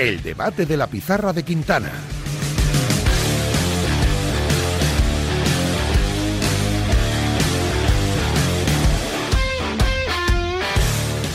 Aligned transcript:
El 0.00 0.22
debate 0.22 0.64
de 0.64 0.78
la 0.78 0.86
pizarra 0.86 1.30
de 1.34 1.42
Quintana. 1.44 1.92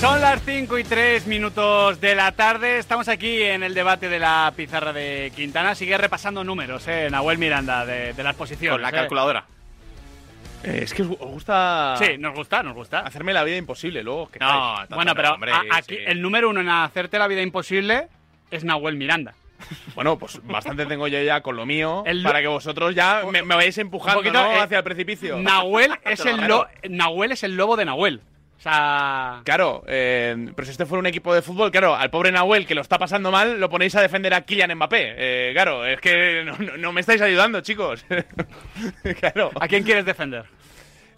Son 0.02 0.22
las 0.22 0.42
5 0.44 0.78
y 0.78 0.84
3 0.84 1.26
minutos 1.26 2.00
de 2.00 2.14
la 2.14 2.32
tarde. 2.34 2.78
Estamos 2.78 3.08
aquí 3.08 3.42
en 3.42 3.64
el 3.64 3.74
debate 3.74 4.08
de 4.08 4.20
la 4.20 4.54
pizarra 4.56 4.94
de 4.94 5.32
Quintana. 5.36 5.74
Sigue 5.74 5.98
repasando 5.98 6.44
números, 6.44 6.88
¿eh? 6.88 7.08
Nahuel 7.10 7.40
Miranda, 7.40 7.86
de, 7.86 8.14
de 8.14 8.24
las 8.24 8.36
posiciones. 8.36 8.74
Con 8.76 8.82
la 8.84 8.90
¿eh? 8.90 8.92
calculadora. 8.92 9.46
Eh, 10.64 10.82
es 10.84 10.94
que 10.94 11.02
os 11.02 11.08
gusta 11.18 11.96
Sí, 11.98 12.18
nos 12.20 12.36
gusta, 12.36 12.62
nos 12.62 12.76
gusta. 12.76 13.00
hacerme 13.00 13.34
la 13.34 13.44
vida 13.44 13.58
imposible 13.58 14.04
luego. 14.04 14.30
que 14.30 14.38
No, 14.40 14.76
bueno, 14.90 15.16
pero 15.16 15.34
hombre, 15.34 15.52
a- 15.52 15.62
aquí 15.78 15.96
sí. 15.96 16.02
el 16.06 16.22
número 16.22 16.50
uno 16.50 16.62
en 16.62 16.70
hacerte 16.70 17.18
la 17.18 17.28
vida 17.28 17.42
imposible 17.42 18.08
es 18.52 18.64
Nahuel 18.64 18.96
Miranda. 18.96 19.34
Bueno, 19.96 20.18
pues 20.20 20.40
bastante 20.46 20.86
tengo 20.86 21.08
yo 21.08 21.22
ya 21.24 21.40
con 21.42 21.56
lo 21.56 21.66
mío 21.66 22.04
El- 22.06 22.24
para 22.24 22.42
que 22.42 22.48
vosotros 22.48 22.94
ya 22.94 23.24
me, 23.32 23.42
me 23.42 23.56
vayáis 23.56 23.78
empujando 23.78 24.20
poquito, 24.20 24.34
¿no? 24.44 24.52
eh, 24.52 24.60
hacia 24.60 24.80
el 24.80 24.84
precipicio. 24.84 25.38
Nahuel 25.38 25.92
es, 26.06 26.20
el 26.26 26.36
regalo. 26.36 26.68
lo- 26.84 26.90
Nahuel 26.90 27.32
es 27.32 27.44
el 27.44 27.56
lobo 27.56 27.76
de 27.78 27.86
Nahuel. 27.86 28.22
O 28.58 28.62
sea... 28.62 29.42
Claro, 29.46 29.84
eh, 29.88 30.36
pero 30.56 30.66
si 30.66 30.72
este 30.72 30.86
fuera 30.86 31.00
un 31.00 31.06
equipo 31.06 31.34
de 31.34 31.42
fútbol, 31.42 31.72
claro, 31.72 31.96
al 31.96 32.10
pobre 32.10 32.32
Nahuel 32.32 32.66
que 32.66 32.76
lo 32.76 32.82
está 32.82 32.98
pasando 32.98 33.32
mal, 33.32 33.60
lo 33.60 33.70
ponéis 33.70 33.96
a 33.96 34.02
defender 34.02 34.34
a 34.34 34.42
Kylian 34.42 34.76
Mbappé. 34.76 35.14
Eh, 35.18 35.52
claro, 35.54 35.86
es 35.86 36.00
que 36.02 36.44
no, 36.46 36.58
no- 36.58 36.78
no 36.78 36.92
me 36.92 37.02
estáis 37.02 37.22
ayudando, 37.22 37.62
chicos. 37.62 38.06
claro. 39.20 39.52
¿A 39.60 39.68
quién 39.68 39.84
quieres 39.84 40.06
defender? 40.06 40.46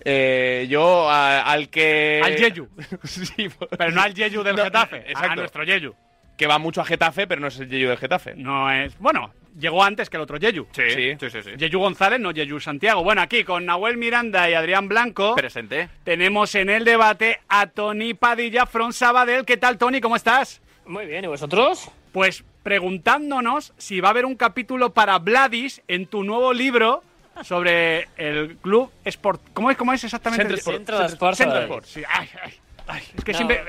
Eh, 0.05 0.67
yo 0.69 1.09
a- 1.09 1.41
al 1.41 1.69
que... 1.69 2.21
Al 2.23 2.35
Yeyu. 2.35 2.67
sí, 3.03 3.49
pues- 3.49 3.69
Pero 3.77 3.91
no 3.91 4.01
al 4.01 4.13
Yeyu 4.13 4.43
del 4.43 4.55
No, 4.55 4.63
Getafe, 4.63 5.05
a 5.15 5.35
nuestro 5.35 5.63
Yeyu. 5.63 5.95
Que 6.37 6.47
va 6.47 6.59
mucho 6.59 6.81
a 6.81 6.85
Getafe, 6.85 7.27
pero 7.27 7.41
no 7.41 7.47
es 7.47 7.59
el 7.59 7.67
Yeyu 7.67 7.89
del 7.89 7.97
Getafe. 7.97 8.35
No 8.35 8.71
es... 8.71 8.97
Bueno, 8.99 9.33
llegó 9.59 9.83
antes 9.83 10.09
que 10.09 10.17
el 10.17 10.23
otro 10.23 10.37
Yeyu. 10.37 10.67
Sí, 10.71 10.83
sí, 11.19 11.29
sí. 11.29 11.41
sí. 11.43 11.51
Yeyu 11.57 11.79
González, 11.79 12.19
no 12.19 12.31
Yeyu 12.31 12.59
Santiago. 12.59 13.03
Bueno, 13.03 13.21
aquí 13.21 13.43
con 13.43 13.65
Nahuel 13.65 13.97
Miranda 13.97 14.49
y 14.49 14.53
Adrián 14.53 14.87
Blanco 14.87 15.35
Presente. 15.35 15.89
tenemos 16.03 16.53
en 16.55 16.69
el 16.69 16.85
debate 16.85 17.39
a 17.49 17.67
Tony 17.67 18.13
Padilla 18.13 18.65
from 18.67 18.93
Sabadell. 18.93 19.45
¿Qué 19.45 19.57
tal, 19.57 19.77
Tony? 19.77 19.99
¿Cómo 19.99 20.15
estás? 20.15 20.61
Muy 20.85 21.05
bien, 21.05 21.25
¿y 21.25 21.27
vosotros? 21.27 21.89
Pues 22.11 22.43
preguntándonos 22.63 23.73
si 23.77 23.99
va 23.99 24.09
a 24.09 24.11
haber 24.11 24.25
un 24.25 24.35
capítulo 24.35 24.93
para 24.93 25.17
Vladis 25.19 25.81
en 25.87 26.05
tu 26.05 26.23
nuevo 26.23 26.53
libro 26.53 27.03
sobre 27.43 28.07
el 28.17 28.57
club 28.57 28.91
Sport. 29.05 29.41
¿Cómo 29.53 29.71
es, 29.71 29.77
cómo 29.77 29.93
es 29.93 30.03
exactamente? 30.03 30.43
Centro 30.43 30.57
Sport. 30.57 30.77
Centro 30.77 30.99
de 30.99 31.05
Sports 31.05 31.37
Centro. 31.37 31.61
Sport, 31.61 31.85
sí. 31.85 32.03
Ay, 32.07 32.29
ay, 32.43 32.53
ay, 32.87 33.01
es 33.17 33.23
que 33.23 33.31
No. 33.33 33.37
siempre... 33.37 33.63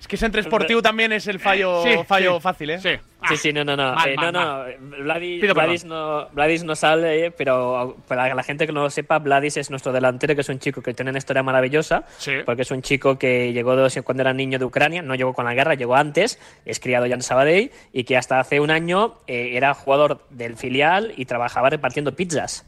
Es 0.00 0.06
que 0.08 0.16
Centro 0.16 0.40
Esportivo 0.40 0.80
también 0.80 1.12
es 1.12 1.26
el 1.26 1.38
fallo, 1.38 1.82
Sí, 1.82 1.90
fallo 2.06 2.36
sí, 2.36 2.40
fácil, 2.40 2.70
¿eh? 2.70 2.78
Sí. 2.78 2.90
Sí, 3.28 3.36
sí, 3.36 3.52
no, 3.52 3.64
no, 3.64 3.76
no. 3.76 3.94
Mal, 3.94 4.08
Eh, 4.08 4.14
mal, 4.16 4.32
no, 4.32 4.40
mal. 4.40 4.76
no. 4.80 5.02
Vladis, 5.04 5.52
Vladis 5.54 5.84
no, 5.84 6.28
Vladis 6.32 6.64
no 6.64 6.74
sale, 6.76 7.26
eh, 7.26 7.30
pero 7.30 7.96
para 8.06 8.32
la 8.34 8.42
gente 8.42 8.66
que 8.66 8.72
no 8.72 8.82
lo 8.82 8.90
sepa, 8.90 9.18
Vladis 9.18 9.56
es 9.58 9.70
nuestro 9.70 9.92
delantero, 9.92 10.34
que 10.34 10.40
es 10.42 10.48
un 10.48 10.60
chico 10.60 10.80
que 10.80 10.94
tiene 10.94 11.10
una 11.10 11.18
historia 11.18 11.42
maravillosa, 11.42 12.04
Sí. 12.18 12.32
porque 12.46 12.62
es 12.62 12.70
un 12.70 12.80
chico 12.80 13.18
que 13.18 13.52
llegó 13.52 13.74
de- 13.76 14.02
cuando 14.02 14.22
era 14.22 14.32
niño 14.32 14.58
de 14.58 14.64
Ucrania, 14.64 15.02
no 15.02 15.14
llegó 15.14 15.34
con 15.34 15.44
la 15.44 15.52
guerra, 15.54 15.74
llegó 15.74 15.96
antes, 15.96 16.38
es 16.64 16.78
criado 16.80 17.04
ya 17.06 17.16
en 17.16 17.22
Sabadell, 17.22 17.70
y 17.92 18.04
que 18.04 18.16
hasta 18.16 18.38
hace 18.40 18.60
un 18.60 18.70
año 18.70 19.16
eh, 19.26 19.50
era 19.56 19.74
jugador 19.74 20.24
del 20.30 20.56
filial 20.56 21.12
y 21.16 21.24
trabajaba 21.26 21.68
repartiendo 21.70 22.14
pizzas. 22.14 22.64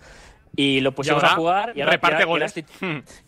Y 0.56 0.80
lo 0.80 0.92
pusimos 0.92 1.22
ahora 1.22 1.32
a 1.34 1.36
jugar 1.36 1.72
y 1.76 1.80
ahora, 1.80 1.92
reparte 1.92 2.14
y 2.16 2.24
ahora- 2.24 2.26
goles. 2.26 2.56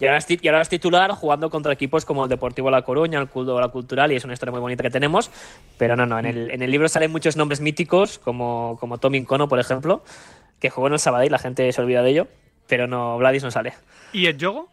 y 0.01 0.07
ahora 0.07 0.19
y 0.29 0.49
ahora 0.49 0.61
es 0.61 0.69
titular 0.69 1.11
jugando 1.13 1.51
contra 1.51 1.73
equipos 1.73 2.05
como 2.05 2.25
el 2.25 2.29
Deportivo 2.29 2.71
La 2.71 2.83
Coruña, 2.83 3.21
el 3.21 3.29
Culto 3.29 3.59
La 3.61 3.69
Cultural, 3.69 4.11
y 4.13 4.17
es 4.17 4.25
una 4.25 4.33
historia 4.35 4.51
muy 4.51 4.61
bonita 4.61 4.83
que 4.83 4.91
tenemos. 4.91 5.31
Pero 5.79 5.95
no, 5.97 6.05
no, 6.05 6.19
en 6.19 6.27
el, 6.27 6.51
en 6.51 6.63
el 6.63 6.71
libro 6.71 6.89
salen 6.89 7.13
muchos 7.13 7.37
nombres 7.37 7.61
míticos, 7.61 8.19
como, 8.19 8.77
como 8.81 8.99
Tommy 8.99 9.19
Incono, 9.19 9.49
por 9.49 9.61
ejemplo, 9.61 10.03
que 10.59 10.69
jugó 10.69 10.89
en 10.89 10.95
el 10.95 10.99
Sabadell, 10.99 11.31
la 11.31 11.39
gente 11.39 11.71
se 11.73 11.81
olvida 11.81 12.03
de 12.03 12.11
ello, 12.11 12.27
pero 12.67 12.87
no, 12.89 13.17
Vladis 13.19 13.45
no 13.45 13.51
sale. 13.53 13.73
¿Y 14.13 14.27
el 14.27 14.37
Yogo? 14.37 14.69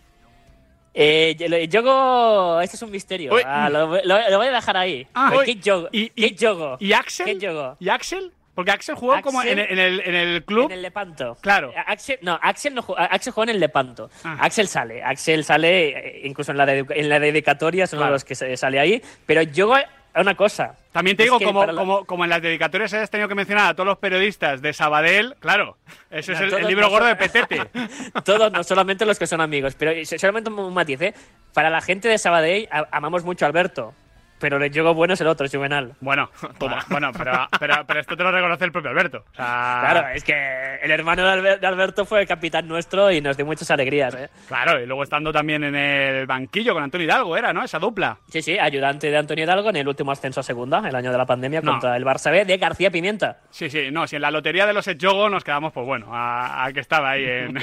Eh, 0.95 1.35
el 1.39 1.69
Yogo, 1.69 2.59
este 2.61 2.75
es 2.75 2.81
un 2.81 2.89
misterio. 2.91 3.31
Ah, 3.45 3.69
lo, 3.69 3.87
lo- 4.03 4.29
lo 4.29 4.37
voy 4.37 4.47
a 4.47 4.51
dejar 4.51 4.75
ahí. 4.75 5.07
Ah, 5.13 5.33
uy. 5.37 5.45
¿Qué 5.45 5.55
Yogo? 5.55 5.87
¿Y, 5.91 6.09
¿Qué 6.09 6.25
y, 6.27 6.35
Yogo? 6.35 6.77
¿Y 6.79 6.93
Axel? 6.93 7.25
¿Qué 7.27 7.37
Yogo? 7.37 7.77
¿Y 7.79 7.89
Axel? 7.89 8.31
Porque 8.55 8.71
Axel 8.71 8.95
jugó 8.95 9.21
como 9.21 9.41
en, 9.41 9.57
Axel- 9.59 9.67
en 9.71 9.79
el, 9.79 9.99
en 10.01 10.15
el 10.15 10.43
club. 10.43 10.65
En 10.65 10.71
el 10.73 10.81
Lepanto. 10.81 11.37
Claro. 11.41 11.71
Axel, 11.87 12.19
no, 12.21 12.37
Axel, 12.41 12.75
no, 12.75 12.83
ju- 12.83 12.95
Axel 12.97 13.31
juega 13.33 13.51
en 13.51 13.55
el 13.55 13.59
Lepanto. 13.61 14.09
Ah. 14.23 14.37
Axel 14.41 14.67
sale. 14.67 15.01
Axel 15.03 15.43
sale, 15.45 15.89
eh, 15.89 16.21
incluso 16.27 16.51
en 16.51 16.57
la, 16.57 16.65
dedu- 16.65 16.91
en 16.93 17.07
la 17.09 17.19
dedicatoria, 17.19 17.85
es 17.85 17.91
Claro. 17.91 18.05
de 18.07 18.11
los 18.11 18.25
que 18.25 18.35
sale 18.35 18.79
ahí. 18.79 19.01
Pero 19.25 19.41
yo, 19.43 19.73
una 20.15 20.35
cosa. 20.35 20.75
También 20.91 21.15
te 21.15 21.23
Es 21.23 21.27
digo, 21.27 21.39
como, 21.39 21.65
la- 21.65 21.73
como, 21.73 22.03
como 22.05 22.23
en 22.25 22.31
las 22.31 22.41
dedicatorias 22.41 22.91
hayas 22.93 23.09
tenido 23.09 23.29
que 23.29 23.35
mencionar 23.35 23.69
a 23.69 23.73
todos 23.75 23.85
los 23.87 23.99
periodistas 23.99 24.61
de 24.61 24.73
Sabadell, 24.73 25.35
claro, 25.39 25.77
eso 26.09 26.33
es 26.33 26.39
No, 26.39 26.45
el, 26.45 26.49
todos 26.49 26.61
el 26.63 26.67
libro 26.67 26.85
no 26.85 26.89
gordo 26.89 27.05
de 27.05 27.15
son- 27.15 27.19
Petete. 27.47 27.69
Todos, 28.25 28.51
no 28.51 28.63
solamente 28.63 29.05
los 29.05 29.17
que 29.19 29.27
son 29.27 29.39
amigos. 29.39 29.75
Pero 29.75 29.91
solamente 30.17 30.49
un 30.49 30.73
matiz, 30.73 30.99
¿eh? 31.01 31.13
Para 31.53 31.69
la 31.69 31.79
gente 31.81 32.07
de 32.09 32.17
Sabadell, 32.17 32.67
amamos 32.91 33.23
mucho 33.23 33.45
a 33.45 33.47
Alberto. 33.47 33.93
Pero 34.39 34.57
el 34.63 34.71
Yogo 34.71 34.93
bueno 34.93 35.13
es 35.13 35.21
el 35.21 35.27
otro, 35.27 35.45
es 35.45 35.53
Juvenal. 35.55 35.93
Bueno, 35.99 36.29
toma. 36.59 36.83
Bueno, 36.89 37.11
pero, 37.17 37.47
pero, 37.59 37.75
pero 37.85 37.99
esto 37.99 38.15
te 38.17 38.23
lo 38.23 38.31
reconoce 38.31 38.65
el 38.65 38.71
propio 38.71 38.89
Alberto. 38.91 39.25
O 39.31 39.35
sea, 39.35 39.77
Claro, 39.91 40.07
es 40.13 40.23
que 40.23 40.79
el 40.81 40.91
hermano 40.91 41.25
de, 41.25 41.33
Alber- 41.41 41.59
de 41.59 41.67
Alberto 41.67 42.05
fue 42.05 42.21
el 42.21 42.27
capitán 42.27 42.67
nuestro 42.67 43.11
y 43.11 43.21
nos 43.21 43.35
dio 43.37 43.45
muchas 43.45 43.69
alegrías, 43.71 44.13
¿eh? 44.15 44.29
Claro, 44.47 44.79
y 44.81 44.85
luego 44.85 45.03
estando 45.03 45.31
también 45.31 45.63
en 45.63 45.75
el 45.75 46.25
banquillo 46.25 46.73
con 46.73 46.83
Antonio 46.83 47.05
Hidalgo, 47.05 47.35
era, 47.37 47.51
¿no? 47.53 47.63
Esa 47.63 47.79
dupla. 47.79 48.17
Sí, 48.29 48.41
sí, 48.41 48.57
ayudante 48.57 49.09
de 49.11 49.17
Antonio 49.17 49.43
Hidalgo 49.43 49.69
en 49.69 49.75
el 49.77 49.87
último 49.87 50.11
ascenso 50.11 50.39
a 50.39 50.43
segunda, 50.43 50.81
el 50.87 50.95
año 50.95 51.11
de 51.11 51.17
la 51.17 51.25
pandemia, 51.25 51.61
No. 51.61 51.71
contra 51.73 51.95
el 51.97 52.05
Barça 52.05 52.31
B 52.31 52.45
de 52.45 52.57
García 52.57 52.89
Pimienta. 52.91 53.37
Sí, 53.49 53.69
sí, 53.69 53.89
no, 53.91 54.07
si 54.07 54.15
en 54.15 54.21
la 54.21 54.31
lotería 54.31 54.65
de 54.65 54.73
los 54.73 54.85
Yogo 54.97 55.29
nos 55.29 55.43
quedamos, 55.43 55.73
pues 55.73 55.85
bueno, 55.85 56.07
a, 56.15 56.65
a 56.65 56.71
que 56.73 56.79
estaba 56.79 57.11
ahí 57.11 57.25
en. 57.25 57.57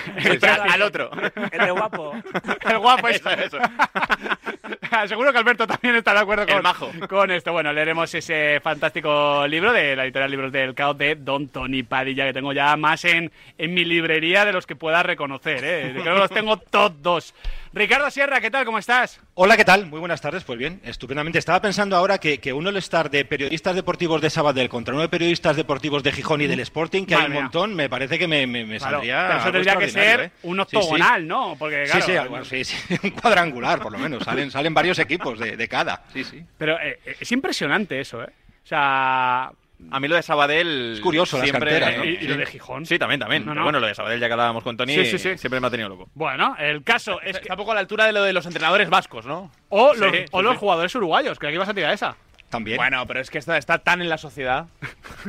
Al, 0.73 0.83
otro. 0.83 1.11
El 1.51 1.61
de 1.65 1.71
guapo. 1.71 2.13
El 2.69 2.79
guapo 2.79 3.09
eso. 3.09 3.29
Seguro 5.07 5.33
que 5.33 5.39
Alberto 5.39 5.67
también 5.67 5.97
está 5.97 6.13
de 6.15 6.21
acuerdo 6.21 6.47
con, 6.47 6.66
con 7.09 7.31
esto. 7.31 7.53
Bueno, 7.53 7.73
leeremos 7.73 8.13
ese 8.15 8.61
fantástico 8.61 9.47
libro 9.47 9.73
de 9.73 9.97
la 9.97 10.05
editorial 10.05 10.31
Libros 10.31 10.53
del 10.53 10.75
Caos 10.75 10.99
de 10.99 11.15
Don 11.15 11.49
Tony 11.49 11.83
Padilla, 11.83 12.27
que 12.27 12.33
tengo 12.33 12.53
ya 12.53 12.77
más 12.77 13.05
en, 13.05 13.31
en 13.59 13.75
mi 13.75 13.85
librería 13.85 14.45
de 14.45 14.53
los 14.53 14.67
que 14.67 14.77
pueda 14.77 15.03
reconocer. 15.03 15.65
¿eh? 15.65 15.93
Creo 15.93 16.15
que 16.15 16.21
los 16.21 16.31
tengo 16.31 16.57
todos. 16.57 17.35
Ricardo 17.73 18.11
Sierra, 18.11 18.41
¿qué 18.41 18.51
tal? 18.51 18.65
¿Cómo 18.65 18.79
estás? 18.79 19.21
Hola, 19.39 19.59
¿qué 19.59 19.67
tal? 19.67 19.85
Muy 19.89 20.01
buenas 20.01 20.23
tardes. 20.23 20.45
Pues 20.45 20.59
bien, 20.59 20.81
estupendamente. 20.83 21.39
Estaba 21.39 21.61
pensando 21.61 21.95
ahora 21.95 22.17
que, 22.17 22.39
que 22.39 22.55
uno 22.55 22.71
el 22.71 22.79
estar 22.79 23.11
de 23.11 23.27
periodistas 23.27 23.75
deportivos 23.75 24.23
de 24.23 24.31
Sabadell 24.31 24.71
contra 24.71 24.95
uno 24.95 25.03
de 25.03 25.11
periodistas 25.11 25.57
deportivos 25.57 26.03
de 26.03 26.13
Gijón 26.13 26.41
y 26.41 26.47
del 26.47 26.61
Sporting, 26.61 27.05
que 27.05 27.15
hay 27.17 27.27
un 27.27 27.33
mía. 27.33 27.43
montón, 27.43 27.75
me 27.75 27.91
parece 27.91 28.19
que 28.19 28.27
me, 28.27 28.47
me, 28.47 28.65
me 28.65 28.79
Claro, 28.79 28.95
saldría. 28.97 29.17
pero 29.27 29.29
eso 29.39 29.47
algo 29.49 29.53
tendría 29.53 29.77
que 29.77 29.85
extraordinario, 29.85 30.25
ser 30.25 30.33
¿eh? 30.33 30.49
un 30.49 30.57
Sí, 30.57 30.65
sí. 30.71 30.77
octogonal, 30.79 31.29
¿no? 31.29 31.57
Porque, 31.59 31.85
Sí, 31.85 31.91
claro, 31.93 32.07
sí, 32.07 32.13
algo- 32.17 32.45
sí, 32.47 32.65
sí, 32.65 32.77
un 33.03 33.11
cuadrangular, 33.11 33.79
por 33.83 33.93
lo 33.93 33.99
menos. 33.99 34.25
Salen, 34.25 34.51
salen 34.51 34.73
varios 34.73 34.99
equipos 35.01 35.39
de, 35.39 35.55
de 35.55 35.69
cada. 35.69 36.03
Sí, 36.15 36.25
sí. 36.25 36.43
Pero 36.57 36.81
eh, 36.81 36.99
eh, 37.05 37.17
es 37.21 37.31
impresionante 37.31 38.01
eso, 38.01 38.23
¿eh? 38.23 38.29
O 38.65 38.67
sea, 38.67 39.51
A 39.91 40.01
mí 40.01 40.09
lo 40.09 40.17
de 40.17 40.23
Sabadell. 40.23 40.95
Es 40.95 41.01
curioso, 41.01 41.37
las 41.37 41.45
siempre... 41.49 41.79
canteras, 41.79 41.99
¿no? 41.99 42.05
y, 42.05 42.15
y 42.21 42.27
lo 42.29 42.37
de 42.37 42.47
Gijón. 42.47 42.87
Sí, 42.87 42.99
también, 42.99 43.21
también. 43.21 43.45
No, 43.45 43.63
bueno, 43.63 43.79
lo 43.79 43.87
de 43.87 43.95
Sabadell, 43.95 44.19
ya 44.21 44.27
que 44.27 44.33
hablábamos 44.33 44.65
con 44.65 44.77
Tony, 44.77 44.95
Sí, 44.95 45.05
sí, 45.07 45.19
sí. 45.19 45.37
siempre 45.39 45.61
me 45.61 45.67
ha 45.67 45.71
tenido 45.71 45.89
loco. 45.89 46.09
Bueno, 46.15 46.57
el 46.59 46.83
caso 46.83 47.21
es 47.21 47.33
que... 47.37 47.43
Está 47.43 47.55
un 47.55 47.59
poco 47.59 47.73
a 47.73 47.75
la 47.75 47.81
altura 47.81 48.07
de 48.07 48.13
lo 48.13 48.23
de 48.23 48.33
los 48.33 48.47
entrenadores 48.47 48.89
vascos, 48.89 49.27
¿no? 49.27 49.51
O 49.69 49.95
Sí, 49.95 50.01
los, 50.01 50.11
sí, 50.13 50.25
o 50.31 50.43
los 50.43 50.57
jugadores 50.57 50.95
uruguayos, 50.95 51.39
que 51.39 51.49
aquí 51.49 51.57
vas 51.59 51.69
a 51.69 51.75
tirar 51.75 51.93
esa. 51.93 52.17
También. 52.57 52.77
Bueno, 52.77 53.07
pero 53.07 53.21
es 53.21 53.31
que 53.31 53.39
está, 53.39 53.57
está 53.59 53.79
tan 53.79 54.01
en 54.03 54.09
la 54.09 54.19
sociedad. 54.19 54.67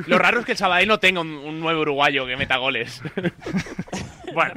Lo 0.07 0.17
raro 0.17 0.39
es 0.39 0.45
que 0.45 0.53
el 0.53 0.57
Sabadell 0.57 0.87
no 0.87 0.99
tenga 0.99 1.21
un, 1.21 1.27
un 1.29 1.59
nuevo 1.59 1.81
uruguayo 1.81 2.25
que 2.25 2.35
meta 2.37 2.57
goles. 2.57 3.01
Bueno, 4.33 4.53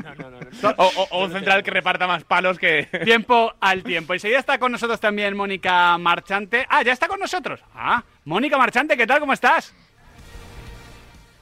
o, 0.77 0.83
o- 0.85 1.09
o 1.13 1.25
un 1.25 1.33
central 1.33 1.63
que 1.63 1.71
reparta 1.71 2.07
más 2.07 2.25
palos 2.25 2.59
que... 2.59 2.83
tiempo 3.05 3.55
al 3.61 3.83
tiempo. 3.83 4.13
Enseguida 4.13 4.39
está 4.41 4.59
con 4.59 4.73
nosotros 4.73 5.01
también 5.01 5.35
Mónica 5.35 5.97
Marchante. 5.97 6.67
Ah, 6.69 6.83
ya 6.83 6.93
está 6.93 7.09
con 7.09 7.19
nosotros. 7.19 7.61
Ah, 7.75 8.03
Mónica 8.27 8.59
Marchante, 8.59 8.95
¿qué 8.97 9.07
tal? 9.07 9.21
¿Cómo 9.21 9.33
estás? 9.33 9.73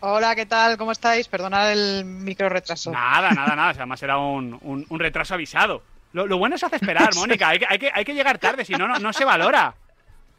Hola, 0.00 0.36
¿qué 0.36 0.46
tal? 0.46 0.76
¿Cómo 0.76 0.92
estáis? 0.92 1.26
Perdonad 1.26 1.72
el 1.72 2.04
micro 2.04 2.48
retraso. 2.48 2.92
Nada, 2.92 3.30
nada, 3.30 3.56
nada. 3.56 3.70
Además 3.70 4.00
era 4.02 4.18
un, 4.18 4.56
un- 4.62 4.86
un 4.88 5.00
retraso 5.00 5.34
avisado. 5.34 5.82
Lo, 6.12 6.26
lo 6.26 6.38
bueno 6.38 6.54
es 6.54 6.62
hacer 6.62 6.76
esperar, 6.80 7.12
Mónica. 7.16 7.48
Hay 7.48 7.58
que, 7.58 7.66
hay, 7.68 7.78
que, 7.80 7.90
hay 7.92 8.04
que 8.04 8.14
llegar 8.14 8.38
tarde, 8.38 8.64
si 8.64 8.74
no, 8.74 8.86
no, 8.86 8.98
no 9.00 9.12
se 9.12 9.24
valora. 9.24 9.74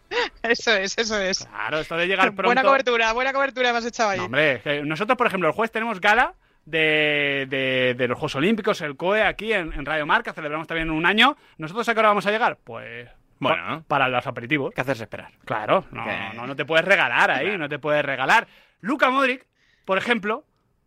Eso 0.43 0.73
es, 0.73 0.97
eso 0.97 1.17
es. 1.19 1.45
Claro, 1.45 1.79
esto 1.79 1.95
de 1.97 2.07
llegar 2.07 2.25
pronto... 2.35 2.43
Buena 2.45 2.63
cobertura, 2.63 3.13
buena 3.13 3.33
cobertura 3.33 3.71
me 3.71 3.77
has 3.79 3.85
echado 3.85 4.09
ahí. 4.09 4.17
No, 4.19 4.25
hombre, 4.25 4.61
que 4.63 4.81
nosotros, 4.83 5.17
por 5.17 5.27
ejemplo, 5.27 5.47
el 5.49 5.53
jueves 5.53 5.71
tenemos 5.71 5.99
gala 6.01 6.33
de, 6.65 7.45
de- 7.49 7.95
de 7.97 8.07
los 8.07 8.17
Juegos 8.17 8.35
Olímpicos, 8.35 8.81
el 8.81 8.95
COE, 8.95 9.23
aquí 9.23 9.53
en, 9.53 9.73
en 9.73 9.85
Radio 9.85 10.05
Marca. 10.05 10.33
Celebramos 10.33 10.67
también 10.67 10.89
un 10.89 11.05
año. 11.05 11.35
¿Nosotros 11.57 11.87
a 11.89 11.93
qué 11.93 11.99
hora 11.99 12.09
vamos 12.09 12.25
a 12.25 12.31
llegar? 12.31 12.57
Pues... 12.63 13.09
Bueno. 13.39 13.81
pa- 13.81 13.83
para 13.87 14.07
los 14.09 14.25
aperitivos. 14.27 14.73
¿Qué 14.73 14.81
hacerse 14.81 15.03
esperar? 15.03 15.31
Claro, 15.45 15.85
no, 15.91 16.03
Que- 16.03 16.35
no, 16.35 16.47
no 16.47 16.55
te 16.55 16.65
puedes 16.65 16.85
regalar 16.85 17.31
ahí, 17.31 17.57
no 17.57 17.69
te 17.69 17.79
puedes 17.79 18.03
regalar. 18.03 18.47
Luca 18.81 19.09
Modric, 19.09 19.45
por 19.85 19.97
ejemplo, 19.97 20.43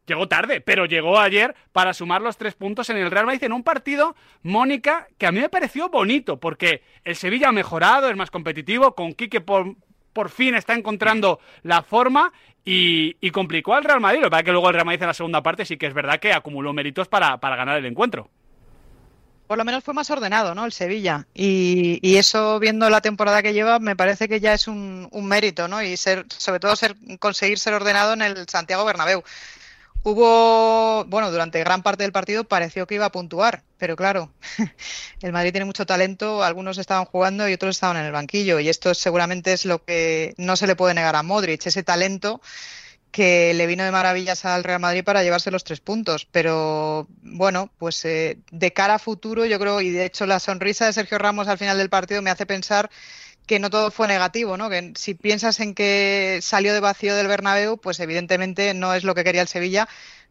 llegó 0.06 0.28
tarde, 0.28 0.60
pero 0.60 0.86
llegó 0.86 1.18
ayer 1.18 1.54
para 1.72 1.94
sumar 1.94 2.22
los 2.22 2.36
tres 2.36 2.54
puntos 2.54 2.90
en 2.90 2.96
el 2.96 3.10
Real 3.10 3.26
Madrid 3.26 3.44
en 3.44 3.52
un 3.52 3.62
partido, 3.62 4.14
Mónica, 4.42 5.08
que 5.18 5.26
a 5.26 5.32
mí 5.32 5.40
me 5.40 5.48
pareció 5.48 5.88
bonito, 5.88 6.38
porque 6.38 6.82
el 7.04 7.16
Sevilla 7.16 7.48
ha 7.48 7.52
mejorado, 7.52 8.08
es 8.08 8.16
más 8.16 8.30
competitivo, 8.30 8.94
con 8.94 9.12
Quique 9.12 9.40
por, 9.40 9.76
por 10.12 10.30
fin 10.30 10.54
está 10.54 10.74
encontrando 10.74 11.40
la 11.62 11.82
forma 11.82 12.32
y, 12.64 13.30
complicó 13.30 13.74
al 13.74 13.84
Real 13.84 14.00
Madrid. 14.00 14.20
Lo 14.20 14.26
que 14.26 14.30
pasa 14.30 14.40
es 14.40 14.46
que 14.46 14.52
luego 14.52 14.68
el 14.68 14.74
Real 14.74 14.86
Madrid 14.86 15.02
en 15.02 15.08
la 15.08 15.14
segunda 15.14 15.42
parte 15.42 15.64
sí 15.64 15.76
que 15.76 15.86
es 15.86 15.94
verdad 15.94 16.20
que 16.20 16.32
acumuló 16.32 16.72
méritos 16.72 17.08
para, 17.08 17.38
para 17.38 17.56
ganar 17.56 17.78
el 17.78 17.86
encuentro. 17.86 18.30
Por 19.46 19.58
lo 19.58 19.64
menos 19.64 19.84
fue 19.84 19.92
más 19.92 20.08
ordenado, 20.10 20.54
¿no? 20.54 20.64
El 20.64 20.72
Sevilla. 20.72 21.26
Y, 21.34 21.98
y 22.00 22.16
eso, 22.16 22.58
viendo 22.58 22.88
la 22.88 23.00
temporada 23.00 23.42
que 23.42 23.52
lleva, 23.52 23.80
me 23.80 23.96
parece 23.96 24.28
que 24.28 24.40
ya 24.40 24.54
es 24.54 24.66
un, 24.68 25.08
un 25.10 25.26
mérito, 25.26 25.68
¿no? 25.68 25.82
Y 25.82 25.96
ser, 25.96 26.24
sobre 26.28 26.60
todo 26.60 26.74
ser, 26.76 26.94
conseguir 27.18 27.58
ser 27.58 27.74
ordenado 27.74 28.14
en 28.14 28.22
el 28.22 28.48
Santiago 28.48 28.84
Bernabéu. 28.84 29.22
Hubo, 30.04 31.04
bueno, 31.04 31.30
durante 31.30 31.60
gran 31.60 31.82
parte 31.82 32.02
del 32.02 32.10
partido 32.10 32.42
pareció 32.42 32.86
que 32.88 32.96
iba 32.96 33.04
a 33.06 33.12
puntuar, 33.12 33.62
pero 33.78 33.94
claro, 33.94 34.32
el 35.22 35.32
Madrid 35.32 35.52
tiene 35.52 35.64
mucho 35.64 35.86
talento, 35.86 36.42
algunos 36.42 36.78
estaban 36.78 37.04
jugando 37.04 37.48
y 37.48 37.52
otros 37.52 37.76
estaban 37.76 37.96
en 37.96 38.06
el 38.06 38.12
banquillo, 38.12 38.58
y 38.58 38.68
esto 38.68 38.94
seguramente 38.94 39.52
es 39.52 39.64
lo 39.64 39.84
que 39.84 40.34
no 40.38 40.56
se 40.56 40.66
le 40.66 40.74
puede 40.74 40.94
negar 40.94 41.14
a 41.14 41.22
Modric, 41.22 41.64
ese 41.66 41.84
talento 41.84 42.40
que 43.12 43.52
le 43.54 43.66
vino 43.66 43.84
de 43.84 43.92
maravillas 43.92 44.44
al 44.44 44.64
Real 44.64 44.80
Madrid 44.80 45.04
para 45.04 45.22
llevarse 45.22 45.50
los 45.50 45.64
tres 45.64 45.80
puntos. 45.80 46.26
Pero 46.32 47.06
bueno, 47.22 47.70
pues 47.78 48.04
eh, 48.06 48.38
de 48.50 48.72
cara 48.72 48.94
a 48.94 48.98
futuro, 48.98 49.44
yo 49.44 49.60
creo, 49.60 49.80
y 49.82 49.90
de 49.90 50.06
hecho 50.06 50.26
la 50.26 50.40
sonrisa 50.40 50.86
de 50.86 50.94
Sergio 50.94 51.18
Ramos 51.18 51.46
al 51.46 51.58
final 51.58 51.78
del 51.78 51.90
partido 51.90 52.22
me 52.22 52.30
hace 52.30 52.46
pensar 52.46 52.90
que 53.46 53.58
no 53.58 53.70
todo 53.70 53.90
fue 53.90 54.08
negativo, 54.08 54.56
¿no? 54.56 54.70
Que 54.70 54.92
si 54.96 55.14
piensas 55.14 55.60
en 55.60 55.74
que 55.74 56.38
salió 56.42 56.72
de 56.72 56.80
vacío 56.80 57.14
del 57.14 57.28
Bernabéu, 57.28 57.76
pues 57.78 58.00
evidentemente 58.00 58.74
no 58.74 58.94
es 58.94 59.04
lo 59.04 59.14
que 59.14 59.24
quería 59.24 59.42
el 59.42 59.48
Sevilla, 59.48 59.88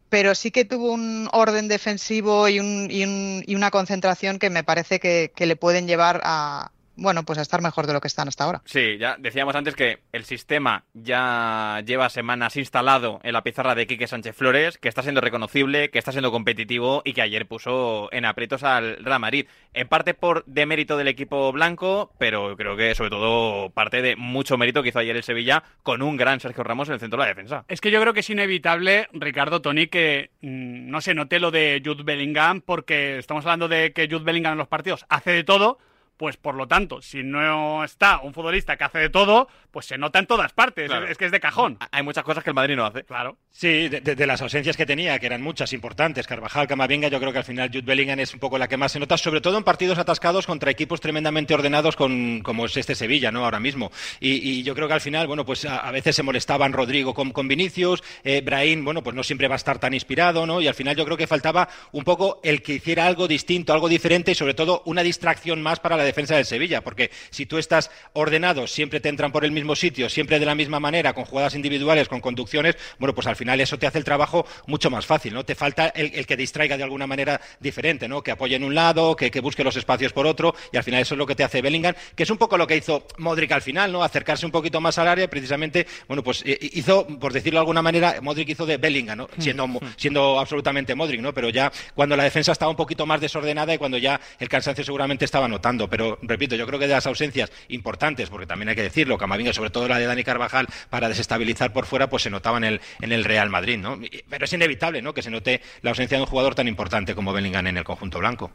pero 0.08 0.34
sí 0.34 0.50
que 0.50 0.64
tuvo 0.64 0.92
un 0.92 1.28
orden 1.32 1.68
defensivo 1.68 2.48
y, 2.48 2.60
un, 2.60 2.88
y, 2.90 3.04
un, 3.04 3.44
y 3.46 3.54
una 3.54 3.70
concentración 3.70 4.38
que 4.38 4.50
me 4.50 4.64
parece 4.64 5.00
que, 5.00 5.32
que 5.34 5.46
le 5.46 5.56
pueden 5.56 5.86
llevar 5.86 6.20
a, 6.24 6.72
bueno, 6.96 7.24
pues 7.24 7.38
a 7.38 7.42
estar 7.42 7.62
mejor 7.62 7.86
de 7.86 7.92
lo 7.92 8.00
que 8.00 8.08
están 8.08 8.28
hasta 8.28 8.44
ahora. 8.44 8.62
Sí, 8.64 8.98
ya 8.98 9.16
decíamos 9.18 9.54
antes 9.54 9.74
que 9.74 10.00
el 10.12 10.24
sistema 10.24 10.84
ya 10.92 11.82
lleva 11.86 12.08
semanas 12.08 12.56
instalado 12.56 13.20
en 13.22 13.32
la 13.32 13.42
pizarra 13.42 13.74
de 13.74 13.86
Quique 13.86 14.06
Sánchez 14.06 14.36
Flores, 14.36 14.78
que 14.78 14.88
está 14.88 15.02
siendo 15.02 15.20
reconocible, 15.20 15.90
que 15.90 15.98
está 15.98 16.12
siendo 16.12 16.30
competitivo 16.30 17.02
y 17.04 17.12
que 17.12 17.22
ayer 17.22 17.46
puso 17.46 18.08
en 18.12 18.24
aprietos 18.24 18.62
al 18.62 19.02
Real 19.04 19.20
Madrid. 19.20 19.46
En 19.74 19.88
parte 19.88 20.14
por 20.14 20.44
demérito 20.46 20.96
del 20.96 21.08
equipo 21.08 21.50
blanco, 21.52 22.12
pero 22.18 22.56
creo 22.56 22.76
que 22.76 22.94
sobre 22.94 23.10
todo 23.10 23.70
parte 23.70 24.02
de 24.02 24.16
mucho 24.16 24.58
mérito 24.58 24.82
que 24.82 24.90
hizo 24.90 24.98
ayer 24.98 25.16
el 25.16 25.22
Sevilla 25.22 25.62
con 25.82 26.02
un 26.02 26.16
gran 26.16 26.40
Sergio 26.40 26.62
Ramos 26.62 26.88
en 26.88 26.94
el 26.94 27.00
centro 27.00 27.18
de 27.18 27.24
la 27.24 27.34
defensa. 27.34 27.64
Es 27.68 27.80
que 27.80 27.90
yo 27.90 28.00
creo 28.00 28.12
que 28.12 28.20
es 28.20 28.30
inevitable, 28.30 29.08
Ricardo 29.12 29.62
Tony, 29.62 29.86
que 29.86 30.30
mmm, 30.40 30.90
no 30.90 31.00
se 31.00 31.14
note 31.14 31.40
lo 31.40 31.50
de 31.50 31.80
Jude 31.84 32.02
Bellingham, 32.02 32.60
porque 32.60 33.18
estamos 33.18 33.44
hablando 33.44 33.68
de 33.68 33.92
que 33.92 34.08
Jude 34.10 34.24
Bellingham 34.24 34.52
en 34.52 34.58
los 34.58 34.68
partidos 34.68 35.06
hace 35.08 35.30
de 35.30 35.44
todo 35.44 35.78
pues 36.16 36.36
por 36.36 36.54
lo 36.54 36.68
tanto, 36.68 37.02
si 37.02 37.22
no 37.22 37.84
está 37.84 38.20
un 38.20 38.32
futbolista 38.32 38.76
que 38.76 38.84
hace 38.84 38.98
de 38.98 39.08
todo, 39.10 39.48
pues 39.70 39.86
se 39.86 39.98
nota 39.98 40.18
en 40.18 40.26
todas 40.26 40.52
partes. 40.52 40.88
Claro. 40.88 41.04
Es, 41.06 41.12
es, 41.12 41.18
que 41.18 41.26
es 41.26 41.32
de 41.32 41.40
cajón. 41.40 41.78
Hay 41.90 42.02
muchas 42.02 42.24
cosas 42.24 42.44
que 42.44 42.50
el 42.50 42.54
Madrid 42.54 42.76
no 42.76 42.86
hace. 42.86 43.04
Claro. 43.04 43.38
Sí, 43.50 43.88
de, 43.88 44.00
de, 44.00 44.14
de, 44.14 44.26
las 44.26 44.40
ausencias 44.40 44.76
que 44.76 44.86
tenía, 44.86 45.18
que 45.18 45.26
eran 45.26 45.42
muchas, 45.42 45.72
importantes, 45.72 46.26
Carvajal, 46.26 46.66
Camavinga, 46.66 47.08
yo 47.08 47.20
creo 47.20 47.32
que 47.32 47.38
al 47.38 47.44
final 47.44 47.68
Jude 47.68 47.82
Bellingham 47.82 48.20
es 48.20 48.32
un 48.32 48.40
poco 48.40 48.56
la 48.56 48.68
que 48.68 48.76
más 48.76 48.92
se 48.92 49.00
nota, 49.00 49.16
sobre 49.16 49.40
todo 49.40 49.58
en 49.58 49.64
partidos 49.64 49.98
atascados 49.98 50.46
contra 50.46 50.70
equipos 50.70 51.00
tremendamente 51.00 51.54
ordenados 51.54 51.96
con, 51.96 52.40
como 52.42 52.66
es 52.66 52.76
este 52.76 52.94
Sevilla, 52.94 53.30
¿no? 53.30 53.44
Ahora 53.44 53.60
mismo. 53.60 53.90
Y, 54.20 54.50
y 54.50 54.62
yo 54.62 54.74
creo 54.74 54.88
que 54.88 54.94
al 54.94 55.00
final, 55.00 55.26
bueno, 55.26 55.44
pues 55.44 55.64
a, 55.64 55.78
a 55.78 55.90
veces 55.90 56.16
se 56.16 56.22
molestaban 56.22 56.72
Rodrigo 56.72 57.14
con, 57.14 57.30
con 57.32 57.48
Vinicius, 57.48 58.02
eh, 58.24 58.40
Brahim, 58.42 58.84
bueno, 58.84 59.02
pues 59.02 59.14
no 59.14 59.22
siempre 59.22 59.48
va 59.48 59.54
a 59.54 59.56
estar 59.56 59.78
tan 59.78 59.94
inspirado, 59.94 60.46
¿no? 60.46 60.60
Y 60.60 60.68
al 60.68 60.74
final 60.74 60.96
yo 60.96 61.04
creo 61.04 61.16
que 61.16 61.26
faltaba 61.26 61.68
un 61.92 62.04
poco 62.04 62.40
el 62.42 62.62
que 62.62 62.74
hiciera 62.74 63.06
algo 63.06 63.28
distinto, 63.28 63.72
algo 63.72 63.88
diferente 63.88 64.32
y 64.32 64.34
sobre 64.34 64.54
todo 64.54 64.82
una 64.86 65.02
distracción 65.02 65.62
más 65.62 65.80
para 65.80 65.96
la 65.96 66.01
defensa 66.04 66.36
del 66.36 66.44
Sevilla 66.44 66.82
porque 66.82 67.10
si 67.30 67.46
tú 67.46 67.58
estás 67.58 67.90
ordenado, 68.12 68.66
siempre 68.66 69.00
te 69.00 69.08
entran 69.08 69.32
por 69.32 69.44
el 69.44 69.52
mismo 69.52 69.76
sitio, 69.76 70.08
siempre 70.08 70.38
de 70.38 70.46
la 70.46 70.54
misma 70.54 70.80
manera, 70.80 71.12
con 71.12 71.24
jugadas 71.24 71.54
individuales, 71.54 72.08
con 72.08 72.20
conducciones, 72.20 72.76
bueno, 72.98 73.14
pues 73.14 73.26
al 73.26 73.36
final 73.36 73.60
eso 73.60 73.78
te 73.78 73.86
hace 73.86 73.98
el 73.98 74.04
trabajo 74.04 74.46
mucho 74.66 74.90
más 74.90 75.06
fácil, 75.06 75.34
¿no? 75.34 75.44
Te 75.44 75.54
falta 75.54 75.88
el, 75.88 76.12
el 76.14 76.26
que 76.26 76.36
distraiga 76.36 76.76
de 76.76 76.82
alguna 76.82 77.06
manera 77.06 77.40
diferente, 77.60 78.08
¿no? 78.08 78.22
Que 78.22 78.30
apoye 78.30 78.56
en 78.56 78.64
un 78.64 78.74
lado, 78.74 79.16
que, 79.16 79.30
que, 79.30 79.40
busque 79.40 79.64
los 79.64 79.76
espacios 79.76 80.12
por 80.12 80.26
otro, 80.26 80.54
y 80.72 80.76
al 80.76 80.84
final 80.84 81.00
eso 81.00 81.14
es 81.14 81.18
lo 81.18 81.26
que 81.26 81.34
te 81.34 81.44
hace 81.44 81.62
Bellingham, 81.62 81.94
que 82.14 82.22
es 82.22 82.30
un 82.30 82.38
poco 82.38 82.56
lo 82.56 82.66
que 82.66 82.76
hizo 82.76 83.06
Modric 83.18 83.52
al 83.52 83.62
final, 83.62 83.92
¿no? 83.92 84.02
Acercarse 84.02 84.46
un 84.46 84.52
poquito 84.52 84.80
más 84.80 84.98
al 84.98 85.08
área, 85.08 85.28
precisamente, 85.28 85.86
bueno, 86.06 86.22
pues 86.22 86.44
hizo, 86.46 87.06
por 87.06 87.32
decirlo 87.32 87.58
de 87.58 87.62
alguna 87.62 87.82
manera, 87.82 88.20
Modric 88.22 88.50
hizo 88.50 88.66
de 88.66 88.76
Bellingham, 88.76 89.18
¿no? 89.18 89.28
Siendo, 89.38 89.68
siendo 89.96 90.38
absolutamente 90.38 90.94
Modric, 90.94 91.20
¿no? 91.20 91.32
Pero 91.32 91.48
ya 91.50 91.72
cuando 91.94 92.16
la 92.16 92.24
defensa 92.24 92.52
estaba 92.52 92.70
un 92.70 92.76
poquito 92.76 93.06
más 93.06 93.20
desordenada 93.20 93.74
y 93.74 93.78
cuando 93.78 93.98
ya 93.98 94.20
el 94.38 94.48
cansancio 94.48 94.84
seguramente 94.84 95.24
estaba 95.24 95.48
notando, 95.48 95.88
pero 95.92 96.18
repito, 96.22 96.56
yo 96.56 96.66
creo 96.66 96.78
que 96.78 96.86
de 96.86 96.94
las 96.94 97.06
ausencias 97.06 97.52
importantes, 97.68 98.30
porque 98.30 98.46
también 98.46 98.70
hay 98.70 98.74
que 98.74 98.82
decirlo, 98.82 99.18
Camavinga, 99.18 99.52
sobre 99.52 99.68
todo 99.68 99.86
la 99.88 99.98
de 99.98 100.06
Dani 100.06 100.24
Carvajal, 100.24 100.66
para 100.88 101.06
desestabilizar 101.06 101.74
por 101.74 101.84
fuera, 101.84 102.08
pues 102.08 102.22
se 102.22 102.30
notaba 102.30 102.56
en 102.56 102.64
el, 102.64 102.80
en 103.02 103.12
el 103.12 103.24
Real 103.24 103.50
Madrid, 103.50 103.76
¿no? 103.76 103.98
Pero 104.26 104.46
es 104.46 104.52
inevitable, 104.54 105.02
¿no? 105.02 105.12
Que 105.12 105.20
se 105.20 105.28
note 105.28 105.60
la 105.82 105.90
ausencia 105.90 106.16
de 106.16 106.22
un 106.22 106.30
jugador 106.30 106.54
tan 106.54 106.66
importante 106.66 107.14
como 107.14 107.34
Bellingham 107.34 107.66
en 107.66 107.76
el 107.76 107.84
conjunto 107.84 108.20
blanco 108.20 108.50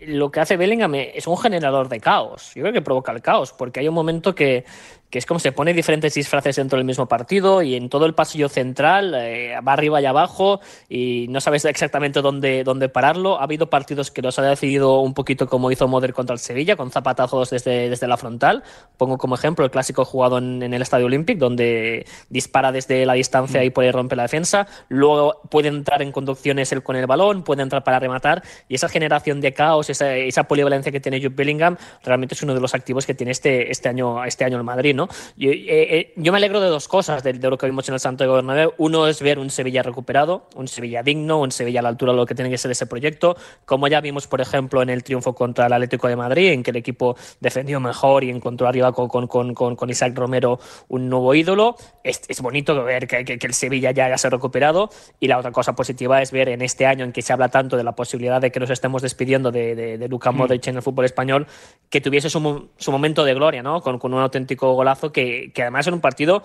lo 0.00 0.30
que 0.30 0.40
hace 0.40 0.56
Bellingham 0.56 0.94
es 0.94 1.26
un 1.26 1.38
generador 1.38 1.88
de 1.88 2.00
caos. 2.00 2.52
Yo 2.54 2.62
creo 2.62 2.72
que 2.72 2.82
provoca 2.82 3.12
el 3.12 3.22
caos, 3.22 3.52
porque 3.52 3.80
hay 3.80 3.88
un 3.88 3.94
momento 3.94 4.34
que, 4.34 4.64
que 5.10 5.18
es 5.18 5.26
como 5.26 5.40
se 5.40 5.52
pone 5.52 5.72
diferentes 5.72 6.14
disfraces 6.14 6.56
dentro 6.56 6.78
del 6.78 6.84
mismo 6.84 7.06
partido 7.06 7.62
y 7.62 7.74
en 7.74 7.88
todo 7.88 8.06
el 8.06 8.14
pasillo 8.14 8.48
central 8.48 9.14
eh, 9.14 9.54
va 9.66 9.72
arriba 9.72 10.00
y 10.00 10.06
abajo 10.06 10.60
y 10.88 11.26
no 11.28 11.40
sabes 11.40 11.64
exactamente 11.64 12.22
dónde, 12.22 12.64
dónde 12.64 12.88
pararlo. 12.88 13.38
Ha 13.38 13.44
habido 13.44 13.70
partidos 13.70 14.10
que 14.10 14.22
los 14.22 14.38
ha 14.38 14.42
decidido 14.42 15.00
un 15.00 15.14
poquito 15.14 15.46
como 15.46 15.70
hizo 15.70 15.86
Moder 15.88 16.12
contra 16.12 16.34
el 16.34 16.40
Sevilla, 16.40 16.76
con 16.76 16.90
zapatazos 16.90 17.50
desde, 17.50 17.88
desde 17.88 18.08
la 18.08 18.16
frontal. 18.16 18.64
Pongo 18.96 19.18
como 19.18 19.34
ejemplo 19.34 19.64
el 19.64 19.70
clásico 19.70 20.04
jugado 20.04 20.38
en, 20.38 20.62
el 20.62 20.82
Estadio 20.82 21.06
Olímpico, 21.06 21.40
donde 21.40 22.06
dispara 22.28 22.72
desde 22.72 23.06
la 23.06 23.14
distancia 23.14 23.62
y 23.62 23.70
puede 23.70 23.92
romper 23.92 24.16
la 24.16 24.24
defensa. 24.24 24.66
Luego 24.88 25.40
puede 25.50 25.68
entrar 25.68 26.02
en 26.02 26.12
conducciones 26.12 26.72
él 26.72 26.82
con 26.82 26.96
el 26.96 27.06
balón, 27.06 27.44
puede 27.44 27.62
entrar 27.62 27.84
para 27.84 27.98
rematar 27.98 28.42
y 28.68 28.74
esa 28.74 28.88
generación 28.88 29.40
de 29.40 29.52
caos, 29.52 29.90
esa, 29.90 30.14
esa 30.16 30.44
polivalencia 30.44 30.90
que 30.90 31.00
tiene 31.00 31.18
Jude 31.18 31.34
Bellingham, 31.34 31.76
realmente 32.02 32.34
es 32.34 32.42
uno 32.42 32.54
de 32.54 32.60
los 32.60 32.74
activos 32.74 33.06
que 33.06 33.14
tiene 33.14 33.32
este, 33.32 33.70
este, 33.70 33.88
año, 33.88 34.24
este 34.24 34.44
año 34.44 34.56
el 34.56 34.64
Madrid. 34.64 34.95
¿No? 34.96 35.08
Yo, 35.36 35.50
eh, 35.50 35.64
eh, 35.68 36.12
yo, 36.16 36.32
me 36.32 36.38
alegro 36.38 36.60
de 36.60 36.68
dos 36.68 36.88
cosas 36.88 37.22
de, 37.22 37.34
de, 37.34 37.50
lo 37.50 37.58
que 37.58 37.66
vimos 37.66 37.88
en 37.88 37.94
el 37.94 38.00
Santiago 38.00 38.34
Bernabéu. 38.34 38.72
Uno 38.78 39.06
es 39.06 39.22
ver 39.22 39.38
un 39.38 39.50
Sevilla 39.50 39.82
recuperado, 39.82 40.48
un 40.56 40.68
Sevilla 40.68 41.02
digno, 41.02 41.40
un 41.40 41.52
Sevilla 41.52 41.80
a 41.80 41.82
la 41.82 41.90
altura 41.90 42.12
de 42.12 42.18
lo 42.18 42.26
que 42.26 42.34
tiene 42.34 42.50
que 42.50 42.58
ser 42.58 42.70
ese 42.70 42.86
proyecto, 42.86 43.36
como 43.64 43.88
ya 43.88 44.00
vimos, 44.00 44.26
por 44.26 44.40
ejemplo, 44.40 44.82
en 44.82 44.90
el 44.90 45.04
triunfo 45.04 45.34
contra 45.34 45.66
el 45.66 45.72
Atlético 45.72 46.08
de 46.08 46.16
Madrid, 46.16 46.52
en 46.52 46.62
que 46.62 46.70
el 46.70 46.76
equipo 46.76 47.16
defendió 47.40 47.80
mejor 47.80 48.24
y 48.24 48.30
encontró 48.30 48.66
arriba 48.66 48.92
con, 48.92 49.08
con, 49.08 49.54
con, 49.54 49.76
con 49.76 49.90
Isaac 49.90 50.16
Romero 50.16 50.58
un 50.88 51.08
nuevo 51.08 51.34
ídolo. 51.34 51.76
Es, 52.02 52.22
es 52.28 52.40
bonito 52.40 52.82
ver 52.84 53.06
que, 53.06 53.24
que, 53.24 53.38
que, 53.38 53.46
el 53.46 53.54
Sevilla 53.54 53.90
ya 53.90 54.06
haya 54.06 54.18
se 54.18 54.30
recuperado. 54.30 54.90
Y 55.20 55.28
la 55.28 55.38
otra 55.38 55.52
cosa 55.52 55.74
positiva 55.74 56.22
es 56.22 56.30
ver 56.30 56.48
en 56.48 56.62
este 56.62 56.86
año 56.86 57.04
en 57.04 57.12
que 57.12 57.22
se 57.22 57.32
habla 57.32 57.48
tanto 57.48 57.76
de 57.76 57.84
la 57.84 57.92
posibilidad 57.92 58.40
de 58.40 58.50
que 58.50 58.60
nos 58.60 58.70
estemos 58.70 59.02
despidiendo 59.02 59.50
de, 59.50 59.74
de, 59.74 59.98
de 59.98 60.08
Luka 60.08 60.32
Modric 60.32 60.66
mm. 60.66 60.70
en 60.70 60.76
el 60.76 60.82
fútbol 60.82 61.04
español, 61.04 61.46
que 61.90 62.00
tuviese 62.00 62.30
su, 62.30 62.68
su 62.76 62.92
momento 62.92 63.24
de 63.24 63.34
gloria, 63.34 63.62
¿no? 63.62 63.80
Con, 63.80 63.98
con 63.98 64.14
un 64.14 64.20
auténtico 64.20 64.74
golazo 64.86 65.12
que, 65.12 65.50
que 65.52 65.62
además 65.62 65.86
era 65.86 65.94
un 65.94 66.00
partido 66.00 66.42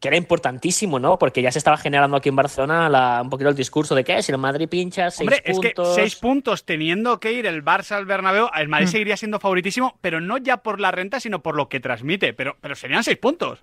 que 0.00 0.08
era 0.08 0.16
importantísimo, 0.18 0.98
¿no? 0.98 1.18
Porque 1.18 1.40
ya 1.40 1.50
se 1.50 1.58
estaba 1.58 1.78
generando 1.78 2.16
aquí 2.16 2.28
en 2.28 2.36
Barcelona 2.36 2.90
la, 2.90 3.22
un 3.22 3.30
poquito 3.30 3.48
el 3.48 3.56
discurso 3.56 3.94
de 3.94 4.04
que 4.04 4.22
si 4.22 4.32
el 4.32 4.38
Madrid 4.38 4.68
pincha 4.68 5.10
seis 5.10 5.20
Hombre, 5.26 5.42
puntos. 5.42 5.88
Es 5.88 5.94
que 5.94 6.02
seis 6.02 6.16
puntos 6.16 6.64
teniendo 6.66 7.18
que 7.20 7.32
ir 7.32 7.46
el 7.46 7.64
Barça 7.64 7.92
al 7.92 8.04
Bernabéu, 8.04 8.50
el 8.54 8.68
Madrid 8.68 8.88
mm. 8.88 8.90
seguiría 8.90 9.16
siendo 9.16 9.40
favoritísimo, 9.40 9.98
pero 10.02 10.20
no 10.20 10.36
ya 10.36 10.58
por 10.58 10.78
la 10.78 10.90
renta, 10.90 11.20
sino 11.20 11.42
por 11.42 11.56
lo 11.56 11.70
que 11.70 11.80
transmite. 11.80 12.34
Pero, 12.34 12.56
pero 12.60 12.74
serían 12.74 13.02
seis 13.02 13.16
puntos. 13.16 13.60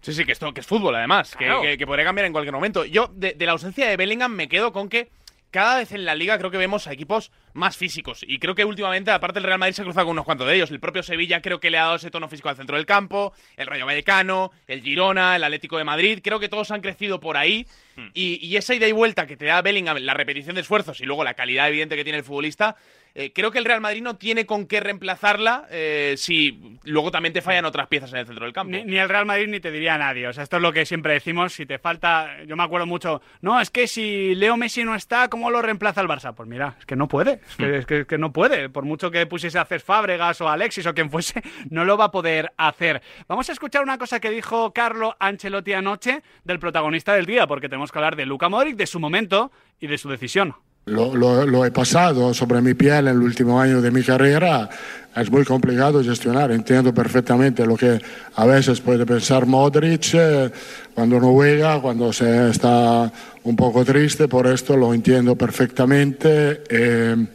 Sí, 0.00 0.14
sí, 0.14 0.24
que 0.24 0.32
esto 0.32 0.52
que 0.52 0.60
es 0.60 0.66
fútbol, 0.66 0.96
además, 0.96 1.36
claro. 1.36 1.60
que, 1.60 1.68
que, 1.68 1.78
que, 1.78 1.86
podría 1.86 2.06
cambiar 2.06 2.26
en 2.26 2.32
cualquier 2.32 2.54
momento. 2.54 2.84
Yo, 2.86 3.10
de, 3.14 3.34
de 3.34 3.46
la 3.46 3.52
ausencia 3.52 3.86
de 3.86 3.96
Bellingham, 3.96 4.32
me 4.32 4.48
quedo 4.48 4.72
con 4.72 4.88
que 4.88 5.10
cada 5.52 5.76
vez 5.76 5.92
en 5.92 6.04
la 6.04 6.16
liga 6.16 6.38
creo 6.38 6.50
que 6.50 6.56
vemos 6.56 6.86
a 6.88 6.92
equipos 6.92 7.30
más 7.52 7.76
físicos. 7.76 8.24
Y 8.26 8.38
creo 8.38 8.54
que 8.54 8.64
últimamente, 8.64 9.10
aparte 9.10 9.38
el 9.38 9.44
Real 9.44 9.58
Madrid 9.58 9.74
se 9.74 9.82
ha 9.82 9.84
cruzado 9.84 10.06
con 10.06 10.12
unos 10.12 10.24
cuantos 10.24 10.48
de 10.48 10.56
ellos. 10.56 10.70
El 10.70 10.80
propio 10.80 11.02
Sevilla 11.02 11.42
creo 11.42 11.60
que 11.60 11.70
le 11.70 11.78
ha 11.78 11.82
dado 11.82 11.96
ese 11.96 12.10
tono 12.10 12.28
físico 12.28 12.48
al 12.48 12.56
centro 12.56 12.76
del 12.76 12.86
campo, 12.86 13.34
el 13.56 13.66
Rayo 13.66 13.86
Vallecano, 13.86 14.50
el 14.66 14.82
Girona, 14.82 15.36
el 15.36 15.44
Atlético 15.44 15.76
de 15.76 15.84
Madrid. 15.84 16.20
Creo 16.24 16.40
que 16.40 16.48
todos 16.48 16.70
han 16.70 16.80
crecido 16.80 17.20
por 17.20 17.36
ahí. 17.36 17.66
Hmm. 17.96 18.08
Y, 18.14 18.44
y, 18.44 18.56
esa 18.56 18.74
ida 18.74 18.88
y 18.88 18.92
vuelta 18.92 19.26
que 19.26 19.36
te 19.36 19.44
da 19.44 19.60
Bellingham, 19.60 19.98
la 19.98 20.14
repetición 20.14 20.54
de 20.54 20.62
esfuerzos 20.62 21.00
y 21.02 21.04
luego 21.04 21.22
la 21.22 21.34
calidad 21.34 21.68
evidente 21.68 21.94
que 21.94 22.04
tiene 22.04 22.18
el 22.18 22.24
futbolista, 22.24 22.76
eh, 23.14 23.32
creo 23.32 23.50
que 23.50 23.58
el 23.58 23.64
Real 23.64 23.80
Madrid 23.80 24.02
no 24.02 24.16
tiene 24.16 24.46
con 24.46 24.66
qué 24.66 24.80
reemplazarla 24.80 25.66
eh, 25.70 26.14
si 26.16 26.78
luego 26.84 27.10
también 27.10 27.32
te 27.32 27.42
fallan 27.42 27.64
otras 27.64 27.88
piezas 27.88 28.12
en 28.12 28.20
el 28.20 28.26
centro 28.26 28.44
del 28.44 28.54
campo. 28.54 28.70
Ni, 28.70 28.84
ni, 28.84 28.96
el 28.96 29.08
Real 29.08 29.26
Madrid 29.26 29.48
ni 29.48 29.60
te 29.60 29.70
diría 29.70 29.98
nadie. 29.98 30.26
O 30.28 30.32
sea, 30.32 30.42
esto 30.42 30.56
es 30.56 30.62
lo 30.62 30.72
que 30.72 30.86
siempre 30.86 31.12
decimos. 31.12 31.52
Si 31.52 31.66
te 31.66 31.78
falta, 31.78 32.42
yo 32.44 32.56
me 32.56 32.62
acuerdo 32.62 32.86
mucho, 32.86 33.20
no, 33.40 33.60
es 33.60 33.70
que 33.70 33.86
si 33.86 34.34
Leo 34.34 34.56
Messi 34.56 34.84
no 34.84 34.94
está, 34.94 35.28
¿cómo 35.28 35.50
lo 35.50 35.60
reemplaza 35.60 36.00
el 36.00 36.08
Barça? 36.08 36.34
Pues 36.34 36.48
mira, 36.48 36.76
es 36.78 36.86
que 36.86 36.96
no 36.96 37.08
puede. 37.08 37.40
Es 37.48 37.56
que, 37.56 37.76
es 37.78 37.86
que, 37.86 38.00
es 38.00 38.06
que 38.06 38.18
no 38.18 38.32
puede. 38.32 38.68
Por 38.70 38.84
mucho 38.84 39.10
que 39.10 39.26
pusiese 39.26 39.58
a 39.58 39.62
hacer 39.62 39.80
Fábregas 39.80 40.40
o 40.40 40.48
Alexis 40.48 40.86
o 40.86 40.94
quien 40.94 41.10
fuese, 41.10 41.42
no 41.70 41.84
lo 41.84 41.96
va 41.96 42.06
a 42.06 42.10
poder 42.10 42.52
hacer. 42.56 43.02
Vamos 43.28 43.48
a 43.48 43.52
escuchar 43.52 43.82
una 43.82 43.98
cosa 43.98 44.20
que 44.20 44.30
dijo 44.30 44.72
Carlo 44.72 45.16
Ancelotti 45.18 45.74
anoche 45.74 46.22
del 46.44 46.58
protagonista 46.58 47.14
del 47.14 47.26
día, 47.26 47.46
porque 47.46 47.68
tenemos 47.68 47.92
que 47.92 47.98
hablar 47.98 48.16
de 48.16 48.26
Luca 48.26 48.48
Modric, 48.48 48.76
de 48.76 48.86
su 48.86 49.00
momento 49.00 49.52
y 49.80 49.86
de 49.86 49.98
su 49.98 50.08
decisión. 50.08 50.54
Lo, 50.86 51.64
he 51.64 51.70
pasado 51.70 52.34
sobre 52.34 52.60
mi 52.60 52.74
piel 52.74 53.06
en 53.06 53.16
el 53.16 53.22
último 53.22 53.60
año 53.60 53.80
de 53.80 53.90
mi 53.90 54.02
carrera, 54.02 54.68
es 55.14 55.30
muy 55.30 55.44
complicado 55.44 56.02
gestionar. 56.02 56.50
Entiendo 56.50 56.92
perfectamente 56.92 57.64
lo 57.66 57.76
que 57.76 58.00
a 58.34 58.46
veces 58.46 58.80
puede 58.80 59.06
pensar 59.06 59.46
Modric 59.46 60.14
eh, 60.14 60.50
cuando 60.94 61.20
no 61.20 61.32
juega, 61.32 61.80
cuando 61.80 62.12
se 62.12 62.50
está 62.50 63.12
un 63.44 63.56
poco 63.56 63.84
triste, 63.84 64.26
por 64.26 64.46
esto 64.46 64.76
lo 64.76 64.92
entiendo 64.92 65.36
perfectamente. 65.36 66.62
Eh, 66.68 67.26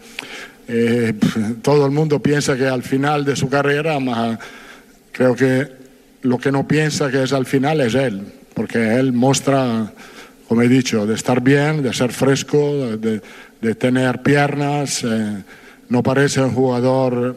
eh, 0.68 1.13
todo 1.62 1.86
el 1.86 1.92
mundo 1.92 2.20
piensa 2.22 2.58
que 2.58 2.68
al 2.68 2.84
final 2.84 3.24
de 3.24 3.36
su 3.36 3.48
carrera, 3.48 3.98
pero 4.00 4.38
creo 5.12 5.36
que 5.36 5.77
lo 6.24 6.38
que 6.38 6.51
no 6.51 6.68
piensa 6.68 7.10
que 7.10 7.24
es 7.24 7.32
al 7.32 7.46
final 7.46 7.80
es 7.80 7.96
él, 7.96 8.24
porque 8.54 8.96
él 8.96 9.13
muestra 9.13 9.94
como 10.48 10.62
he 10.62 10.68
dicho, 10.68 11.06
de 11.06 11.16
estar 11.16 11.42
bien, 11.42 11.84
de 11.84 11.94
ser 11.94 12.12
fresco, 12.12 12.98
de, 12.98 13.75
tener 13.75 14.22
piernas. 14.22 15.04
Eh, 15.04 15.44
no 15.89 16.04
parece 16.04 16.42
un 16.42 16.51
jugador 16.51 17.36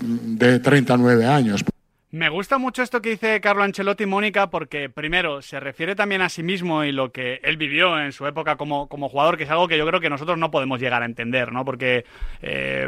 de 0.00 0.58
39 0.58 1.26
años. 1.26 1.64
Me 2.14 2.28
gusta 2.28 2.58
mucho 2.58 2.82
esto 2.82 3.00
que 3.00 3.08
dice 3.08 3.40
Carlo 3.40 3.62
Ancelotti, 3.62 4.04
Mónica, 4.04 4.50
porque 4.50 4.90
primero 4.90 5.40
se 5.40 5.58
refiere 5.60 5.94
también 5.94 6.20
a 6.20 6.28
sí 6.28 6.42
mismo 6.42 6.84
y 6.84 6.92
lo 6.92 7.10
que 7.10 7.40
él 7.42 7.56
vivió 7.56 7.98
en 7.98 8.12
su 8.12 8.26
época 8.26 8.56
como, 8.56 8.86
como 8.86 9.08
jugador, 9.08 9.38
que 9.38 9.44
es 9.44 9.50
algo 9.50 9.66
que 9.66 9.78
yo 9.78 9.86
creo 9.86 9.98
que 9.98 10.10
nosotros 10.10 10.36
no 10.36 10.50
podemos 10.50 10.78
llegar 10.78 11.00
a 11.00 11.06
entender, 11.06 11.52
¿no? 11.52 11.64
Porque 11.64 12.04
eh, 12.42 12.86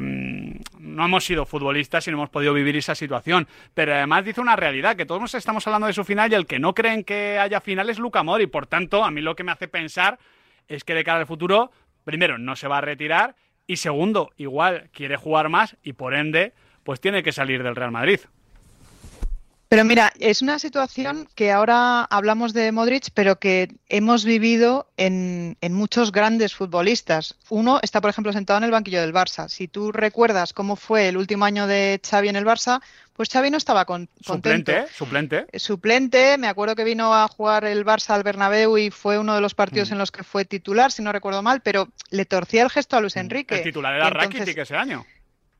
no 0.79 1.05
hemos 1.07 1.25
sido 1.25 1.47
futbolistas 1.47 2.07
y 2.07 2.11
no 2.11 2.19
hemos 2.19 2.29
podido 2.29 2.53
vivir 2.53 2.77
esa 2.77 2.95
situación. 2.95 3.49
Pero 3.73 3.95
además 3.95 4.27
dice 4.27 4.43
una 4.43 4.57
realidad, 4.57 4.95
que 4.95 5.07
todos 5.07 5.35
estamos 5.35 5.67
hablando 5.67 5.87
de 5.87 5.95
su 5.95 6.05
final 6.05 6.31
y 6.31 6.35
el 6.35 6.47
que 6.47 6.59
no 6.59 6.75
creen 6.75 7.03
que 7.03 7.39
haya 7.39 7.63
final 7.63 7.89
es 7.89 7.99
Luca 7.99 8.23
Mori. 8.23 8.47
Por 8.47 8.67
tanto, 8.67 9.05
a 9.05 9.11
mí 9.11 9.23
lo 9.23 9.35
que 9.35 9.43
me 9.43 9.53
hace 9.53 9.69
pensar 9.69 10.19
es 10.69 10.85
que 10.85 10.93
de 10.93 11.03
cara 11.03 11.21
al 11.21 11.27
futuro, 11.27 11.73
primero, 12.05 12.37
no 12.37 12.57
se 12.57 12.69
va 12.69 12.77
a 12.77 12.83
retirar 12.83 13.37
y 13.67 13.79
segundo, 13.79 14.33
igual 14.37 14.91
quiere 14.93 15.17
jugar 15.17 15.49
más 15.49 15.79
y 15.83 15.95
por 15.95 16.13
ende, 16.13 16.53
pues 16.83 17.01
tiene 17.01 17.23
que 17.23 17.33
salir 17.33 17.63
del 17.63 17.75
Real 17.75 17.91
Madrid. 17.91 18.21
Pero 19.75 19.85
mira, 19.85 20.13
es 20.21 20.41
una 20.41 20.61
situación 20.61 21.27
que 21.35 21.51
ahora 21.51 22.05
hablamos 22.05 22.53
de 22.53 22.71
Modric, 22.71 23.09
pero 23.13 23.41
que 23.41 23.75
hemos 23.89 24.25
vivido 24.25 24.87
en, 24.97 25.57
muchos 25.69 26.13
grandes 26.13 26.55
futbolistas. 26.55 27.35
Uno 27.49 27.81
está, 27.83 28.01
por 28.01 28.11
ejemplo, 28.11 28.33
sentado 28.33 28.59
en 28.59 28.63
el 28.63 28.71
banquillo 28.71 29.01
del 29.01 29.13
Barça. 29.13 29.49
Si 29.49 29.67
tú 29.67 29.91
recuerdas 29.91 30.53
cómo 30.53 30.77
fue 30.77 31.09
el 31.09 31.17
último 31.17 31.45
año 31.45 31.67
de 31.67 32.01
Xavi 32.09 32.29
en 32.29 32.37
el 32.37 32.45
Barça, 32.45 32.81
pues 33.15 33.29
Xavi 33.31 33.51
no 33.51 33.57
estaba 33.57 33.85
con, 33.85 34.09
contento. 34.25 34.71
Suplente, 34.71 34.95
suplente. 34.95 35.47
Eh, 35.51 35.59
suplente, 35.59 36.39
me 36.39 36.47
acuerdo 36.47 36.77
que 36.77 36.85
vino 36.85 37.13
a 37.13 37.27
jugar 37.27 37.65
el 37.65 37.85
Barça 37.85 38.11
al 38.11 38.23
Bernabéu 38.23 38.79
y 38.79 38.93
fue 38.93 39.19
uno 39.19 39.35
de 39.35 39.41
los 39.41 39.57
partidos 39.57 39.91
mm. 39.91 39.95
en 39.95 39.99
los 39.99 40.13
que 40.13 40.23
fue 40.23 40.45
titular, 40.45 40.93
si 40.93 41.03
no 41.03 41.11
recuerdo 41.11 41.43
mal, 41.43 41.63
pero 41.63 41.89
le 42.11 42.27
torcía 42.27 42.63
el 42.63 42.71
gesto 42.71 42.97
a 42.97 43.01
Luis 43.01 43.17
mm. 43.17 43.19
Enrique. 43.19 43.57
El 43.57 43.65
titular 43.65 43.93
era 43.93 44.09
Rakitic 44.09 44.57
ese 44.57 44.77
año. 44.77 45.05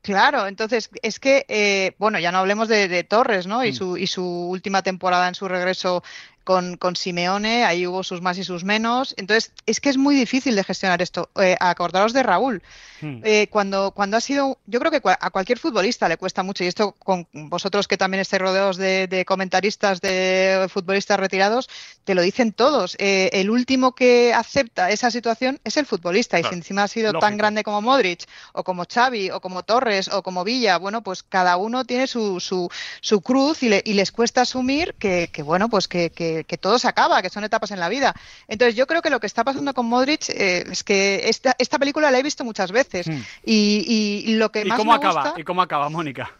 Claro, 0.05 0.45
entonces 0.45 0.91
es 1.01 1.19
que, 1.19 1.47
eh, 1.49 1.95
bueno, 1.97 2.19
ya 2.19 2.31
no 2.31 2.37
hablemos 2.37 2.67
de, 2.67 3.03
Torres, 3.03 3.47
¿no? 3.47 3.65
Y, 3.65 3.71
mm. 3.71 3.73
su, 3.73 3.97
y 3.97 4.05
su 4.05 4.23
última 4.23 4.83
temporada 4.83 5.27
en 5.27 5.33
su 5.33 5.47
regreso 5.47 6.03
con, 6.45 6.77
con, 6.77 6.95
Simeone, 6.95 7.65
ahí 7.65 7.85
hubo 7.87 8.03
sus 8.03 8.21
más 8.21 8.37
y 8.37 8.43
sus 8.43 8.63
menos. 8.63 9.13
Entonces, 9.17 9.51
es 9.65 9.81
que 9.81 9.89
es 9.89 9.97
muy 9.97 10.15
difícil 10.15 10.55
de 10.55 10.63
gestionar 10.63 11.01
esto. 11.01 11.29
Eh, 11.41 11.57
acordaros 11.59 12.13
de 12.13 12.23
Raúl. 12.23 12.63
Hmm. 13.01 13.19
Eh, 13.23 13.47
cuando, 13.49 13.91
cuando 13.91 14.15
ha 14.15 14.21
sido, 14.21 14.57
yo 14.67 14.79
creo 14.79 14.91
que 14.91 15.01
a 15.03 15.29
cualquier 15.31 15.59
futbolista 15.59 16.07
le 16.07 16.17
cuesta 16.17 16.43
mucho, 16.43 16.63
y 16.63 16.67
esto 16.67 16.93
con 16.93 17.27
vosotros 17.33 17.87
que 17.87 17.97
también 17.97 18.21
estáis 18.21 18.41
rodeados 18.41 18.77
de, 18.77 19.25
comentaristas 19.27 19.99
de 20.01 20.67
futbolistas 20.69 21.19
retirados, 21.19 21.69
te 22.03 22.15
lo 22.15 22.21
dicen 22.21 22.53
todos. 22.53 22.95
Eh, 22.99 23.29
el 23.33 23.49
último 23.49 23.93
que 23.93 24.33
acepta 24.33 24.91
esa 24.91 25.11
situación 25.11 25.59
es 25.63 25.77
el 25.77 25.85
futbolista, 25.85 26.39
y 26.39 26.43
si 26.43 26.53
encima 26.53 26.83
ha 26.83 26.87
sido 26.87 27.13
tan 27.13 27.37
grande 27.37 27.63
como 27.63 27.81
Modric, 27.81 28.25
o 28.53 28.63
como 28.63 28.85
Xavi, 28.85 29.31
o 29.31 29.41
como 29.41 29.63
Torres, 29.63 30.07
o 30.07 30.21
como 30.23 30.43
Villa, 30.43 30.77
bueno, 30.77 31.01
pues 31.01 31.23
cada 31.23 31.57
uno 31.57 31.85
tiene 31.85 32.07
su, 32.07 32.39
su, 32.39 32.69
su 33.01 33.21
cruz 33.21 33.63
y, 33.63 33.69
y, 33.83 33.93
les 33.93 34.11
cuesta 34.11 34.41
asumir 34.41 34.95
que, 34.99 35.29
que 35.31 35.43
bueno, 35.43 35.69
pues 35.69 35.87
que, 35.87 36.11
que 36.11 36.34
que, 36.43 36.57
todo 36.57 36.79
se 36.79 36.87
acaba, 36.87 37.21
que 37.21 37.29
son 37.29 37.43
etapas 37.43 37.71
en 37.71 37.79
la 37.79 37.89
vida. 37.89 38.13
Entonces 38.47 38.75
yo 38.75 38.87
creo 38.87 39.01
que 39.01 39.09
lo 39.09 39.19
que 39.19 39.27
está 39.27 39.43
pasando 39.43 39.73
con 39.73 39.85
Modric 39.85 40.29
eh, 40.29 40.65
es 40.71 40.83
que 40.83 41.29
esta, 41.29 41.55
esta 41.57 41.79
película 41.79 42.11
la 42.11 42.19
he 42.19 42.23
visto 42.23 42.43
muchas 42.43 42.71
veces 42.71 43.07
hmm. 43.07 43.21
y, 43.45 44.23
y, 44.25 44.35
lo 44.35 44.51
que 44.51 44.65
más 44.65 44.77
cómo 44.77 44.91
me 44.91 44.97
acaba? 44.97 45.23
gusta... 45.23 45.39
¿Y 45.39 45.43
cómo 45.43 45.61
acaba, 45.61 45.89
Mónica? 45.89 46.31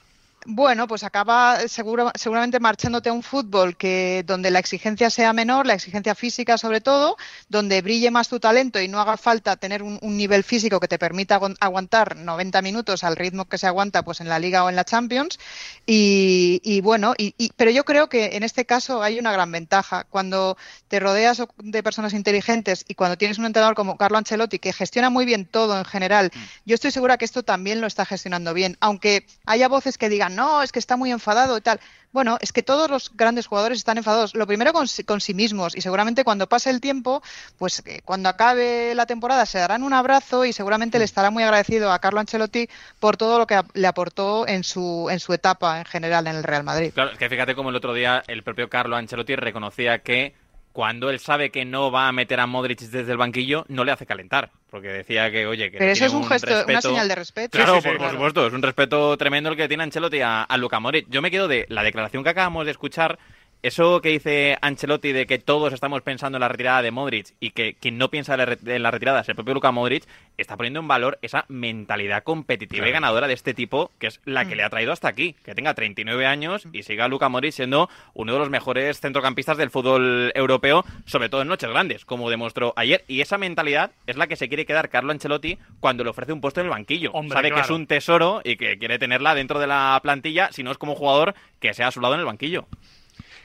Bueno, 0.47 0.87
pues 0.87 1.03
acaba 1.03 1.67
seguro, 1.67 2.11
seguramente 2.13 2.59
marchándote 2.59 3.09
a 3.09 3.13
un 3.13 3.23
fútbol 3.23 3.75
que 3.75 4.23
donde 4.27 4.51
la 4.51 4.59
exigencia 4.59 5.09
sea 5.09 5.33
menor, 5.33 5.65
la 5.65 5.73
exigencia 5.73 6.13
física 6.13 6.59
sobre 6.59 6.81
todo, 6.81 7.17
donde 7.49 7.81
brille 7.81 8.11
más 8.11 8.29
tu 8.29 8.39
talento 8.39 8.79
y 8.79 8.87
no 8.87 8.99
haga 9.01 9.17
falta 9.17 9.55
tener 9.55 9.81
un, 9.81 9.99
nivel 10.03 10.43
físico 10.43 10.79
que 10.79 10.87
te 10.87 10.99
permita 10.99 11.39
aguantar 11.59 12.15
90 12.15 12.61
minutos 12.61 13.03
al 13.03 13.15
ritmo 13.15 13.45
que 13.45 13.57
se 13.57 13.65
aguanta 13.65 14.03
pues 14.03 14.21
en 14.21 14.29
la 14.29 14.37
Liga 14.37 14.63
o 14.63 14.69
en 14.69 14.75
la 14.75 14.85
Champions. 14.85 15.39
Y, 15.87 16.79
bueno, 16.81 17.15
y, 17.17 17.33
pero 17.57 17.71
yo 17.71 17.83
creo 17.83 18.07
que 18.07 18.35
en 18.35 18.43
este 18.43 18.65
caso 18.65 19.01
hay 19.01 19.17
una 19.17 19.31
gran 19.31 19.51
ventaja. 19.51 20.03
Cuando 20.03 20.57
te 20.87 20.99
rodeas 20.99 21.41
de 21.57 21.81
personas 21.81 22.13
inteligentes 22.13 22.85
y 22.87 22.93
cuando 22.93 23.17
tienes 23.17 23.39
un 23.39 23.45
entrenador 23.45 23.73
como 23.73 23.97
Carlo 23.97 24.19
Ancelotti 24.19 24.59
que 24.59 24.73
gestiona 24.73 25.09
muy 25.09 25.25
bien 25.25 25.47
todo 25.47 25.75
en 25.75 25.85
general, 25.85 26.31
mm. 26.33 26.39
yo 26.65 26.75
estoy 26.75 26.91
segura 26.91 27.17
que 27.17 27.25
esto 27.25 27.41
también 27.41 27.81
lo 27.81 27.87
está 27.87 28.05
gestionando 28.05 28.53
bien, 28.53 28.77
aunque 28.79 29.25
haya 29.47 29.67
voces 29.67 29.97
que 29.97 30.07
digan 30.07 30.34
no, 30.35 30.61
es 30.61 30.71
que 30.71 30.79
está 30.79 30.97
muy 30.97 31.11
enfadado 31.11 31.57
y 31.57 31.61
tal. 31.61 31.79
Bueno, 32.11 32.37
es 32.39 32.53
que 32.53 32.63
todos 32.63 32.89
los 32.89 33.11
grandes 33.15 33.47
jugadores 33.47 33.77
están 33.77 33.97
enfadados. 33.97 34.35
Lo 34.35 34.47
primero 34.47 34.71
con, 34.71 34.87
sí 34.87 35.33
mismos 35.33 35.75
y 35.75 35.81
seguramente 35.81 36.23
cuando 36.23 36.47
pase 36.47 36.69
el 36.69 36.79
tiempo, 36.79 37.21
pues 37.57 37.83
eh, 37.85 38.01
cuando 38.05 38.29
acabe 38.29 38.95
la 38.95 39.05
temporada 39.05 39.45
se 39.45 39.57
darán 39.57 39.83
un 39.83 39.93
abrazo 39.93 40.45
y 40.45 40.53
seguramente 40.53 40.97
le 40.97 41.03
estará 41.03 41.29
muy 41.29 41.43
agradecido 41.43 41.91
a 41.91 41.99
Carlo 41.99 42.21
Ancelotti 42.21 42.69
por 43.01 43.17
todo 43.17 43.37
lo 43.37 43.47
que 43.47 43.61
le 43.73 43.87
aportó 43.87 44.47
en 44.47 44.63
su, 44.63 45.09
en 45.09 45.19
su 45.19 45.33
etapa 45.33 45.79
en 45.79 45.85
general 45.85 46.27
en 46.27 46.37
el 46.37 46.43
Real 46.43 46.63
Madrid. 46.63 46.91
Claro, 46.93 47.11
es 47.11 47.17
que 47.17 47.27
fíjate 47.27 47.53
como 47.53 47.69
el 47.69 47.75
otro 47.75 47.93
día 47.93 48.23
el 48.27 48.43
propio 48.43 48.69
Carlo 48.69 48.95
Ancelotti 48.95 49.35
reconocía 49.35 49.99
que 49.99 50.35
cuando 50.75 51.09
él 51.09 51.19
sabe 51.19 51.51
que 51.51 51.63
no 51.63 51.89
va 51.89 52.09
a 52.09 52.11
meter 52.11 52.37
a 52.41 52.47
Modric 52.47 52.81
desde 52.81 53.09
el 53.09 53.17
banquillo, 53.17 53.63
no 53.69 53.85
le 53.85 53.93
hace 53.93 54.05
calentar. 54.05 54.51
Porque 54.69 54.89
decía 54.89 55.31
que, 55.31 55.47
oye, 55.47 55.71
que. 55.71 55.77
Pero 55.77 55.89
eso 55.89 56.03
es 56.03 56.11
un, 56.11 56.25
gesto, 56.27 56.65
una 56.67 56.81
señal 56.81 57.07
de 57.07 57.15
respeto. 57.15 57.57
Claro, 57.57 57.81
por, 57.81 58.11
supuesto, 58.11 58.47
es 58.47 58.51
un 58.51 58.61
respeto 58.61 59.15
tremendo 59.15 59.49
el 59.49 59.55
que 59.55 59.69
tiene 59.69 59.83
Ancelotti 59.83 60.19
a, 60.19 60.43
a 60.43 60.57
Luca 60.57 60.81
Modric. 60.81 61.07
Yo 61.09 61.21
me 61.21 61.31
quedo 61.31 61.47
de 61.47 61.65
la 61.69 61.81
declaración 61.81 62.25
que 62.25 62.29
acabamos 62.31 62.65
de 62.65 62.71
escuchar 62.71 63.17
eso 63.65 63.99
que 63.99 64.09
dice 64.09 64.59
Ancelotti 64.61 65.11
de 65.11 65.25
que 65.25 65.39
todos 65.39 65.73
estamos 65.73 66.03
pensando 66.03 66.37
en 66.37 66.41
la 66.41 66.47
retirada 66.49 66.83
de 66.83 66.91
Modric 66.91 67.33
y 67.39 67.49
que 67.49 67.73
quien 67.73 67.97
no 67.97 68.11
piensa 68.11 68.35
en 68.35 68.83
la 68.83 68.91
retirada 68.91 69.21
es 69.21 69.29
el 69.29 69.33
propio 69.33 69.55
Luka 69.55 69.71
Modric, 69.71 70.03
está 70.37 70.55
poniendo 70.55 70.81
en 70.81 70.87
valor 70.87 71.17
esa 71.23 71.45
mentalidad 71.47 72.21
competitiva 72.21 72.87
y 72.87 72.91
ganadora 72.91 73.27
de 73.27 73.33
este 73.33 73.55
tipo, 73.55 73.89
que 73.97 74.05
es 74.05 74.21
la 74.23 74.45
que 74.45 74.53
mm. 74.53 74.57
le 74.57 74.63
ha 74.63 74.69
traído 74.69 74.91
hasta 74.91 75.07
aquí. 75.07 75.35
Que 75.43 75.55
tenga 75.55 75.73
39 75.73 76.27
años 76.27 76.67
y 76.73 76.83
siga 76.83 77.07
Luka 77.07 77.27
Modric 77.27 77.53
siendo 77.53 77.89
uno 78.13 78.33
de 78.33 78.39
los 78.39 78.51
mejores 78.51 79.01
centrocampistas 79.01 79.57
del 79.57 79.71
fútbol 79.71 80.31
europeo, 80.35 80.85
sobre 81.07 81.29
todo 81.29 81.41
en 81.41 81.47
noches 81.47 81.71
grandes, 81.71 82.05
como 82.05 82.29
demostró 82.29 82.71
ayer. 82.75 83.03
Y 83.07 83.21
esa 83.21 83.39
mentalidad 83.39 83.89
es 84.05 84.15
la 84.15 84.27
que 84.27 84.35
se 84.35 84.47
quiere 84.47 84.67
quedar 84.67 84.89
Carlo 84.89 85.11
Ancelotti 85.11 85.57
cuando 85.79 86.03
le 86.03 86.11
ofrece 86.11 86.33
un 86.33 86.41
puesto 86.41 86.59
en 86.59 86.67
el 86.67 86.71
banquillo. 86.71 87.11
Sabe 87.31 87.51
que 87.51 87.61
es 87.61 87.69
un 87.71 87.87
tesoro 87.87 88.41
y 88.43 88.57
que 88.57 88.77
quiere 88.77 88.99
tenerla 88.99 89.33
dentro 89.33 89.59
de 89.59 89.65
la 89.65 89.99
plantilla, 90.03 90.51
si 90.51 90.61
no 90.61 90.69
es 90.69 90.77
como 90.77 90.93
jugador 90.93 91.33
que 91.59 91.73
sea 91.73 91.87
a 91.87 91.91
su 91.91 91.99
lado 91.99 92.13
en 92.13 92.19
el 92.19 92.27
banquillo. 92.27 92.67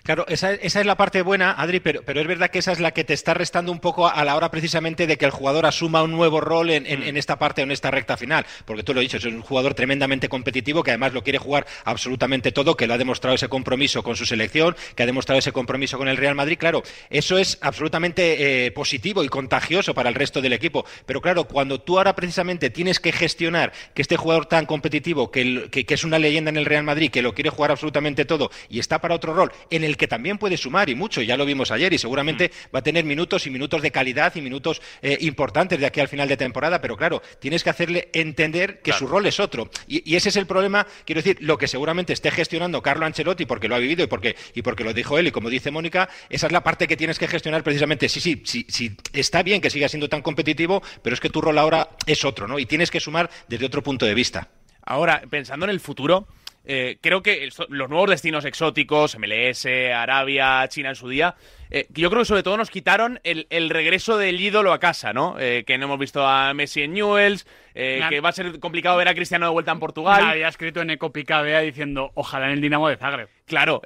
Claro, 0.03 0.25
esa, 0.29 0.53
esa, 0.55 0.81
es 0.81 0.87
la 0.87 0.97
parte 0.97 1.21
buena, 1.21 1.53
Adri, 1.53 1.81
pero, 1.81 2.03
pero, 2.03 2.21
es 2.21 2.27
verdad 2.27 2.51
que 2.51 2.59
esa 2.59 2.73
es 2.73 2.81
la 2.81 2.93
que 2.93 3.05
te 3.05 3.13
está 3.13 3.35
restando 3.35 3.71
un 3.71 3.81
poco 3.81 4.09
a 4.09 4.25
la 4.25 4.35
hora 4.35 4.51
precisamente 4.51 5.07
de 5.07 5.19
que 5.19 5.27
el 5.27 5.31
jugador 5.31 5.67
asuma 5.67 6.03
un 6.03 6.13
nuevo 6.13 6.41
rol 6.41 6.71
en, 6.71 6.87
en, 6.87 7.17
esta 7.17 7.39
parte 7.39 7.61
o 7.61 7.65
en 7.65 7.71
esta 7.71 7.91
recta 7.91 8.17
final. 8.17 8.47
Porque 8.65 8.83
tú 8.83 8.95
lo 8.95 9.01
has 9.01 9.05
dicho, 9.05 9.19
es 9.19 9.25
un 9.27 9.43
jugador 9.43 9.75
tremendamente 9.75 10.29
competitivo 10.29 10.83
que 10.83 10.93
además 10.93 11.13
lo 11.13 11.23
quiere 11.23 11.39
jugar 11.39 11.67
absolutamente 11.85 12.51
todo, 12.51 12.77
que 12.77 12.87
lo 12.87 12.95
ha 12.95 12.99
demostrado 12.99 13.35
ese 13.35 13.49
compromiso 13.49 14.03
con 14.03 14.17
su 14.17 14.25
selección, 14.25 14.75
que 14.95 15.03
ha 15.03 15.07
demostrado 15.07 15.39
ese 15.39 15.53
compromiso 15.53 15.99
con 15.99 16.09
el 16.09 16.17
Real 16.17 16.35
Madrid. 16.35 16.57
Claro, 16.59 16.83
eso 17.11 17.37
es 17.37 17.59
absolutamente 17.61 18.67
eh, 18.67 18.71
positivo 18.73 19.23
y 19.23 19.29
contagioso 19.29 19.93
para 19.93 20.09
el 20.09 20.15
resto 20.15 20.41
del 20.41 20.55
equipo. 20.55 20.87
Pero 21.05 21.21
claro, 21.21 21.45
cuando 21.45 21.81
tú 21.81 21.99
ahora 21.99 22.15
precisamente 22.15 22.71
tienes 22.71 23.01
que 23.01 23.13
gestionar 23.13 23.73
que 23.95 24.01
este 24.01 24.17
jugador 24.17 24.47
tan 24.47 24.65
competitivo, 24.65 25.31
que, 25.31 25.69
que, 25.71 25.85
que 25.85 25.95
es 25.95 26.05
una 26.05 26.19
leyenda 26.19 26.49
en 26.49 26.57
el 26.57 26.65
Real 26.65 26.85
Madrid, 26.85 27.11
que 27.11 27.21
lo 27.21 27.35
quiere 27.35 27.51
jugar 27.51 27.71
absolutamente 27.71 28.25
todo 28.25 28.51
y 28.71 28.79
está 28.79 28.99
para 29.01 29.15
otro 29.15 29.35
rol, 29.35 29.53
en 29.71 29.85
el 29.85 29.90
el 29.91 29.97
que 29.97 30.09
también 30.09 30.39
puede 30.39 30.57
sumar 30.57 30.89
y 30.89 30.95
mucho, 30.95 31.23
ya 31.23 31.37
lo 31.37 31.45
vimos 31.45 31.71
ayer 31.71 31.93
y 31.93 31.99
seguramente 31.99 32.49
mm. 32.49 32.75
va 32.75 32.79
a 32.81 32.83
tener 32.83 33.05
minutos 33.05 33.47
y 33.47 33.51
minutos 33.51 33.83
de 33.83 33.91
calidad 33.91 34.35
y 34.35 34.41
minutos 34.41 34.81
eh, 35.03 35.19
importantes 35.21 35.79
de 35.79 35.87
aquí 35.87 36.01
al 36.01 36.09
final 36.09 36.29
de 36.29 36.37
temporada, 36.37 36.81
pero 36.81 36.97
claro, 36.97 37.23
tienes 37.39 37.63
que 37.63 37.71
hacerle 37.71 38.09
entender 38.13 38.81
que 38.81 38.93
su 38.93 39.07
rol 39.07 39.27
es 39.27 39.41
otro. 39.41 39.71
Y, 39.87 40.17
ese 40.17 40.29
es 40.29 40.37
el 40.37 40.47
problema, 40.47 40.87
quiero 41.05 41.21
decir, 41.21 41.39
lo 41.41 41.57
que 41.57 41.69
seguramente 41.69 42.13
esté 42.13 42.31
gestionando 42.31 42.83
Carlo 42.83 43.07
Ancelotti 43.07 43.47
porque 43.47 43.69
lo 43.69 43.75
ha 43.75 43.79
vivido 43.79 44.05
y 44.05 44.07
porque, 44.07 44.37
y 44.55 44.63
porque 44.63 44.85
lo 44.85 44.93
dijo 44.93 45.19
él 45.19 45.27
y 45.29 45.31
como 45.31 45.51
dice 45.51 45.71
Mónica, 45.71 46.09
esa 46.29 46.47
es 46.47 46.53
la 46.53 46.63
parte 46.63 46.87
que 46.87 46.97
tienes 46.97 47.19
que 47.19 47.29
gestionar 47.29 47.63
precisamente. 47.63 48.09
Sí, 48.09 48.21
sí, 48.21 48.43
sí, 48.45 48.67
sí, 48.69 48.97
está 49.13 49.43
bien 49.43 49.61
que 49.61 49.71
siga 49.71 49.89
siendo 49.89 50.09
tan 50.09 50.23
competitivo, 50.23 50.83
pero 51.03 51.15
es 51.15 51.21
que 51.21 51.31
tu 51.31 51.41
rol 51.41 51.59
ahora 51.59 51.91
es 52.07 52.25
otro, 52.25 52.47
¿no? 52.47 52.59
Y 52.59 52.67
tienes 52.67 52.91
que 52.91 53.01
sumar 53.01 53.31
desde 53.49 53.67
otro 53.67 53.83
punto 53.83 54.07
de 54.07 54.15
vista. 54.15 54.49
Ahora, 54.83 55.23
pensando 55.31 55.67
en 55.67 55.71
el 55.71 55.81
futuro, 55.81 56.27
eh, 56.65 56.99
creo 57.01 57.23
que 57.23 57.49
los 57.69 57.89
nuevos 57.89 58.11
destinos 58.11 58.45
exóticos, 58.45 59.17
MLS, 59.19 59.67
Arabia, 59.67 60.67
China 60.69 60.91
en 60.91 60.95
su 60.95 61.09
día, 61.09 61.35
eh, 61.71 61.87
yo 61.91 62.11
creo 62.11 62.23
que 62.23 62.27
sobre 62.27 62.43
todo 62.43 62.57
nos 62.57 62.71
quitaron 62.71 63.19
el, 63.25 63.71
regreso 63.71 64.19
del 64.19 64.41
ídolo 64.41 64.73
a 64.73 64.79
casa, 64.79 65.13
¿no? 65.13 65.37
Eh, 65.39 65.65
que 65.67 65.79
no 65.79 65.87
hemos 65.87 65.99
visto 65.99 66.27
a 66.27 66.53
Messi 66.53 66.83
en 66.83 66.93
Newells, 66.93 67.47
que 67.73 68.21
va 68.21 68.29
a 68.29 68.33
ser 68.33 68.61
complicado 68.61 68.99
ver 68.99 69.09
a 69.09 69.15
Cristiano 69.15 69.47
de 69.47 69.53
vuelta 69.53 69.73
en 69.73 69.79
Portugal. 69.79 70.23
había 70.23 70.49
escrito 70.49 70.83
en 70.83 70.91
Ecopicabea 70.91 71.61
diciendo, 71.61 72.11
ojalá 72.15 72.47
en 72.47 72.53
el 72.53 72.61
Dinamo 72.61 72.89
de 72.89 72.97
Zagreb. 72.97 73.29
Claro, 73.47 73.81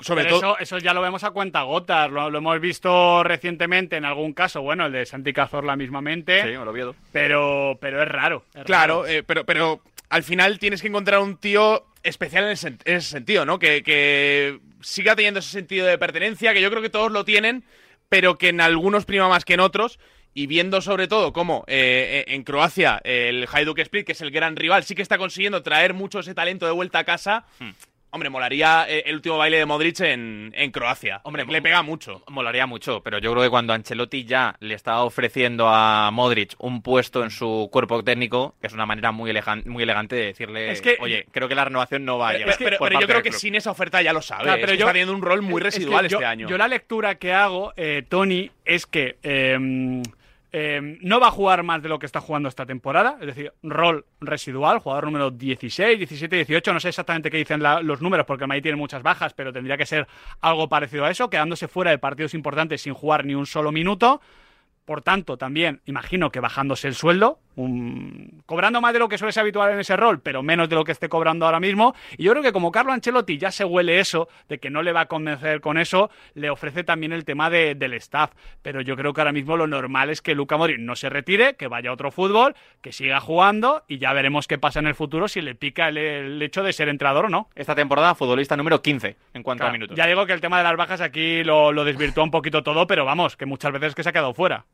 sobre 0.00 0.24
todo... 0.24 0.56
Eso, 0.56 0.58
eso, 0.58 0.78
ya 0.78 0.94
lo 0.94 1.02
vemos 1.02 1.22
a 1.22 1.30
cuenta 1.30 1.62
gotas, 1.62 2.10
lo, 2.10 2.36
hemos 2.36 2.60
visto 2.60 3.22
recientemente 3.22 3.96
en 3.96 4.04
algún 4.04 4.32
caso, 4.32 4.60
bueno, 4.60 4.86
el 4.86 4.92
de 4.92 5.06
Santi 5.06 5.32
Cazorla 5.32 5.76
mismamente. 5.76 6.42
Sí, 6.42 6.58
me 6.58 6.64
lo 6.64 6.72
vio. 6.72 6.96
Pero, 7.12 7.78
pero 7.80 8.02
es 8.02 8.08
raro. 8.08 8.44
claro, 8.64 9.04
pero, 9.26 9.44
pero 9.44 9.80
al 10.08 10.22
final 10.24 10.58
tienes 10.58 10.82
que 10.82 10.88
encontrar 10.88 11.20
un 11.20 11.36
tío 11.36 11.86
especial 12.02 12.44
en 12.44 12.50
ese, 12.50 13.00
sentido, 13.00 13.44
¿no? 13.44 13.58
Que, 13.58 14.58
siga 14.80 15.14
teniendo 15.14 15.40
ese 15.40 15.50
sentido 15.50 15.86
de 15.86 15.98
pertenencia, 15.98 16.52
que 16.52 16.60
yo 16.60 16.70
creo 16.70 16.82
que 16.82 16.90
todos 16.90 17.12
lo 17.12 17.24
tienen, 17.24 17.64
pero 18.08 18.36
que 18.36 18.48
en 18.48 18.60
algunos 18.60 19.04
prima 19.04 19.28
más 19.28 19.44
que 19.44 19.54
en 19.54 19.60
otros. 19.60 19.98
Y 20.34 20.46
viendo 20.46 20.80
sobre 20.80 21.08
todo 21.08 21.34
cómo 21.34 21.62
eh, 21.66 22.24
eh, 22.26 22.34
en 22.34 22.42
Croacia 22.42 23.02
el 23.04 23.46
Hajduk 23.52 23.78
Split, 23.80 24.06
que 24.06 24.12
es 24.12 24.20
el 24.22 24.30
gran 24.30 24.56
rival, 24.56 24.82
sí 24.82 24.94
que 24.94 25.02
está 25.02 25.18
consiguiendo 25.18 25.62
traer 25.62 25.92
mucho 25.92 26.20
ese 26.20 26.34
talento 26.34 26.64
de 26.64 26.72
vuelta 26.72 27.00
a 27.00 27.04
casa. 27.04 27.44
Hombre, 28.14 28.28
molaría 28.28 28.84
eh, 28.90 29.04
el 29.06 29.14
último 29.14 29.38
baile 29.38 29.56
de 29.56 29.64
Modric 29.64 30.00
en, 30.00 30.52
Croacia. 30.70 31.22
Hombre, 31.24 31.46
le 31.46 31.62
pega 31.62 31.82
mucho. 31.82 32.22
Molaría 32.28 32.66
mucho, 32.66 33.02
pero 33.02 33.18
yo 33.18 33.32
creo 33.32 33.42
que 33.42 33.48
cuando 33.48 33.72
Ancelotti 33.72 34.24
ya 34.24 34.54
le 34.60 34.74
estaba 34.74 35.02
ofreciendo 35.04 35.66
a 35.66 36.10
Modric 36.12 36.54
un 36.58 36.82
puesto 36.82 37.24
en 37.24 37.30
su 37.30 37.70
cuerpo 37.72 38.04
técnico, 38.04 38.54
que 38.60 38.66
es 38.66 38.74
una 38.74 38.84
manera 38.84 39.12
muy, 39.12 39.32
muy 39.64 39.82
elegante 39.82 40.14
de 40.14 40.26
decirle, 40.26 40.78
oye, 41.00 41.26
creo 41.32 41.48
que 41.48 41.54
la 41.54 41.64
renovación 41.64 42.04
no 42.04 42.18
va 42.18 42.28
a 42.28 42.32
llegar. 42.34 42.54
pero, 42.58 43.00
yo 43.00 43.06
creo 43.06 43.22
que 43.22 43.32
sin 43.32 43.54
esa 43.54 43.70
oferta 43.70 44.02
ya 44.02 44.12
lo 44.12 44.20
sabe. 44.20 44.44
pero 44.60 44.74
yo, 44.74 44.80
está 44.80 44.92
teniendo 44.92 45.14
un 45.14 45.22
rol 45.22 45.40
muy 45.40 45.62
residual 45.62 46.04
este 46.04 46.26
año. 46.26 46.48
Yo 46.48 46.58
la 46.58 46.68
lectura 46.68 47.14
que 47.14 47.32
hago, 47.32 47.72
eh, 47.76 48.04
Tony, 48.06 48.50
es 48.66 48.84
que... 48.84 49.16
Em, 49.22 50.02
Em, 50.54 50.98
no 51.00 51.18
va 51.18 51.28
a 51.28 51.30
jugar 51.30 51.62
más 51.62 51.82
de 51.82 51.88
lo 51.88 51.98
que 51.98 52.04
está 52.04 52.20
jugando 52.20 52.46
esta 52.46 52.66
temporada, 52.66 53.16
es 53.22 53.26
decir, 53.28 53.54
rol 53.62 54.04
residual, 54.20 54.80
jugador 54.80 55.06
número 55.06 55.30
16, 55.30 55.96
17, 55.96 56.36
18, 56.36 56.74
no 56.74 56.80
sé 56.80 56.90
exactamente 56.90 57.30
qué 57.30 57.38
dicen 57.38 57.62
los 57.62 58.02
números 58.02 58.26
porque 58.26 58.44
el 58.44 58.48
Madrid 58.48 58.64
tiene 58.64 58.76
muchas 58.76 59.02
bajas, 59.02 59.32
pero 59.32 59.50
tendría 59.50 59.78
que 59.78 59.86
ser 59.86 60.06
algo 60.42 60.68
parecido 60.68 61.06
a 61.06 61.10
eso, 61.10 61.30
quedándose 61.30 61.68
fuera 61.68 61.90
de 61.90 61.98
partidos 61.98 62.34
importantes 62.34 62.82
sin 62.82 62.92
jugar 62.92 63.24
ni 63.24 63.34
un 63.34 63.46
solo 63.46 63.72
minuto. 63.72 64.20
Por 64.84 65.00
tanto, 65.00 65.38
también 65.38 65.80
imagino 65.86 66.30
que 66.30 66.40
bajándose 66.40 66.86
el 66.86 66.96
sueldo, 66.96 67.38
cobrando 68.46 68.80
más 68.80 68.92
de 68.92 68.98
lo 68.98 69.08
que 69.08 69.18
suele 69.18 69.32
ser 69.32 69.42
habitual 69.42 69.72
en 69.72 69.80
ese 69.80 69.96
rol, 69.96 70.20
pero 70.20 70.42
menos 70.42 70.68
de 70.68 70.76
lo 70.76 70.84
que 70.84 70.92
esté 70.92 71.08
cobrando 71.08 71.46
ahora 71.46 71.60
mismo. 71.60 71.94
Y 72.16 72.24
yo 72.24 72.32
creo 72.32 72.42
que 72.42 72.52
como 72.52 72.72
Carlo 72.72 72.92
Ancelotti 72.92 73.38
ya 73.38 73.50
se 73.50 73.64
huele 73.64 74.00
eso, 74.00 74.28
de 74.48 74.58
que 74.58 74.70
no 74.70 74.82
le 74.82 74.92
va 74.92 75.02
a 75.02 75.06
convencer 75.06 75.60
con 75.60 75.78
eso, 75.78 76.10
le 76.34 76.50
ofrece 76.50 76.84
también 76.84 77.12
el 77.12 77.24
tema 77.24 77.50
del 77.50 77.94
staff. 77.94 78.32
Pero 78.62 78.80
yo 78.80 78.96
creo 78.96 79.12
que 79.12 79.20
ahora 79.20 79.32
mismo 79.32 79.56
lo 79.56 79.66
normal 79.66 80.10
es 80.10 80.22
que 80.22 80.34
Luca 80.34 80.56
Modric 80.56 80.78
no 80.78 80.96
se 80.96 81.10
retire, 81.10 81.54
que 81.54 81.68
vaya 81.68 81.90
a 81.90 81.92
otro 81.92 82.10
fútbol, 82.10 82.54
que 82.80 82.92
siga 82.92 83.20
jugando 83.20 83.82
y 83.88 83.98
ya 83.98 84.12
veremos 84.12 84.46
qué 84.46 84.58
pasa 84.58 84.80
en 84.80 84.86
el 84.86 84.94
futuro 84.94 85.28
si 85.28 85.40
le 85.40 85.54
pica 85.54 85.88
el, 85.88 86.40
hecho 86.42 86.62
de 86.62 86.72
ser 86.72 86.88
entrenador 86.88 87.26
o 87.26 87.28
no. 87.28 87.48
Esta 87.54 87.74
temporada, 87.74 88.14
futbolista 88.14 88.56
número 88.56 88.80
15 88.80 89.16
en 89.34 89.42
cuanto 89.42 89.66
a 89.66 89.70
minutos. 89.70 89.96
Ya 89.96 90.06
digo 90.06 90.26
que 90.26 90.32
el 90.32 90.40
tema 90.40 90.58
de 90.58 90.64
las 90.64 90.76
bajas 90.76 91.00
aquí 91.00 91.44
lo, 91.44 91.72
lo 91.72 91.84
desvirtúa 91.84 92.24
un 92.24 92.30
poquito 92.30 92.62
todo, 92.62 92.86
pero 92.86 93.04
vamos, 93.04 93.36
que 93.36 93.46
muchas 93.46 93.72
veces 93.72 93.94
que 93.94 94.02
se 94.02 94.08
ha 94.08 94.12
quedado 94.12 94.34
fuera. 94.34 94.64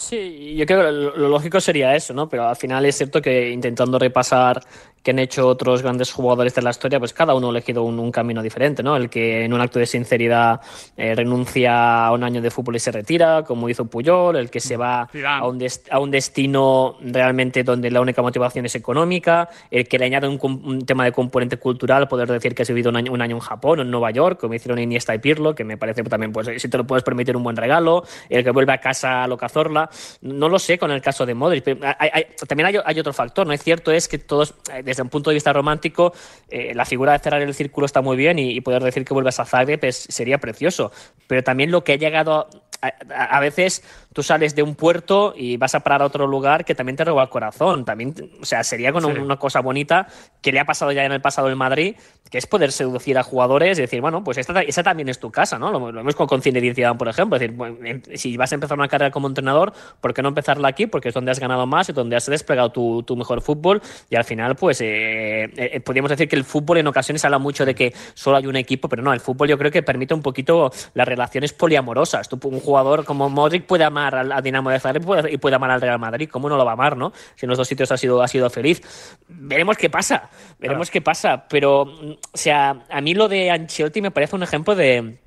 Sí, 0.00 0.54
yo 0.54 0.64
creo 0.64 0.84
que 0.84 0.92
lo, 0.92 1.28
lógico 1.28 1.60
sería 1.60 1.96
eso, 1.96 2.14
¿no? 2.14 2.28
Pero 2.28 2.48
al 2.48 2.54
final 2.54 2.86
es 2.86 2.96
cierto 2.96 3.20
que 3.20 3.50
intentando 3.50 3.98
repasar 3.98 4.64
que 5.08 5.12
han 5.12 5.18
hecho 5.20 5.48
otros 5.48 5.80
grandes 5.80 6.12
jugadores 6.12 6.54
de 6.54 6.60
la 6.60 6.68
historia, 6.68 6.98
pues 6.98 7.14
cada 7.14 7.34
uno 7.34 7.46
ha 7.46 7.50
elegido 7.50 7.82
un, 7.82 8.12
camino 8.12 8.42
diferente, 8.42 8.82
¿no? 8.82 8.94
El 8.94 9.08
que 9.08 9.42
en 9.46 9.54
un 9.54 9.60
acto 9.62 9.78
de 9.78 9.86
sinceridad 9.86 10.60
eh, 10.98 11.14
renuncia 11.14 12.04
a 12.04 12.12
un 12.12 12.24
año 12.24 12.42
de 12.42 12.50
fútbol 12.50 12.76
y 12.76 12.78
se 12.78 12.92
retira, 12.92 13.42
como 13.42 13.70
hizo 13.70 13.86
Puyol, 13.86 14.36
el 14.36 14.50
que 14.50 14.60
se 14.60 14.76
va 14.76 15.08
a 15.26 15.46
un, 15.46 15.66
a 15.90 15.98
un, 15.98 16.10
destino 16.10 16.98
realmente 17.00 17.64
donde 17.64 17.90
la 17.90 18.02
única 18.02 18.20
motivación 18.20 18.66
es 18.66 18.74
económica, 18.74 19.48
el 19.70 19.88
que 19.88 19.98
le 19.98 20.04
añade 20.04 20.28
un, 20.28 20.84
tema 20.84 21.04
de 21.04 21.12
componente 21.12 21.56
cultural, 21.56 22.06
poder 22.06 22.28
decir 22.30 22.54
que 22.54 22.60
has 22.60 22.68
vivido 22.68 22.90
un 22.90 22.96
año, 22.96 23.10
un 23.10 23.22
año 23.22 23.36
en 23.36 23.40
Japón 23.40 23.78
o 23.78 23.82
en 23.82 23.90
Nueva 23.90 24.10
York, 24.10 24.38
como 24.38 24.52
hicieron 24.52 24.78
Iniesta 24.78 25.14
y 25.14 25.20
Pirlo, 25.20 25.54
que 25.54 25.64
me 25.64 25.78
parece 25.78 26.02
también, 26.02 26.32
pues 26.32 26.50
si 26.60 26.68
te 26.68 26.76
lo 26.76 26.86
puedes 26.86 27.02
permitir, 27.02 27.34
un 27.34 27.42
buen 27.42 27.56
regalo, 27.56 28.04
el 28.28 28.44
que 28.44 28.50
vuelve 28.50 28.74
a 28.74 28.78
casa 28.78 29.24
a 29.24 29.26
Locazorla, 29.26 29.88
no 30.20 30.50
lo 30.50 30.58
sé 30.58 30.76
con 30.76 30.90
el 30.90 31.00
caso 31.00 31.24
de 31.24 31.32
Modric, 31.32 31.64
pero 31.64 31.80
también 32.46 32.66
hay, 32.66 32.76
hay, 32.84 33.00
otro 33.00 33.14
factor, 33.14 33.46
¿no? 33.46 33.54
Es 33.54 33.62
cierto 33.62 33.90
es 33.90 34.06
que 34.06 34.18
todos 34.18 34.54
eh, 34.70 34.82
desde 34.98 35.04
un 35.04 35.10
punto 35.10 35.30
de 35.30 35.34
vista 35.34 35.52
romántico, 35.52 36.12
eh, 36.50 36.74
la 36.74 36.84
figura 36.84 37.12
de 37.12 37.20
cerrar 37.20 37.40
el 37.40 37.54
círculo 37.54 37.86
está 37.86 38.02
muy 38.02 38.16
bien 38.16 38.38
y, 38.38 38.60
poder 38.60 38.82
decir 38.82 39.04
que 39.04 39.14
vuelves 39.14 39.38
a 39.38 39.44
Zagreb 39.44 39.80
sería 39.92 40.38
precioso. 40.38 40.90
Pero 41.28 41.44
también 41.44 41.70
lo 41.70 41.84
que 41.84 41.92
ha 41.92 41.96
llegado 41.96 42.48
a, 42.82 43.40
veces 43.40 43.82
tú 44.18 44.24
sales 44.24 44.56
de 44.56 44.64
un 44.64 44.74
puerto 44.74 45.32
y 45.36 45.58
vas 45.58 45.76
a 45.76 45.80
parar 45.80 46.02
a 46.02 46.06
otro 46.06 46.26
lugar 46.26 46.64
que 46.64 46.74
también 46.74 46.96
te 46.96 47.04
roba 47.04 47.22
el 47.22 47.28
corazón. 47.28 47.84
También, 47.84 48.12
o 48.42 48.44
sea, 48.44 48.64
sería 48.64 48.92
con 48.92 49.04
una 49.04 49.36
cosa 49.36 49.60
bonita 49.60 50.08
que 50.42 50.50
le 50.50 50.58
ha 50.58 50.64
pasado 50.64 50.90
ya 50.90 51.04
en 51.04 51.12
el 51.12 51.20
pasado 51.20 51.48
en 51.48 51.56
Madrid, 51.56 51.94
que 52.28 52.38
es 52.38 52.46
poder 52.48 52.72
seducir 52.72 53.16
a 53.16 53.22
jugadores 53.22 53.78
y 53.78 53.82
decir, 53.82 54.00
bueno, 54.00 54.24
pues 54.24 54.38
esta, 54.38 54.60
esa 54.62 54.82
también 54.82 55.08
es 55.08 55.20
tu 55.20 55.30
casa, 55.30 55.56
¿no? 55.56 55.70
Lo, 55.70 55.92
vemos 55.92 56.16
con, 56.16 56.26
con 56.26 56.42
Zinedine 56.42 56.96
por 56.96 57.06
ejemplo. 57.06 57.36
Es 57.36 57.42
decir, 57.42 58.18
si 58.18 58.36
vas 58.36 58.50
a 58.50 58.56
empezar 58.56 58.76
una 58.76 58.88
carrera 58.88 59.12
como 59.12 59.28
entrenador, 59.28 59.72
¿por 60.00 60.12
qué 60.12 60.20
no 60.20 60.30
empezarla 60.30 60.66
aquí? 60.66 60.88
Porque 60.88 61.10
es 61.10 61.14
donde 61.14 61.30
has 61.30 61.38
ganado 61.38 61.64
más 61.68 61.88
y 61.88 61.92
donde 61.92 62.16
has 62.16 62.26
desplegado 62.26 62.72
tu, 62.72 63.04
tu 63.04 63.14
mejor 63.14 63.40
fútbol 63.40 63.80
y 64.10 64.16
al 64.16 64.24
final, 64.24 64.56
pues, 64.56 64.80
eh, 64.80 65.44
eh, 65.44 65.50
eh, 65.56 65.80
podríamos 65.80 66.10
decir 66.10 66.28
que 66.28 66.34
el 66.34 66.42
fútbol 66.42 66.78
en 66.78 66.88
ocasiones 66.88 67.24
habla 67.24 67.38
mucho 67.38 67.64
de 67.64 67.76
que 67.76 67.94
solo 68.14 68.36
hay 68.36 68.48
un 68.48 68.56
equipo, 68.56 68.88
pero 68.88 69.00
no, 69.00 69.12
el 69.12 69.20
fútbol 69.20 69.46
yo 69.46 69.56
creo 69.56 69.70
que 69.70 69.84
permite 69.84 70.12
un 70.12 70.22
poquito 70.22 70.72
las 70.94 71.06
relaciones 71.06 71.52
poliamorosas. 71.52 72.28
Tú, 72.28 72.40
un 72.48 72.58
jugador 72.58 73.04
como 73.04 73.28
Modric 73.30 73.64
puede 73.64 73.84
amar 73.84 74.07
al, 74.14 74.42
Dinamo 74.42 74.70
de 74.70 74.80
Zagreb 74.80 75.28
y 75.30 75.38
puede 75.38 75.56
amar 75.56 75.70
al 75.70 75.80
Real 75.80 75.98
Madrid. 75.98 76.28
¿Cómo 76.30 76.48
no 76.48 76.56
lo 76.56 76.64
va 76.64 76.72
a 76.72 76.74
amar, 76.74 76.96
no? 76.96 77.12
Si 77.34 77.46
en 77.46 77.48
los 77.50 77.58
dos 77.58 77.68
sitios 77.68 77.90
ha 77.92 77.96
sido, 77.96 78.22
ha 78.22 78.28
sido 78.28 78.48
feliz. 78.50 78.82
Veremos 79.28 79.76
qué 79.76 79.90
pasa, 79.90 80.30
veremos 80.58 80.90
qué 80.90 81.00
pasa. 81.00 81.46
Pero, 81.48 81.82
o 81.82 82.18
sea, 82.34 82.84
a 82.88 83.00
mí 83.00 83.14
lo 83.14 83.28
de 83.28 83.50
Ancelotti 83.50 84.00
me 84.00 84.10
parece 84.10 84.36
un 84.36 84.42
ejemplo 84.42 84.74
de 84.74 85.18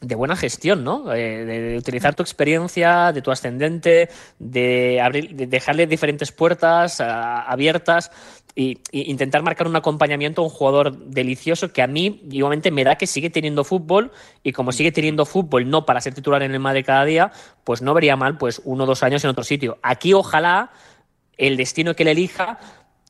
de 0.00 0.14
buena 0.14 0.36
gestión, 0.36 0.84
¿no? 0.84 1.12
Eh, 1.14 1.44
de, 1.44 1.78
utilizar 1.78 2.14
tu 2.14 2.22
experiencia, 2.22 3.12
de 3.12 3.22
tu 3.22 3.30
ascendente, 3.30 4.08
de, 4.38 5.00
abrir, 5.00 5.34
de 5.34 5.46
dejarle 5.46 5.86
diferentes 5.86 6.32
puertas 6.32 7.00
abiertas 7.00 8.10
e 8.56 8.78
intentar 8.92 9.42
marcar 9.42 9.66
un 9.66 9.74
acompañamiento 9.74 10.40
a 10.40 10.44
un 10.44 10.50
jugador 10.50 10.96
delicioso 10.96 11.72
que 11.72 11.82
a 11.82 11.88
mí, 11.88 12.22
igualmente, 12.30 12.70
me 12.70 12.84
da 12.84 12.96
que 12.96 13.06
sigue 13.06 13.28
teniendo 13.28 13.64
fútbol 13.64 14.12
y 14.44 14.52
como 14.52 14.70
sigue 14.70 14.92
teniendo 14.92 15.26
fútbol 15.26 15.68
no 15.68 15.84
para 15.84 16.00
ser 16.00 16.14
titular 16.14 16.42
en 16.42 16.52
el 16.52 16.60
Madrid 16.60 16.84
cada 16.86 17.04
día, 17.04 17.32
pues 17.64 17.82
no 17.82 17.94
vería 17.94 18.16
mal 18.16 18.38
pues 18.38 18.62
uno 18.64 18.84
o 18.84 18.86
dos 18.86 19.02
años 19.02 19.24
en 19.24 19.30
otro 19.30 19.42
sitio. 19.42 19.78
Aquí 19.82 20.14
ojalá 20.14 20.70
el 21.36 21.56
destino 21.56 21.94
que 21.94 22.04
le 22.04 22.12
elija 22.12 22.60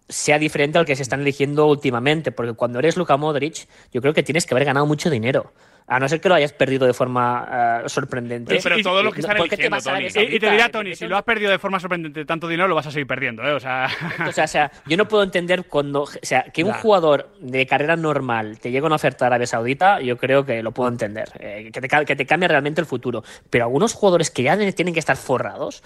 sea 0.09 0.38
diferente 0.38 0.78
al 0.78 0.85
que 0.87 0.96
se 0.96 1.02
están 1.02 1.20
eligiendo 1.20 1.66
últimamente, 1.66 2.33
porque 2.33 2.54
cuando 2.54 2.78
eres 2.78 2.96
Luka 2.96 3.16
Modric, 3.16 3.66
yo 3.92 4.00
creo 4.00 4.14
que 4.14 4.22
tienes 4.22 4.46
que 4.46 4.54
haber 4.54 4.64
ganado 4.64 4.87
mucho 4.87 5.11
dinero. 5.11 5.52
A 5.86 6.00
no 6.00 6.08
ser 6.08 6.20
que 6.20 6.30
lo 6.30 6.34
hayas 6.34 6.52
perdido 6.52 6.86
de 6.86 6.94
forma 6.94 7.82
uh, 7.84 7.88
sorprendente. 7.88 8.58
Pero, 8.62 8.76
todo 8.82 9.02
lo 9.02 9.12
que 9.12 9.20
están 9.20 9.36
eligiendo, 9.36 9.76
Tony. 9.78 10.06
Y, 10.06 10.38
te 10.38 10.50
diría, 10.50 10.70
Tony, 10.70 10.94
si 10.94 11.06
lo 11.06 11.16
has 11.16 11.24
perdido 11.24 11.50
de 11.50 11.58
forma 11.58 11.78
sorprendente 11.78 12.24
tanto 12.24 12.48
dinero, 12.48 12.68
lo 12.68 12.74
vas 12.74 12.86
a 12.86 12.90
seguir 12.90 13.06
perdiendo, 13.06 13.42
¿eh? 13.46 13.52
O 13.52 13.60
sea... 13.60 13.88
o 14.28 14.32
sea, 14.32 14.44
o 14.44 14.48
sea 14.48 14.72
yo 14.86 14.96
no 14.96 15.06
puedo 15.06 15.22
entender 15.22 15.64
cuando... 15.64 16.02
O 16.02 16.08
sea, 16.22 16.44
que 16.44 16.64
un 16.64 16.72
jugador 16.72 17.30
de 17.38 17.66
carrera 17.66 17.96
normal 17.96 18.58
te 18.60 18.70
llegue 18.70 18.84
a 18.84 18.86
una 18.86 18.96
oferta 18.96 19.26
a 19.26 19.28
Arabia 19.28 19.46
Saudita, 19.46 20.00
yo 20.00 20.16
creo 20.16 20.46
que 20.46 20.62
lo 20.62 20.72
puedo 20.72 20.88
entender. 20.88 21.30
Eh, 21.38 21.70
que, 21.70 21.80
te, 21.82 21.88
que 22.06 22.16
te 22.16 22.26
cambie 22.26 22.48
realmente 22.48 22.80
el 22.80 22.86
futuro. 22.86 23.22
Pero 23.50 23.64
algunos 23.64 23.92
jugadores 23.92 24.30
que 24.30 24.42
ya 24.42 24.56
tienen 24.72 24.94
que 24.94 25.00
estar 25.00 25.16
forrados, 25.16 25.82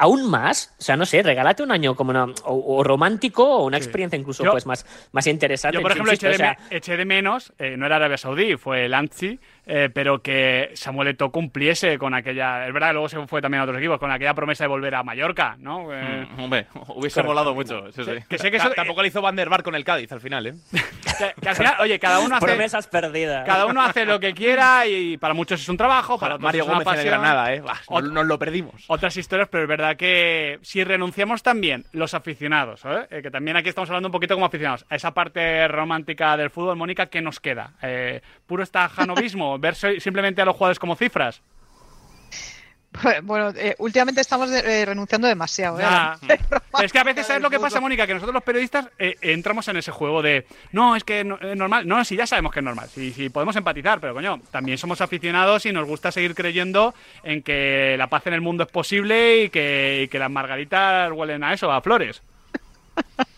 aún 0.00 0.30
más, 0.30 0.74
o 0.78 0.82
sea, 0.82 0.96
no 0.96 1.04
sé, 1.04 1.22
regálate 1.22 1.62
un 1.62 1.70
año 1.70 1.94
como 1.94 2.10
una, 2.10 2.24
o, 2.44 2.82
romántico 2.82 3.44
o 3.44 3.66
una 3.66 3.76
experiencia 3.76 4.18
incluso 4.18 4.42
pues 4.50 4.64
más, 4.64 4.86
más 5.12 5.26
interesante. 5.26 5.76
Yo, 5.76 5.82
por 5.82 5.92
ejemplo, 5.92 6.10
eché, 6.10 6.96
de, 6.96 7.04
menos, 7.04 7.52
eh, 7.58 7.76
no 7.76 7.84
era 7.84 7.96
Arabia 7.96 8.16
Saudí, 8.16 8.56
fue 8.56 8.86
el 8.86 8.94
ANSI, 8.94 9.38
eh, 9.72 9.88
pero 9.88 10.20
que 10.20 10.72
Samuel 10.74 11.08
Eto'o 11.08 11.30
cumpliese 11.30 11.96
con 11.96 12.12
aquella, 12.12 12.66
es 12.66 12.74
verdad, 12.74 12.90
luego 12.90 13.08
se 13.08 13.24
fue 13.28 13.40
también 13.40 13.60
a 13.60 13.64
otros 13.64 13.78
equipos, 13.78 14.00
con 14.00 14.10
aquella 14.10 14.34
promesa 14.34 14.64
de 14.64 14.68
volver 14.68 14.96
a 14.96 15.04
Mallorca, 15.04 15.54
¿no? 15.60 15.94
Eh, 15.94 16.26
mm, 16.28 16.40
hombre, 16.40 16.66
hubiese 16.88 17.22
volado 17.22 17.54
mucho. 17.54 17.84
Que 18.28 18.36
sé 18.36 18.50
que 18.50 18.58
tampoco 18.58 19.00
le 19.00 19.08
hizo 19.08 19.22
Van 19.22 19.36
der 19.36 19.48
Bar 19.48 19.62
con 19.62 19.76
el 19.76 19.84
Cádiz 19.84 20.10
al 20.10 20.20
final, 20.20 20.48
¿eh? 20.48 20.54
que, 21.40 21.48
al 21.48 21.54
final, 21.54 21.76
oye, 21.78 22.00
cada 22.00 22.18
uno 22.18 22.34
hace 22.34 22.46
promesas 22.46 22.88
perdidas. 22.88 23.46
Cada 23.46 23.66
uno 23.66 23.80
hace 23.80 24.04
lo 24.04 24.18
que 24.18 24.34
quiera 24.34 24.88
y 24.88 25.16
para 25.18 25.34
muchos 25.34 25.60
es 25.60 25.68
un 25.68 25.76
trabajo, 25.76 26.18
para 26.18 26.36
Mario 26.36 26.66
Gómez 26.66 26.88
es 26.88 26.92
una 26.92 27.02
Granada, 27.04 27.54
¿eh? 27.54 27.62
nos, 27.88 28.26
lo 28.26 28.38
perdimos. 28.40 28.84
Otras 28.88 29.16
historias, 29.16 29.48
pero 29.48 29.62
es 29.62 29.68
verdad 29.68 29.96
que 29.96 30.58
si 30.62 30.82
renunciamos 30.82 31.44
también 31.44 31.84
los 31.92 32.14
aficionados, 32.14 32.82
¿eh? 32.84 33.22
que 33.22 33.30
también 33.30 33.56
aquí 33.56 33.68
estamos 33.68 33.88
hablando 33.88 34.08
un 34.08 34.12
poquito 34.12 34.34
como 34.34 34.46
aficionados, 34.46 34.84
a 34.88 34.96
esa 34.96 35.14
parte 35.14 35.68
romántica 35.68 36.36
del 36.36 36.50
fútbol, 36.50 36.74
Mónica, 36.74 37.06
¿qué 37.06 37.20
nos 37.20 37.38
queda? 37.38 37.74
Eh, 37.82 38.20
¿Puro 38.46 38.64
estajanovismo? 38.64 39.59
¿Ver 39.60 39.74
simplemente 39.74 40.42
a 40.42 40.44
los 40.44 40.56
jugadores 40.56 40.78
como 40.78 40.96
cifras? 40.96 41.40
Bueno, 43.22 43.52
eh, 43.56 43.76
últimamente 43.78 44.20
estamos 44.20 44.50
eh, 44.50 44.84
renunciando 44.84 45.28
demasiado. 45.28 45.78
¿eh? 45.78 45.82
Ya. 45.82 46.18
es 46.82 46.92
que 46.92 46.98
a 46.98 47.04
veces, 47.04 47.24
¿sabes 47.24 47.40
lo 47.40 47.48
que 47.48 47.60
pasa, 47.60 47.80
Mónica? 47.80 48.04
Que 48.04 48.14
nosotros 48.14 48.34
los 48.34 48.42
periodistas 48.42 48.88
eh, 48.98 49.16
entramos 49.20 49.68
en 49.68 49.76
ese 49.76 49.92
juego 49.92 50.22
de, 50.22 50.44
no, 50.72 50.96
es 50.96 51.04
que 51.04 51.22
no- 51.22 51.38
es 51.38 51.56
normal. 51.56 51.86
No, 51.86 52.04
sí, 52.04 52.16
ya 52.16 52.26
sabemos 52.26 52.52
que 52.52 52.58
es 52.58 52.64
normal. 52.64 52.88
Sí, 52.92 53.12
sí, 53.12 53.30
podemos 53.30 53.54
empatizar, 53.54 54.00
pero 54.00 54.12
coño, 54.12 54.40
también 54.50 54.76
somos 54.76 55.00
aficionados 55.00 55.66
y 55.66 55.72
nos 55.72 55.86
gusta 55.86 56.10
seguir 56.10 56.34
creyendo 56.34 56.92
en 57.22 57.42
que 57.44 57.94
la 57.96 58.08
paz 58.08 58.26
en 58.26 58.34
el 58.34 58.40
mundo 58.40 58.64
es 58.64 58.70
posible 58.72 59.44
y 59.44 59.50
que, 59.50 60.02
y 60.04 60.08
que 60.08 60.18
las 60.18 60.30
margaritas 60.30 61.12
huelen 61.12 61.44
a 61.44 61.52
eso, 61.54 61.70
a 61.70 61.80
flores. 61.82 62.22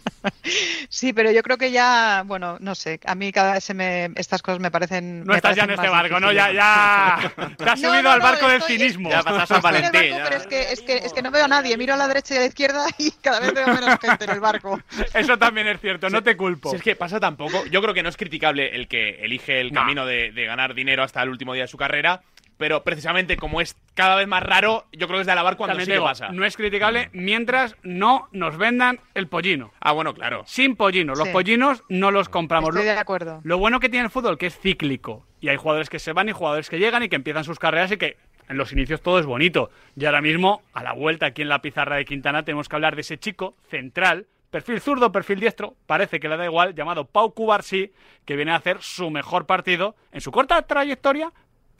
Sí, 0.88 1.12
pero 1.12 1.30
yo 1.30 1.42
creo 1.42 1.56
que 1.58 1.70
ya, 1.70 2.22
bueno, 2.26 2.56
no 2.60 2.74
sé, 2.74 3.00
a 3.06 3.14
mí 3.14 3.32
cada 3.32 3.54
vez 3.54 3.64
se 3.64 3.74
me, 3.74 4.10
estas 4.16 4.42
cosas 4.42 4.60
me 4.60 4.70
parecen. 4.70 5.20
No 5.24 5.32
me 5.32 5.36
estás 5.36 5.56
ya 5.56 5.62
en 5.64 5.68
parecen 5.70 5.84
este 5.84 5.96
barco, 5.96 6.20
¿no? 6.20 6.32
Ya, 6.32 6.52
ya. 6.52 7.32
Te 7.56 7.64
has 7.70 7.80
No, 7.80 7.88
subido 7.88 8.02
no, 8.02 8.10
al 8.12 8.20
barco 8.20 8.48
del 8.48 8.58
estoy- 8.60 8.76
cinismo. 8.78 9.10
Ya 9.10 9.22
pasas 9.22 9.50
a 9.50 9.60
Valentín. 9.60 9.92
barco, 9.92 10.16
ya. 10.18 10.24
pero 10.24 10.36
es 10.36 10.46
que, 10.46 10.72
es, 10.72 10.80
que, 10.82 10.96
es 10.98 11.12
que 11.12 11.22
no 11.22 11.30
veo 11.30 11.44
a 11.44 11.48
nadie. 11.48 11.76
Miro 11.76 11.94
a 11.94 11.96
la 11.96 12.08
derecha 12.08 12.34
y 12.34 12.36
a 12.38 12.40
la 12.40 12.46
izquierda 12.46 12.86
y 12.98 13.10
cada 13.22 13.40
vez 13.40 13.54
veo 13.54 13.66
menos 13.68 13.98
gente 14.00 14.24
en 14.24 14.30
el 14.30 14.40
barco. 14.40 14.80
Eso 15.14 15.38
también 15.38 15.68
es 15.68 15.80
cierto, 15.80 16.10
no 16.10 16.22
te 16.22 16.36
culpo. 16.36 16.70
Si 16.70 16.76
es 16.76 16.82
que 16.82 16.96
pasa 16.96 17.18
tampoco. 17.18 17.64
Yo 17.66 17.80
creo 17.82 17.94
que 17.94 18.02
no 18.02 18.08
es 18.08 18.16
criticable 18.16 18.74
el 18.74 18.88
que 18.88 19.24
elige 19.24 19.60
el 19.60 19.72
No. 19.72 19.80
camino 19.80 20.06
de, 20.06 20.32
de 20.32 20.44
ganar 20.46 20.74
dinero 20.74 21.02
hasta 21.02 21.22
el 21.22 21.28
último 21.30 21.54
día 21.54 21.64
de 21.64 21.68
su 21.68 21.76
carrera, 21.78 22.22
pero 22.56 22.84
precisamente 22.84 23.36
como 23.36 23.60
es 23.60 23.76
cada 23.94 24.16
vez 24.16 24.26
más 24.28 24.42
raro, 24.42 24.86
yo 24.92 25.06
creo 25.06 25.18
que 25.18 25.22
es 25.22 25.26
de 25.26 25.32
alabar 25.32 25.56
cuando 25.56 25.72
También 25.76 25.86
sí 25.86 25.92
que 25.92 26.00
pasa. 26.00 26.28
no 26.30 26.44
es 26.44 26.56
criticable 26.56 27.10
mientras 27.12 27.76
no 27.82 28.28
nos 28.32 28.56
vendan 28.56 29.00
el 29.14 29.26
pollino. 29.28 29.72
Ah, 29.80 29.92
bueno, 29.92 30.14
claro. 30.14 30.42
Sin 30.46 30.76
pollinos. 30.76 31.18
Los 31.18 31.28
Sí. 31.28 31.32
pollinos 31.32 31.82
no 31.88 32.10
los 32.10 32.28
compramos. 32.28 32.70
Estoy 32.70 32.86
Lo- 32.86 32.92
de 32.92 32.98
acuerdo. 32.98 33.40
Lo 33.44 33.58
bueno 33.58 33.80
que 33.80 33.88
tiene 33.88 34.04
el 34.06 34.10
fútbol 34.10 34.38
que 34.38 34.46
es 34.46 34.58
cíclico. 34.58 35.26
Y 35.40 35.48
hay 35.48 35.56
jugadores 35.56 35.90
que 35.90 35.98
se 35.98 36.12
van 36.12 36.28
y 36.28 36.32
jugadores 36.32 36.70
que 36.70 36.78
llegan 36.78 37.02
y 37.02 37.08
que 37.08 37.16
empiezan 37.16 37.44
sus 37.44 37.58
carreras 37.58 37.90
y 37.92 37.96
que 37.96 38.16
en 38.48 38.56
los 38.56 38.72
inicios 38.72 39.00
todo 39.02 39.18
es 39.18 39.26
bonito. 39.26 39.70
Y 39.96 40.04
ahora 40.04 40.20
mismo, 40.20 40.62
a 40.72 40.82
la 40.82 40.92
vuelta 40.92 41.26
aquí 41.26 41.42
en 41.42 41.48
la 41.48 41.62
pizarra 41.62 41.96
de 41.96 42.04
Quintana, 42.04 42.44
tenemos 42.44 42.68
que 42.68 42.76
hablar 42.76 42.94
de 42.94 43.00
ese 43.00 43.18
chico 43.18 43.56
central, 43.70 44.26
perfil 44.50 44.80
zurdo, 44.80 45.10
perfil 45.10 45.40
diestro, 45.40 45.74
parece 45.86 46.20
que 46.20 46.28
le 46.28 46.36
da 46.36 46.44
igual, 46.44 46.74
llamado 46.74 47.06
Pau 47.06 47.32
Cubarsí, 47.32 47.92
que 48.26 48.36
viene 48.36 48.52
a 48.52 48.56
hacer 48.56 48.82
su 48.82 49.10
mejor 49.10 49.46
partido 49.46 49.96
en 50.12 50.20
su 50.20 50.30
corta 50.30 50.60
trayectoria, 50.62 51.32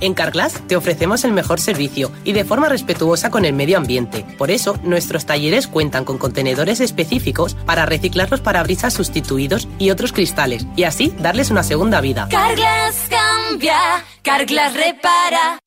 En 0.00 0.14
Carglass 0.14 0.60
te 0.66 0.76
ofrecemos 0.76 1.24
el 1.24 1.32
mejor 1.32 1.60
servicio 1.60 2.10
y 2.24 2.32
de 2.32 2.44
forma 2.44 2.68
respetuosa 2.68 3.30
con 3.30 3.44
el 3.44 3.52
medio 3.52 3.78
ambiente. 3.78 4.24
Por 4.38 4.50
eso, 4.50 4.78
nuestros 4.82 5.26
talleres 5.26 5.68
cuentan 5.68 6.04
con 6.04 6.18
contenedores 6.18 6.80
específicos 6.80 7.54
para 7.54 7.86
reciclar 7.86 8.30
los 8.30 8.40
parabrisas 8.40 8.94
sustituidos 8.94 9.68
y 9.78 9.90
otros 9.90 10.12
cristales 10.12 10.66
y 10.76 10.84
así 10.84 11.14
darles 11.18 11.50
una 11.50 11.62
segunda 11.62 12.00
vida. 12.00 12.28
Carglass 12.30 13.08
cambia, 13.08 14.04
Carglass 14.22 14.74
repara. 14.74 15.58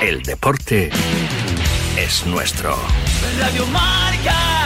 El 0.00 0.22
deporte 0.22 0.90
es 1.96 2.26
nuestro. 2.26 2.76
Radio 3.38 3.66
Marca. 3.66 4.65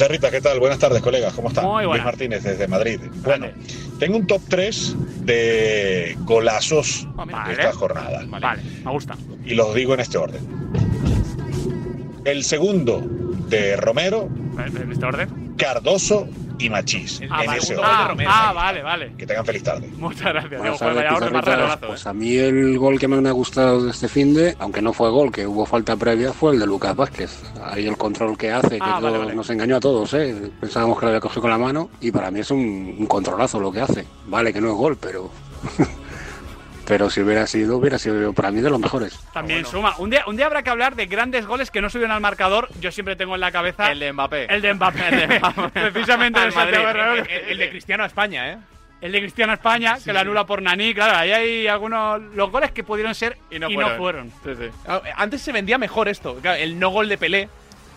Pizarrita, 0.00 0.30
¿qué 0.30 0.40
tal? 0.40 0.58
Buenas 0.58 0.78
tardes, 0.78 1.02
colegas. 1.02 1.34
¿Cómo 1.34 1.48
están? 1.48 1.66
Muy 1.66 1.84
Luis. 1.84 2.02
Martínez 2.02 2.42
desde 2.42 2.66
Madrid. 2.66 2.98
Bueno, 3.16 3.48
tengo 3.98 4.16
un 4.16 4.26
top 4.26 4.40
3 4.48 4.96
de 5.26 6.16
golazos 6.20 7.06
de 7.46 7.52
esta 7.52 7.72
jornada. 7.74 8.24
Vale, 8.26 8.62
me 8.82 8.92
gusta. 8.92 9.14
Y 9.44 9.52
los 9.54 9.74
digo 9.74 9.92
en 9.92 10.00
este 10.00 10.16
orden. 10.16 10.40
El 12.24 12.44
segundo 12.44 13.02
de 13.50 13.76
Romero, 13.76 14.30
¿En 14.56 14.90
este 14.90 15.04
orden? 15.04 15.54
Cardoso 15.58 16.26
y 16.60 16.70
Machís. 16.70 17.20
Ah, 17.30 17.40
en 17.42 17.46
vale, 17.46 17.58
ese 17.58 17.76
ah. 17.82 18.06
Romero. 18.08 18.30
ah, 18.32 18.52
vale, 18.52 18.82
vale. 18.82 19.12
Que 19.16 19.26
tengan 19.26 19.44
feliz 19.46 19.62
tarde. 19.62 19.88
Muchas 19.96 20.22
gracias. 20.32 20.62
Digo, 20.62 20.76
tardes, 20.76 21.02
pizarritas. 21.04 21.44
regalazo, 21.44 21.86
Pues 21.88 22.06
a 22.06 22.12
mí 22.12 22.36
el 22.36 22.78
gol 22.78 22.98
que 22.98 23.08
me 23.08 23.28
ha 23.28 23.32
gustado 23.32 23.82
de 23.84 23.90
este 23.90 24.08
fin 24.08 24.34
de, 24.34 24.56
aunque 24.58 24.82
no 24.82 24.92
fue 24.92 25.10
gol, 25.10 25.32
que 25.32 25.46
hubo 25.46 25.66
falta 25.66 25.96
previa, 25.96 26.32
fue 26.32 26.52
el 26.54 26.60
de 26.60 26.66
Lucas 26.66 26.94
Vázquez. 26.96 27.42
Ahí 27.62 27.86
el 27.86 27.96
control 27.96 28.36
que 28.36 28.50
hace, 28.52 28.70
que 28.70 28.78
Ah, 28.80 28.96
todo- 29.00 29.10
vale, 29.12 29.18
vale. 29.18 29.34
nos 29.34 29.48
engañó 29.50 29.76
a 29.76 29.80
todos, 29.80 30.12
¿eh? 30.14 30.50
Pensábamos 30.60 30.98
que 30.98 31.06
lo 31.06 31.08
había 31.10 31.20
cogido 31.20 31.42
con 31.42 31.50
la 31.50 31.58
mano 31.58 31.90
y 32.00 32.10
para 32.10 32.30
mí 32.30 32.40
es 32.40 32.50
un, 32.50 32.96
un 32.98 33.06
controlazo 33.06 33.58
lo 33.60 33.72
que 33.72 33.80
hace. 33.80 34.06
Vale 34.26 34.52
que 34.52 34.60
no 34.60 34.68
es 34.68 34.74
gol, 34.74 34.96
pero... 35.00 35.30
pero 36.90 37.08
si 37.08 37.20
hubiera 37.22 37.46
sido, 37.46 37.76
hubiera 37.78 37.98
sido 37.98 38.32
para 38.34 38.50
mí 38.50 38.60
de 38.60 38.68
los 38.68 38.78
mejores. 38.78 39.18
También 39.32 39.64
suma. 39.64 39.94
Un 39.98 40.10
día, 40.10 40.24
un 40.26 40.36
día 40.36 40.46
habrá 40.46 40.62
que 40.62 40.70
hablar 40.70 40.94
de 40.96 41.06
grandes 41.06 41.46
goles 41.46 41.70
que 41.70 41.80
no 41.80 41.88
subieron 41.88 42.12
al 42.12 42.20
marcador. 42.20 42.68
Yo 42.80 42.92
siempre 42.92 43.16
tengo 43.16 43.34
en 43.34 43.40
la 43.40 43.50
cabeza. 43.50 43.90
El 43.90 43.98
de 44.00 44.12
Mbappé. 44.12 44.46
El 44.52 44.60
de 44.60 44.74
Mbappé. 44.74 45.40
Precisamente 45.92 46.42
el 46.42 46.52
Santiago 46.52 46.84
Madrid. 46.84 46.98
Bernabéu. 47.00 47.24
El, 47.28 47.48
el 47.52 47.58
de 47.58 47.70
Cristiano 47.70 48.02
a 48.02 48.06
España, 48.06 48.52
¿eh? 48.52 48.58
El 49.00 49.12
de 49.12 49.20
Cristiano 49.20 49.54
España, 49.54 49.96
que 50.04 50.12
lo 50.12 50.18
anula 50.18 50.44
por 50.44 50.60
Nani. 50.60 50.92
Claro, 50.92 51.16
ahí 51.16 51.32
hay 51.32 51.66
algunos. 51.66 52.20
Los 52.34 52.50
goles 52.50 52.70
que 52.72 52.84
pudieron 52.84 53.14
ser 53.14 53.38
y 53.50 53.58
no 53.58 53.68
fueron. 53.96 54.30
Ah, 54.86 55.00
Antes 55.16 55.40
se 55.40 55.52
vendía 55.52 55.78
mejor 55.78 56.08
esto. 56.08 56.36
Claro, 56.42 56.60
el 56.60 56.78
no 56.78 56.90
gol 56.90 57.08
de 57.08 57.16
Pelé. 57.16 57.48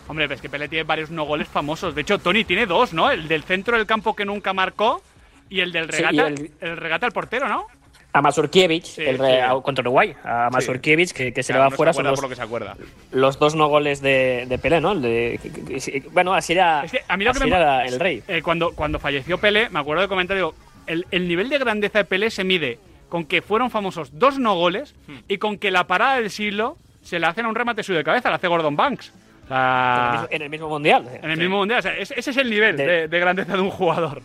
Hombre, 0.08 0.26
ves 0.26 0.40
que 0.40 0.48
Pelé 0.48 0.68
tiene 0.68 0.84
varios 0.84 1.10
no 1.10 1.24
goles 1.24 1.46
famosos. 1.48 1.94
De 1.94 2.00
hecho, 2.00 2.18
Tony 2.18 2.44
tiene 2.44 2.64
dos, 2.64 2.94
¿no? 2.94 3.10
El 3.10 3.28
del 3.28 3.42
centro 3.42 3.76
del 3.76 3.86
campo 3.86 4.16
que 4.16 4.24
nunca 4.24 4.54
marcó 4.54 5.02
y 5.50 5.60
el 5.60 5.72
del 5.72 5.88
regata. 5.88 6.28
el- 6.28 6.50
el... 6.60 6.76
regata 6.78 7.04
al 7.06 7.12
portero, 7.12 7.48
¿no? 7.48 7.66
A 8.16 8.22
Mazurkiewicz, 8.22 8.86
Sí, 8.94 9.02
el 9.02 9.18
contra 9.62 9.82
Uruguay. 9.82 10.14
A 10.24 10.48
Mazurkiewicz, 10.52 11.12
que, 11.12 11.32
que 11.32 11.42
se 11.42 11.52
Claro, 11.52 11.64
le 11.64 11.66
va 11.66 11.70
no 11.70 11.76
fuera 11.76 11.92
se 11.92 11.96
son 11.96 12.04
los, 12.06 12.14
por 12.14 12.22
lo 12.24 12.28
que 12.28 12.36
se 12.36 12.42
acuerda. 12.42 12.76
los 13.10 13.38
dos 13.40 13.56
no 13.56 13.66
goles 13.66 14.00
de, 14.00 14.46
de 14.48 14.56
Pelé, 14.58 14.80
¿no? 14.80 14.92
El 14.92 15.02
de- 15.02 15.40
que- 15.42 16.02
bueno, 16.12 16.32
así 16.32 16.52
era, 16.52 16.84
Es 16.84 16.92
que 16.92 17.00
a 17.08 17.16
mí 17.16 17.24
lo 17.24 17.32
que 17.32 17.38
así 17.40 17.50
me- 17.50 17.56
era 17.56 17.84
el 17.84 17.98
rey. 17.98 18.22
Eh, 18.28 18.40
cuando, 18.40 18.72
cuando 18.72 19.00
falleció 19.00 19.38
Pelé, 19.38 19.68
me 19.70 19.80
acuerdo 19.80 20.02
de 20.02 20.08
comentar, 20.08 20.36
digo, 20.36 20.54
el, 20.86 21.06
el 21.10 21.26
nivel 21.26 21.48
de 21.48 21.58
grandeza 21.58 21.98
de 21.98 22.04
Pelé 22.04 22.30
se 22.30 22.44
mide 22.44 22.78
con 23.08 23.24
que 23.24 23.42
fueron 23.42 23.70
famosos 23.70 24.16
dos 24.16 24.38
no 24.38 24.54
goles 24.54 24.94
Hmm. 25.08 25.16
y 25.26 25.38
con 25.38 25.58
que 25.58 25.72
la 25.72 25.86
parada 25.88 26.16
del 26.20 26.30
siglo 26.30 26.76
se 27.02 27.18
le 27.18 27.26
hacen 27.26 27.46
a 27.46 27.48
un 27.48 27.54
remate 27.56 27.82
suyo 27.82 27.98
de 27.98 28.04
cabeza, 28.04 28.30
la 28.30 28.36
hace 28.36 28.46
Gordon 28.46 28.76
Banks. 28.76 29.12
En 29.50 29.56
el 29.56 30.12
mismo- 30.12 30.28
en 30.30 30.42
el 30.42 30.50
mismo 30.50 30.68
mundial. 30.68 31.08
En 31.20 31.30
el 31.32 31.36
mismo 31.36 31.56
mundial. 31.58 31.80
O 31.80 31.82
sea, 31.82 31.96
ese, 31.98 32.14
ese 32.18 32.30
es 32.30 32.36
el 32.38 32.48
nivel 32.48 32.76
de, 32.76 33.08
de 33.08 33.18
grandeza 33.18 33.54
de 33.54 33.60
un 33.60 33.70
jugador. 33.70 34.22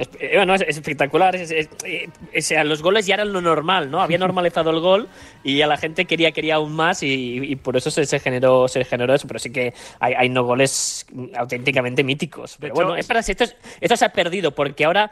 Es, 0.00 0.08
eh, 0.18 0.32
bueno, 0.36 0.54
es, 0.54 0.62
es 0.62 0.76
espectacular. 0.76 1.36
es- 1.36 1.50
eh, 1.50 2.64
los 2.64 2.82
goles 2.82 3.06
ya 3.06 3.14
eran 3.14 3.32
lo 3.32 3.40
normal, 3.40 3.90
¿no? 3.90 4.00
Había 4.00 4.18
normalizado 4.18 4.70
el 4.70 4.80
gol 4.80 5.08
y 5.44 5.60
a 5.62 5.66
la 5.66 5.76
gente 5.76 6.04
quería, 6.06 6.32
quería 6.32 6.56
aún 6.56 6.72
más 6.74 7.02
y, 7.02 7.38
y 7.42 7.56
por 7.56 7.76
eso 7.76 7.90
se, 7.90 8.06
se 8.06 8.18
generó, 8.20 8.66
se 8.68 8.84
generó 8.84 9.14
eso. 9.14 9.26
Pero 9.28 9.38
sí 9.38 9.52
que 9.52 9.74
hay, 9.98 10.14
hay 10.14 10.28
no 10.28 10.44
goles 10.44 11.06
auténticamente 11.36 12.02
míticos. 12.02 12.56
Pero 12.58 12.74
hecho, 12.74 12.82
bueno, 12.82 12.96
es 12.96 13.06
para, 13.06 13.20
esto, 13.20 13.44
es- 13.44 13.56
esto 13.80 13.96
se 13.96 14.04
ha 14.04 14.12
perdido 14.12 14.52
porque 14.52 14.84
ahora 14.84 15.10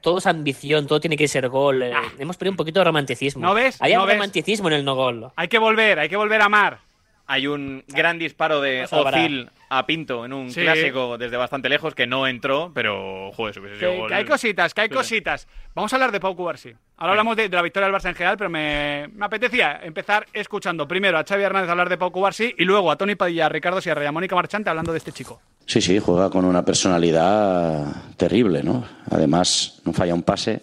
todo 0.00 0.18
es 0.18 0.26
ambición, 0.26 0.86
todo 0.86 1.00
tiene 1.00 1.16
que 1.16 1.28
ser 1.28 1.48
gol. 1.48 1.82
eh, 1.82 1.92
Hemos 2.18 2.36
perdido 2.36 2.52
un 2.52 2.56
poquito 2.56 2.80
de 2.80 2.84
romanticismo. 2.84 3.42
¿No 3.44 3.54
ves? 3.54 3.76
Había 3.80 3.98
¿No 3.98 4.06
ves? 4.06 4.14
romanticismo 4.14 4.68
en 4.68 4.74
el 4.74 4.84
no 4.84 4.94
gol. 4.94 5.30
Hay 5.36 5.48
que 5.48 5.58
volver, 5.58 5.98
hay 5.98 6.08
que 6.08 6.16
volver 6.16 6.40
a 6.42 6.44
amar. 6.46 6.78
Hay 7.26 7.46
un 7.46 7.84
gran 7.88 8.18
disparo 8.18 8.60
de. 8.60 8.86
Ozil 8.90 9.48
a 9.70 9.86
Pinto 9.86 10.24
en 10.26 10.32
un 10.34 10.50
Sí. 10.50 10.60
clásico 10.60 11.16
desde 11.16 11.36
bastante 11.38 11.68
lejos 11.68 11.94
que 11.94 12.06
no 12.06 12.26
entró, 12.26 12.70
pero 12.74 13.30
joder, 13.32 13.58
hubiese 13.58 13.78
sido 13.78 13.90
Que, 13.92 13.96
gol. 13.98 14.08
que 14.08 14.14
hay 14.14 14.24
cositas, 14.26 14.74
que 14.74 14.80
hay 14.82 14.88
Sí. 14.88 14.94
cositas. 14.94 15.48
Vamos 15.74 15.92
a 15.92 15.96
hablar 15.96 16.12
de 16.12 16.20
Pau 16.20 16.36
Cubarsí. 16.36 16.72
Ahora 16.98 17.12
hablamos 17.12 17.36
de, 17.36 17.48
de 17.48 17.56
la 17.56 17.62
victoria 17.62 17.86
del 17.88 17.96
Barça 17.96 18.08
en 18.10 18.14
general, 18.14 18.36
pero 18.36 18.50
me, 18.50 19.08
me 19.14 19.24
apetecía 19.24 19.80
empezar 19.82 20.26
escuchando 20.32 20.86
primero 20.86 21.16
a 21.16 21.24
Xavi 21.24 21.42
Hernández 21.42 21.70
hablar 21.70 21.88
de 21.88 21.96
Pau 21.96 22.12
Cubarsí 22.12 22.54
y 22.58 22.64
luego 22.64 22.90
a 22.90 22.96
Tony 22.96 23.14
Padilla, 23.14 23.46
a 23.46 23.48
Ricardo 23.48 23.80
Sierra 23.80 24.04
y 24.04 24.06
a 24.06 24.12
Mónica 24.12 24.34
Marchante 24.34 24.68
hablando 24.68 24.92
de 24.92 24.98
este 24.98 25.12
chico. 25.12 25.40
Sí, 25.64 25.80
sí, 25.80 25.98
juega 26.00 26.28
con 26.28 26.44
una 26.44 26.64
personalidad 26.64 28.14
terrible, 28.16 28.62
¿no? 28.62 28.84
Además, 29.10 29.80
no 29.84 29.92
falla 29.92 30.14
un 30.14 30.22
pase, 30.22 30.62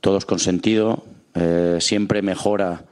todos 0.00 0.24
con 0.26 0.38
sentido, 0.38 1.04
eh, 1.34 1.78
siempre 1.80 2.22
mejora 2.22 2.82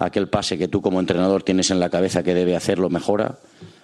aquel 0.00 0.28
pase 0.28 0.58
que 0.58 0.68
tú 0.68 0.80
como 0.80 0.98
entrenador 0.98 1.42
tienes 1.42 1.70
en 1.70 1.78
la 1.78 1.90
cabeza 1.90 2.22
que 2.22 2.34
debe 2.34 2.56
hacerlo, 2.56 2.90
mejora, 2.90 3.36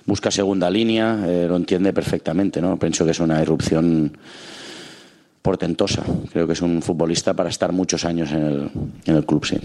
busca 0.07 0.31
segunda 0.31 0.71
línea, 0.71 1.19
eh, 1.27 1.47
lo 1.49 1.57
entiende 1.57 1.93
perfectamente, 1.93 2.61
¿no? 2.61 2.79
Pienso 2.79 3.05
que 3.05 3.11
es 3.13 3.21
una 3.21 3.41
irrupción 3.43 4.17
portentosa. 5.43 6.03
Creo 6.33 6.47
que 6.47 6.55
es 6.55 6.63
un 6.63 6.83
futbolista 6.83 7.35
para 7.35 7.51
estar 7.51 7.73
muchos 7.73 8.05
años 8.05 8.33
en 8.33 8.43
el, 8.43 8.71
en 9.05 9.17
el 9.17 9.25
club, 9.25 9.45
sí. 9.45 9.59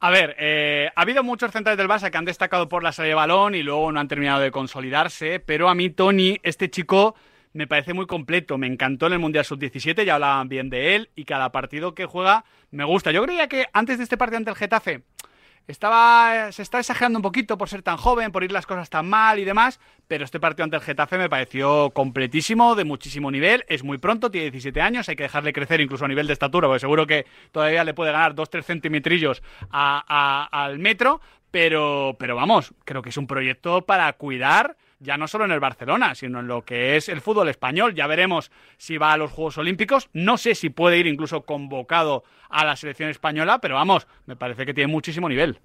A 0.00 0.10
ver, 0.10 0.36
eh, 0.38 0.90
ha 0.94 1.00
habido 1.00 1.22
muchos 1.22 1.50
centrales 1.50 1.78
del 1.78 1.88
Barça 1.88 2.10
que 2.10 2.18
han 2.18 2.26
destacado 2.26 2.68
por 2.68 2.82
la 2.82 2.92
salida 2.92 3.10
de 3.10 3.14
balón 3.14 3.54
y 3.54 3.62
luego 3.62 3.90
no 3.90 4.00
han 4.00 4.08
terminado 4.08 4.40
de 4.40 4.50
consolidarse, 4.50 5.40
pero 5.40 5.70
a 5.70 5.74
mí, 5.74 5.88
Tony, 5.88 6.38
este 6.42 6.68
chico 6.68 7.14
me 7.54 7.66
parece 7.66 7.94
muy 7.94 8.06
completo. 8.06 8.58
Me 8.58 8.66
encantó 8.66 9.06
en 9.06 9.14
el 9.14 9.18
Mundial 9.18 9.46
Sub-17, 9.46 10.04
ya 10.04 10.16
hablaban 10.16 10.50
bien 10.50 10.68
de 10.68 10.96
él 10.96 11.10
y 11.16 11.24
cada 11.24 11.52
partido 11.52 11.94
que 11.94 12.04
juega 12.04 12.44
me 12.70 12.84
gusta. 12.84 13.12
Yo 13.12 13.22
creía 13.22 13.48
que 13.48 13.66
antes 13.72 13.96
de 13.96 14.04
este 14.04 14.18
partido 14.18 14.38
ante 14.38 14.50
el 14.50 14.56
Getafe 14.56 15.04
estaba, 15.66 16.52
se 16.52 16.62
está 16.62 16.78
exagerando 16.78 17.18
un 17.18 17.22
poquito 17.22 17.56
por 17.58 17.68
ser 17.68 17.82
tan 17.82 17.96
joven, 17.96 18.32
por 18.32 18.44
ir 18.44 18.52
las 18.52 18.66
cosas 18.66 18.90
tan 18.90 19.08
mal 19.08 19.38
y 19.38 19.44
demás, 19.44 19.80
pero 20.06 20.24
este 20.24 20.38
partido 20.40 20.64
ante 20.64 20.76
el 20.76 20.82
Getafe 20.82 21.16
me 21.18 21.28
pareció 21.30 21.90
completísimo, 21.90 22.74
de 22.74 22.84
muchísimo 22.84 23.30
nivel, 23.30 23.64
es 23.68 23.82
muy 23.82 23.98
pronto, 23.98 24.30
tiene 24.30 24.50
17 24.50 24.80
años, 24.80 25.08
hay 25.08 25.16
que 25.16 25.22
dejarle 25.24 25.52
crecer 25.52 25.80
incluso 25.80 26.04
a 26.04 26.08
nivel 26.08 26.26
de 26.26 26.32
estatura, 26.34 26.68
porque 26.68 26.80
seguro 26.80 27.06
que 27.06 27.26
todavía 27.52 27.84
le 27.84 27.94
puede 27.94 28.12
ganar 28.12 28.34
2-3 28.34 28.64
centimetrillos 28.64 29.42
a- 29.70 30.04
a- 30.06 30.64
al 30.64 30.78
metro, 30.78 31.20
pero, 31.50 32.16
pero 32.18 32.36
vamos, 32.36 32.74
creo 32.84 33.00
que 33.00 33.10
es 33.10 33.16
un 33.16 33.26
proyecto 33.26 33.82
para 33.86 34.12
cuidar 34.14 34.76
ya 35.00 35.16
no 35.16 35.28
solo 35.28 35.44
en 35.44 35.52
el 35.52 35.60
Barcelona, 35.60 36.14
sino 36.14 36.40
en 36.40 36.46
lo 36.46 36.62
que 36.62 36.96
es 36.96 37.08
el 37.08 37.20
fútbol 37.20 37.48
español. 37.48 37.94
Ya 37.94 38.06
veremos 38.06 38.50
si 38.76 38.98
va 38.98 39.12
a 39.12 39.16
los 39.16 39.30
Juegos 39.30 39.58
Olímpicos. 39.58 40.08
No 40.12 40.36
sé 40.36 40.54
si 40.54 40.70
puede 40.70 40.98
ir 40.98 41.06
incluso 41.06 41.42
convocado 41.42 42.24
a 42.48 42.64
la 42.64 42.76
selección 42.76 43.10
española, 43.10 43.60
pero 43.60 43.74
vamos, 43.74 44.06
me 44.26 44.36
parece 44.36 44.66
que 44.66 44.74
tiene 44.74 44.92
muchísimo 44.92 45.28
nivel. 45.28 45.58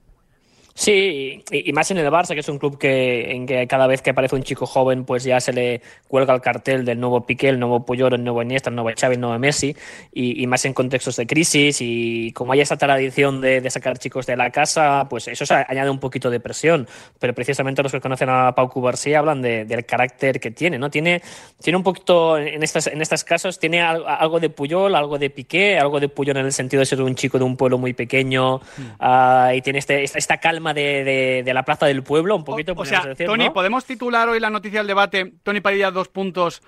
Sí, 0.74 1.44
y, 1.52 1.74
más 1.74 1.92
en 1.92 1.98
el 1.98 2.08
Barça, 2.10 2.34
que 2.34 2.40
es 2.40 2.48
un 2.48 2.58
club 2.58 2.78
que, 2.78 3.32
en 3.32 3.46
que 3.46 3.68
cada 3.68 3.86
vez 3.86 4.02
que 4.02 4.12
aparece 4.12 4.36
un 4.36 4.44
chico 4.44 4.66
joven, 4.66 5.04
pues 5.04 5.26
ya 5.26 5.42
se 5.42 5.52
le 5.52 5.82
cuelga 6.08 6.34
el 6.34 6.40
cartel 6.40 6.86
del 6.86 7.00
nuevo 7.00 7.26
Piqué, 7.26 7.50
el 7.50 7.60
nuevo 7.60 7.86
Puyol, 7.86 8.14
el 8.14 8.24
nuevo 8.24 8.42
Iniesta, 8.42 8.70
el 8.70 8.76
nuevo 8.78 8.90
Xavi, 8.98 9.16
el 9.16 9.22
nuevo 9.22 9.38
Messi, 9.40 9.76
y, 10.14 10.42
y 10.42 10.48
más 10.48 10.64
en 10.64 10.74
contextos 10.74 11.18
de 11.18 11.28
crisis, 11.28 11.80
y 11.82 12.32
como 12.34 12.54
hay 12.54 12.62
esa 12.62 12.78
tradición 12.78 13.42
de, 13.42 13.60
de 13.60 13.70
sacar 13.70 13.98
chicos 13.98 14.26
de 14.26 14.38
la 14.38 14.52
casa, 14.52 15.06
pues 15.10 15.28
eso 15.28 15.46
se 15.46 15.54
añade 15.54 15.90
un 15.90 16.00
poquito 16.00 16.30
de 16.30 16.40
presión, 16.40 16.88
pero 17.20 17.34
precisamente 17.34 17.84
los 17.84 17.92
que 17.92 18.00
conocen 18.00 18.30
a 18.30 18.54
Pau 18.56 18.70
Cubarsí 18.70 19.14
hablan 19.14 19.42
de- 19.42 19.66
del 19.66 19.86
carácter 19.86 20.40
que 20.40 20.52
tiene, 20.52 20.78
¿no? 20.80 20.90
Tiene, 20.90 21.22
tiene 21.62 21.76
un 21.76 21.84
poquito, 21.84 22.38
en 22.38 22.64
estas, 22.64 22.88
en 22.88 23.02
estos 23.02 23.26
casos, 23.26 23.60
tiene 23.60 23.82
al- 23.82 24.06
algo 24.08 24.40
de 24.40 24.50
Puyol, 24.50 24.96
algo 24.96 25.18
de 25.18 25.30
Piqué, 25.30 25.78
algo 25.78 26.00
de 26.00 26.08
Puyol 26.08 26.38
en 26.38 26.46
el 26.46 26.54
sentido 26.54 26.80
de 26.80 26.86
ser 26.86 27.02
un 27.02 27.16
chico 27.16 27.38
de 27.38 27.44
un 27.44 27.58
pueblo 27.58 27.78
muy 27.78 27.92
pequeño, 27.94 28.62
ah, 29.00 29.52
y 29.54 29.62
tiene 29.62 29.80
este- 29.80 30.04
esta, 30.04 30.18
esta 30.18 30.38
calma 30.38 30.59
de, 30.74 31.04
de- 31.04 31.42
de 31.46 31.54
la 31.54 31.64
plaza 31.64 31.86
del 31.86 32.04
pueblo, 32.04 32.36
un 32.36 32.44
poquito, 32.44 32.74
O 32.74 32.76
podríamos 32.76 33.04
sea, 33.04 33.10
decir, 33.10 33.26
Tony, 33.28 33.46
¿no? 33.46 33.54
¿podemos 33.54 33.86
titular 33.86 34.28
hoy 34.30 34.40
la 34.40 34.50
noticia 34.50 34.80
del 34.80 34.88
debate? 34.88 35.34
Tony 35.44 35.62
Padilla, 35.62 35.92
dos 35.92 36.08
puntos. 36.10 36.62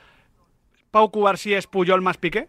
Pau 0.92 1.10
Cubarsí 1.12 1.54
es 1.54 1.68
Puyol 1.68 2.02
más 2.02 2.18
Piqué. 2.18 2.48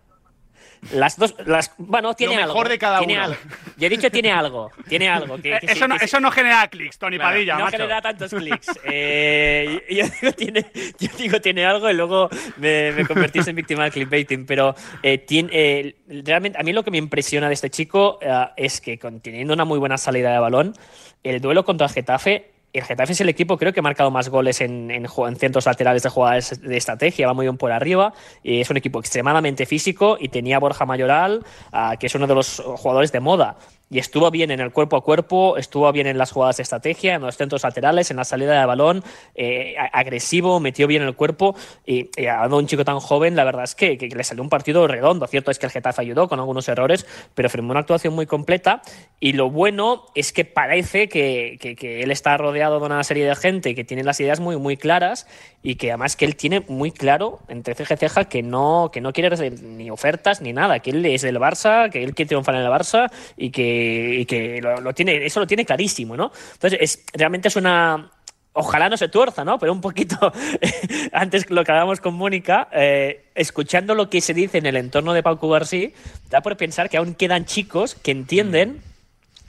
Las 0.91 1.17
dos, 1.17 1.35
las, 1.47 1.73
bueno, 1.79 2.13
tiene 2.15 2.35
Lo 2.35 2.43
algo. 2.43 2.55
mejor 2.55 2.69
de 2.69 2.79
cada 2.79 2.99
tiene 2.99 3.15
uno. 3.15 3.23
algo. 3.25 3.37
Yo 3.77 3.87
he 3.87 3.89
dicho 3.89 4.11
tiene 4.11 4.33
algo, 4.33 4.71
tiene 4.89 5.09
algo. 5.09 5.37
Que, 5.37 5.59
que 5.61 5.69
sí, 5.69 5.73
eso, 5.75 5.87
no, 5.87 5.95
que 5.95 6.01
sí. 6.01 6.05
eso 6.07 6.19
no 6.21 6.31
genera 6.33 6.67
clics, 6.69 6.99
Tony 6.99 7.17
Claro, 7.19 7.35
Padilla, 7.35 7.55
no 7.57 7.65
macho. 7.67 7.77
genera 7.77 8.03
tantos 8.03 8.31
clics. 8.35 8.67
Eh, 8.85 9.81
yo, 9.89 10.05
digo, 10.21 10.33
tiene, 10.35 10.67
yo 10.99 11.09
digo 11.17 11.41
tiene 11.41 11.65
algo 11.65 11.89
y 11.89 11.95
luego 11.95 12.29
me, 12.57 12.91
me 12.93 13.07
convertís 13.07 13.47
en 13.47 13.55
víctima 13.57 13.85
del 13.85 13.93
clickbaiting. 13.93 14.45
Pero 14.45 14.75
eh, 15.05 15.19
tiene, 15.19 15.51
eh, 15.53 15.95
realmente 16.25 16.59
a 16.59 16.65
mí 16.65 16.73
lo 16.73 16.83
que 16.83 16.91
me 16.91 16.99
impresiona 16.99 17.47
de 17.47 17.55
este 17.55 17.71
chico 17.71 18.19
eh, 18.21 18.47
es 18.57 18.81
que 18.81 18.99
con- 18.99 19.21
teniendo 19.21 19.55
una 19.55 19.65
muy 19.65 19.79
buena 19.79 19.97
salida 19.99 20.33
de 20.33 20.39
balón, 20.41 20.75
el 21.23 21.41
duelo 21.41 21.65
contra 21.65 21.87
el 21.87 21.93
Getafe. 21.93 22.52
El 22.73 22.85
Getafe 22.85 23.13
es 23.13 23.21
el 23.21 23.29
equipo, 23.29 23.59
creo 23.59 23.75
que 23.75 23.81
ha 23.81 23.83
marcado 23.83 24.11
más 24.11 24.31
goles 24.31 24.63
en, 24.63 24.91
en, 24.91 25.07
centros 25.37 25.67
laterales 25.67 26.03
de 26.03 26.09
jugadas 26.09 26.59
de 26.59 26.77
estrategia, 26.77 27.27
va 27.27 27.35
muy 27.35 27.45
bien 27.45 27.59
por 27.59 27.71
arriba. 27.71 28.15
es 28.43 28.71
un 28.71 28.79
equipo 28.79 28.99
extremadamente 28.99 29.67
físico 29.67 30.17
y 30.19 30.29
tenía 30.29 30.59
Borja 30.59 30.87
Mayoral, 30.87 31.45
ah, 31.71 31.97
que 31.99 32.07
es 32.07 32.15
uno 32.15 32.27
de 32.27 32.35
los 32.35 32.61
jugadores 32.61 33.13
de 33.13 33.21
moda. 33.21 33.59
Y 33.93 33.99
estuvo 33.99 34.31
bien 34.31 34.51
en 34.51 34.61
el 34.61 34.73
cuerpo 34.73 34.97
a 34.97 35.05
cuerpo, 35.05 35.59
estuvo 35.59 35.93
bien 35.93 36.07
en 36.07 36.17
las 36.17 36.33
jugadas 36.33 36.57
de 36.57 36.63
estrategia, 36.63 37.15
en 37.17 37.21
los 37.21 37.37
centros 37.37 37.63
laterales, 37.63 38.11
en 38.11 38.17
la 38.17 38.25
salida 38.25 38.59
de 38.59 38.65
balón, 38.65 39.05
eh, 39.35 39.75
a- 39.79 39.99
agresivo, 39.99 40.61
metió 40.61 40.87
bien 40.87 41.03
el 41.03 41.15
cuerpo. 41.15 41.55
Y, 41.85 42.09
y 42.17 42.23
de 42.23 42.49
un 42.55 42.67
chico 42.67 42.87
tan 42.87 43.01
joven, 43.01 43.37
la 43.37 43.45
verdad 43.45 43.65
es 43.65 43.75
que, 43.75 43.99
que 43.99 44.07
le 44.09 44.25
salió 44.25 44.43
un 44.43 44.49
partido 44.49 44.89
redondo. 44.89 45.27
Cierto 45.27 45.51
es 45.51 45.59
que 45.59 45.67
el 45.67 45.73
Getafe 45.73 46.01
ayudó 46.01 46.27
con 46.27 46.39
algunos 46.41 46.67
errores, 46.71 47.07
pero 47.35 47.51
firmó 47.51 47.73
una 47.73 47.81
actuación 47.81 48.15
muy 48.15 48.25
completa. 48.25 48.81
Y 49.21 49.35
lo 49.35 49.51
bueno 49.51 50.07
es 50.15 50.33
que 50.33 50.47
parece 50.47 51.11
que, 51.11 51.59
que- 51.61 51.77
que 51.77 52.03
él 52.03 52.11
está 52.11 52.39
rodeado 52.39 52.81
de 52.81 52.87
una 52.87 53.05
serie 53.05 53.27
de 53.27 53.37
gente 53.37 53.75
que 53.75 53.85
tiene 53.85 54.05
las 54.05 54.19
ideas 54.21 54.41
muy, 54.41 54.57
muy 54.57 54.79
claras 54.79 55.27
y 55.63 55.75
que 55.77 55.91
además 55.91 56.17
que 56.17 56.25
él 56.25 56.35
tiene 56.35 56.61
muy 56.67 56.93
claro 56.93 57.41
entre 57.49 57.75
ceja 57.75 57.95
y 57.95 57.97
ceja 57.99 58.25
que 58.25 58.43
no, 58.43 58.91
que 58.91 59.01
no 59.03 59.13
quiere 59.13 59.51
ni 59.63 59.91
ofertas 59.91 60.41
ni 60.41 60.53
nada, 60.55 60.81
que 60.81 60.91
él 60.91 61.05
es 61.05 61.21
del 61.23 61.39
Barça, 61.39 61.91
que 61.91 62.03
él 62.03 62.15
quiere 62.15 62.29
triunfar 62.31 62.55
en 62.55 62.63
el 62.63 62.69
Barça 62.69 63.13
y 63.37 63.51
que, 63.51 63.82
y 63.83 64.27
que 64.27 64.61
lo, 64.61 64.81
lo 64.81 64.93
tiene, 64.93 65.25
eso 65.25 65.41
lo 65.41 65.47
tiene 65.47 65.65
clarísimo, 65.65 66.17
¿no? 66.17 66.33
Entonces, 66.55 66.79
es, 66.81 67.05
realmente 67.15 67.49
es 67.49 67.57
una 67.57 68.11
ojalá 68.55 68.89
no 68.89 68.97
se 68.97 69.09
tuerza, 69.09 69.45
¿no? 69.45 69.59
Pero 69.59 69.73
un 69.73 69.81
poquito, 69.81 70.33
antes 71.13 71.51
lo 71.51 71.65
que 71.65 71.73
hablábamos 71.73 72.01
con 72.01 72.15
Mónica, 72.15 72.69
eh, 72.73 73.27
escuchando 73.35 73.95
lo 73.95 74.11
que 74.11 74.21
se 74.21 74.35
dice 74.35 74.59
en 74.59 74.67
el 74.67 74.77
entorno 74.77 75.13
de 75.13 75.23
Pau 75.23 75.39
Cubarsí, 75.39 75.95
da 76.31 76.43
por 76.43 76.57
pensar 76.57 76.91
que 76.91 76.97
aún 76.97 77.15
quedan 77.15 77.45
chicos 77.45 77.95
que 77.95 78.11
entienden 78.11 78.83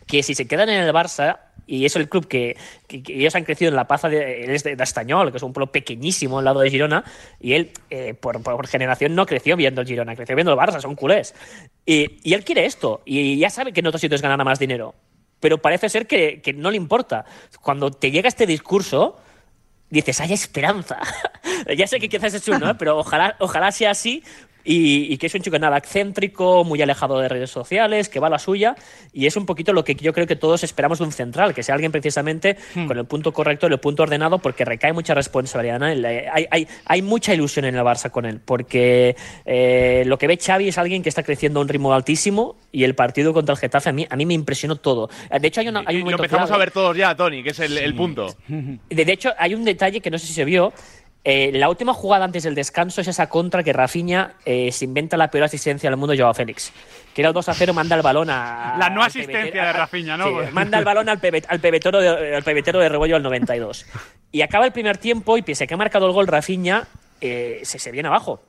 que 0.08 0.24
si 0.24 0.36
se 0.36 0.48
quedan 0.48 0.70
en 0.70 0.84
el 0.84 0.94
Barça, 0.94 1.40
y 1.68 1.86
es 1.86 1.96
el 1.96 2.10
club 2.10 2.28
que, 2.28 2.58
que- 2.88 3.02
que 3.04 3.14
ellos 3.16 3.36
han 3.36 3.44
crecido 3.44 3.70
en 3.70 3.76
la 3.76 3.88
Paza 3.88 4.10
de, 4.10 4.44
él 4.44 4.52
es 4.52 4.64
de, 4.64 4.76
de 4.76 4.84
Astañol, 4.84 5.32
que 5.32 5.38
es 5.38 5.44
un 5.44 5.54
pueblo 5.54 5.72
pequeñísimo 5.72 6.40
al 6.40 6.46
lado 6.46 6.60
de 6.62 6.70
Girona, 6.70 7.04
y 7.40 7.54
él 7.54 7.72
eh, 7.90 8.14
por, 8.14 8.42
por 8.44 8.68
generación 8.68 9.16
no 9.16 9.26
creció 9.26 9.56
viendo 9.56 9.82
el 9.82 9.88
Girona, 9.88 10.16
creció 10.16 10.36
viendo 10.36 10.52
el 10.54 10.60
Barça, 10.60 10.82
son 10.82 10.96
culés. 10.96 11.34
Y, 11.86 12.18
y 12.24 12.34
él 12.34 12.44
quiere 12.44 12.66
esto, 12.66 13.02
y 13.06 13.38
ya 13.38 13.50
sabe 13.50 13.72
que 13.74 13.80
en 13.82 13.88
otros 13.88 14.02
sitios 14.02 14.22
ganará 14.22 14.44
más 14.44 14.60
dinero, 14.60 14.96
pero 15.40 15.58
parece 15.58 15.90
ser 15.90 16.08
que, 16.08 16.42
que 16.42 16.54
no 16.54 16.72
le 16.72 16.78
importa. 16.78 17.26
Cuando 17.62 17.92
te 17.92 18.12
llega 18.12 18.30
este 18.30 18.46
discurso, 18.46 19.18
dices, 19.90 20.20
hay 20.22 20.34
esperanza. 20.34 21.00
ya 21.78 21.86
sé 21.88 22.00
que 22.00 22.10
quizás 22.10 22.34
es 22.34 22.48
uno, 22.48 22.70
¿eh? 22.72 22.76
pero 22.80 22.98
ojalá, 22.98 23.36
ojalá 23.40 23.72
sea 23.72 23.92
así. 23.92 24.24
Y, 24.66 25.12
y 25.14 25.18
que 25.18 25.28
es 25.28 25.36
un 25.36 25.42
chico 25.42 25.60
nada 25.60 25.78
excéntrico, 25.78 26.64
muy 26.64 26.82
alejado 26.82 27.20
de 27.20 27.28
redes 27.28 27.50
sociales, 27.50 28.08
que 28.10 28.20
va 28.20 28.28
a 28.28 28.30
la 28.30 28.40
suya. 28.40 28.76
Y 29.12 29.26
es 29.26 29.36
un 29.36 29.46
poquito 29.46 29.74
lo 29.74 29.84
que 29.84 29.96
yo 29.96 30.14
creo 30.14 30.26
que 30.28 30.36
todos 30.36 30.64
esperamos 30.64 31.00
de 31.00 31.06
un 31.06 31.12
central, 31.12 31.54
que 31.54 31.64
sea 31.64 31.76
alguien 31.76 31.92
precisamente 31.92 32.58
con 32.88 32.98
el 32.98 33.06
punto 33.06 33.34
correcto, 33.34 33.68
el 33.68 33.78
punto 33.80 34.04
ordenado, 34.04 34.40
porque 34.40 34.64
recae 34.66 34.94
mucha 34.94 35.14
responsabilidad 35.14 35.78
en 35.78 35.84
él. 35.84 36.06
Eh, 36.06 36.28
Hay, 36.32 36.46
hay, 36.52 36.68
hay 36.86 37.02
mucha 37.02 37.34
ilusión 37.34 37.66
en 37.66 37.76
el 37.76 37.82
Barça 37.82 38.10
con 38.10 38.26
él, 38.26 38.40
porque 38.44 39.16
eh, 39.46 40.04
lo 40.06 40.18
que 40.18 40.28
ve 40.28 40.38
Xavi 40.38 40.70
es 40.70 40.78
alguien 40.78 41.04
que 41.04 41.10
está 41.10 41.24
creciendo 41.24 41.60
a 41.60 41.64
un 41.64 41.68
ritmo 41.70 41.94
altísimo 41.94 42.56
y 42.72 42.84
el 42.86 42.96
partido 42.96 43.34
contra 43.34 43.54
el 43.54 43.60
Getafe 43.60 43.90
a 43.90 43.94
mí, 43.94 44.08
a 44.10 44.16
mí 44.16 44.26
me 44.26 44.34
impresionó 44.34 44.78
todo. 44.78 45.10
Eh, 45.30 45.40
De 45.40 45.48
hecho, 45.50 45.62
hay, 45.62 45.68
una, 45.68 45.84
hay 45.86 45.98
un 46.02 46.08
Y 46.08 46.12
lo 46.12 46.16
empezamos 46.18 46.50
clave- 46.50 46.56
a 46.56 46.58
ver 46.60 46.72
todos 46.72 46.96
ya, 46.98 47.16
Tony, 47.16 47.44
que 47.44 47.50
es 47.50 47.60
el, 47.60 47.78
el 47.78 47.94
punto. 47.96 48.34
de 48.48 49.06
de 49.06 49.12
hecho, 49.12 49.32
hay 49.38 49.54
un 49.56 49.64
detalle 49.66 50.00
que 50.00 50.10
no 50.10 50.18
sé 50.18 50.28
si 50.28 50.34
se 50.34 50.46
vio. 50.46 50.72
Eh, 51.26 51.52
la 51.54 51.70
última 51.70 51.94
jugada 51.94 52.26
antes 52.26 52.44
del 52.44 52.54
descanso 52.54 53.00
es 53.00 53.08
esa 53.08 53.30
contra 53.30 53.64
que 53.64 53.72
Rafinha 53.72 54.34
eh, 54.46 54.72
se 54.74 54.84
inventa 54.84 55.16
la 55.16 55.30
peor 55.32 55.46
asistencia 55.46 55.90
del 55.90 55.96
mundo, 55.98 56.14
Joao 56.18 56.34
Félix. 56.34 56.74
Que 57.14 57.22
era 57.22 57.30
el 57.30 57.34
2 57.34 57.48
a 57.50 57.54
0, 57.54 57.74
manda 57.74 57.96
el 57.96 58.02
balón 58.02 58.30
a. 58.30 58.76
La 58.78 58.90
no 58.90 59.02
asistencia 59.04 59.42
pebetero- 59.54 59.66
de 59.68 59.74
Rafinha, 59.74 60.18
¿no? 60.18 60.26
Sí, 60.28 60.36
manda 60.52 60.80
el 60.80 60.84
balón 60.86 61.08
al, 61.08 61.20
pebe- 61.22 61.46
al 61.48 61.60
pebetero 61.62 62.02
de, 62.02 62.36
al 62.36 62.44
pebetero 62.44 62.80
de 62.80 62.90
Rebollo 62.90 63.16
al 63.16 63.24
92. 63.24 63.86
Y 64.34 64.42
acaba 64.42 64.66
el 64.66 64.74
primer 64.74 64.98
tiempo 64.98 65.38
y 65.38 65.44
pese 65.44 65.64
a 65.64 65.68
que 65.68 65.76
ha 65.76 65.78
marcado 65.78 66.08
el 66.08 66.12
gol 66.12 66.28
Rafinha, 66.28 66.88
eh, 67.22 67.62
se, 67.64 67.80
se 67.80 67.92
viene 67.92 68.08
abajo. 68.10 68.42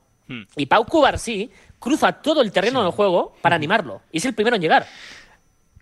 Y 0.57 0.67
Pau 0.67 0.87
Cubarsí 0.87 1.51
cruza 1.79 2.11
todo 2.13 2.41
el 2.41 2.51
terreno 2.51 2.83
del 2.83 2.93
juego 2.93 3.37
para 3.43 3.55
animarlo. 3.57 4.01
Y 4.11 4.17
es 4.19 4.25
el 4.25 4.33
primero 4.35 4.57
en 4.57 4.63
llegar. 4.63 4.87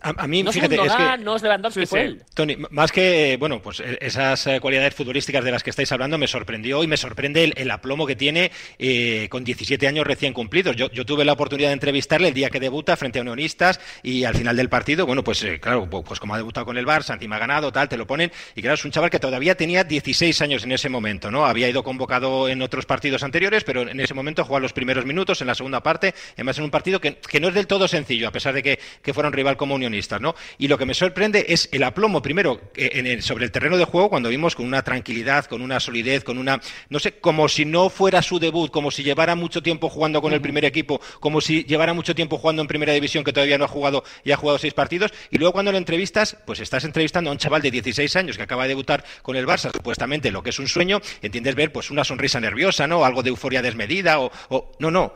A, 0.02 0.24
a 0.24 0.26
mí, 0.26 0.42
no 0.42 0.50
es 0.50 0.56
fíjate, 0.56 0.74
es 0.74 0.92
que... 0.92 1.18
no 1.24 1.36
es 1.36 1.42
Lewandowski, 1.42 1.86
fue 1.86 2.02
él. 2.02 2.22
Tony, 2.34 2.56
más 2.70 2.90
que, 2.92 3.36
bueno, 3.38 3.60
pues 3.62 3.80
eh, 3.80 3.98
esas 4.00 4.46
eh, 4.46 4.60
cualidades 4.60 4.94
futbolísticas 4.94 5.44
de 5.44 5.50
las 5.52 5.62
que 5.62 5.70
estáis 5.70 5.90
hablando 5.92 6.18
me 6.18 6.26
sorprendió 6.26 6.82
y 6.82 6.86
me 6.86 6.96
sorprende 6.96 7.44
el, 7.44 7.54
el 7.56 7.70
aplomo 7.70 8.06
que 8.06 8.16
tiene 8.16 8.50
eh, 8.78 9.28
con 9.30 9.44
17 9.44 9.86
años 9.86 10.06
recién 10.06 10.32
cumplidos. 10.32 10.76
Yo, 10.76 10.90
yo 10.90 11.04
tuve 11.06 11.24
la 11.24 11.32
oportunidad 11.32 11.68
de 11.68 11.74
entrevistarle 11.74 12.28
el 12.28 12.34
día 12.34 12.50
que 12.50 12.60
debuta 12.60 12.96
frente 12.96 13.18
a 13.18 13.22
Unionistas 13.22 13.80
y 14.02 14.24
al 14.24 14.34
final 14.34 14.56
del 14.56 14.68
partido, 14.68 15.06
bueno, 15.06 15.22
pues 15.24 15.42
eh, 15.44 15.60
claro, 15.60 15.86
pu- 15.88 16.02
pues 16.04 16.18
como 16.20 16.34
ha 16.34 16.36
debutado 16.36 16.66
con 16.66 16.76
el 16.78 16.86
Barça, 16.86 17.14
encima 17.14 17.36
ha 17.36 17.40
ganado, 17.40 17.70
tal, 17.72 17.88
te 17.88 17.96
lo 17.96 18.06
ponen. 18.06 18.32
Y 18.54 18.62
claro, 18.62 18.74
es 18.74 18.84
un 18.84 18.90
chaval 18.90 19.10
que 19.10 19.20
todavía 19.20 19.54
tenía 19.56 19.84
16 19.84 20.40
años 20.42 20.64
en 20.64 20.72
ese 20.72 20.88
momento, 20.88 21.30
¿no? 21.30 21.46
Había 21.46 21.68
ido 21.68 21.82
convocado 21.84 22.48
en 22.48 22.62
otros 22.62 22.86
partidos 22.86 23.22
anteriores, 23.22 23.64
pero 23.64 23.82
en 23.82 24.00
ese 24.00 24.14
momento 24.14 24.44
jugaba 24.44 24.60
los 24.62 24.72
primeros 24.72 25.04
minutos 25.06 25.40
en 25.40 25.46
la 25.46 25.54
segunda 25.54 25.82
parte, 25.82 26.14
además 26.34 26.58
en 26.58 26.64
un 26.64 26.70
partido 26.70 27.00
que, 27.00 27.16
que 27.16 27.40
no 27.40 27.48
es 27.48 27.54
del 27.54 27.66
todo 27.66 27.86
sencillo, 27.88 28.28
a 28.28 28.32
pesar 28.32 28.54
de 28.54 28.62
que, 28.62 28.78
que 29.02 29.14
fuera 29.14 29.28
un 29.28 29.32
rival 29.32 29.56
como 29.56 29.74
¿no? 30.20 30.34
Y 30.58 30.68
lo 30.68 30.78
que 30.78 30.86
me 30.86 30.94
sorprende 30.94 31.44
es 31.48 31.68
el 31.72 31.82
aplomo, 31.82 32.22
primero, 32.22 32.60
eh, 32.74 32.90
en 32.94 33.06
el- 33.06 33.22
sobre 33.22 33.44
el 33.44 33.50
terreno 33.52 33.76
de 33.76 33.84
juego, 33.84 34.08
cuando 34.10 34.28
vimos 34.28 34.54
con 34.54 34.66
una 34.66 34.82
tranquilidad, 34.82 35.44
con 35.46 35.62
una 35.62 35.80
solidez, 35.80 36.24
con 36.24 36.38
una, 36.38 36.60
no 36.88 36.98
sé, 36.98 37.12
como 37.18 37.48
si 37.48 37.64
no 37.64 37.90
fuera 37.90 38.22
su 38.22 38.38
debut, 38.38 38.70
como 38.70 38.90
si 38.90 39.02
llevara 39.02 39.34
mucho 39.34 39.62
tiempo 39.62 39.88
jugando 39.88 40.20
con 40.22 40.32
el 40.32 40.40
primer 40.40 40.64
equipo, 40.64 41.00
como 41.20 41.40
si 41.40 41.64
llevara 41.64 41.92
mucho 41.94 42.14
tiempo 42.14 42.38
jugando 42.38 42.62
en 42.62 42.68
primera 42.68 42.92
división 42.92 43.24
que 43.24 43.32
todavía 43.32 43.58
no 43.58 43.64
ha 43.64 43.68
jugado 43.68 44.02
y 44.24 44.32
ha 44.32 44.36
jugado 44.36 44.58
seis 44.58 44.74
partidos, 44.74 45.12
y 45.30 45.38
luego 45.38 45.52
cuando 45.52 45.72
lo 45.72 45.78
entrevistas, 45.78 46.36
pues 46.46 46.60
estás 46.60 46.84
entrevistando 46.84 47.30
a 47.30 47.32
un 47.32 47.38
chaval 47.38 47.62
de 47.62 47.70
16 47.70 48.16
años 48.16 48.36
que 48.36 48.42
acaba 48.42 48.62
de 48.64 48.68
debutar 48.68 49.04
con 49.22 49.36
el 49.36 49.46
Barça, 49.46 49.70
supuestamente 49.72 50.30
lo 50.30 50.42
que 50.42 50.50
es 50.50 50.58
un 50.58 50.68
sueño, 50.68 51.00
entiendes 51.22 51.54
ver 51.54 51.72
pues 51.72 51.90
una 51.90 52.04
sonrisa 52.04 52.40
nerviosa, 52.40 52.86
¿no? 52.86 53.04
Algo 53.04 53.22
de 53.22 53.30
euforia 53.30 53.62
desmedida, 53.62 54.20
o, 54.20 54.30
o- 54.48 54.72
no, 54.78 54.90
no. 54.90 55.12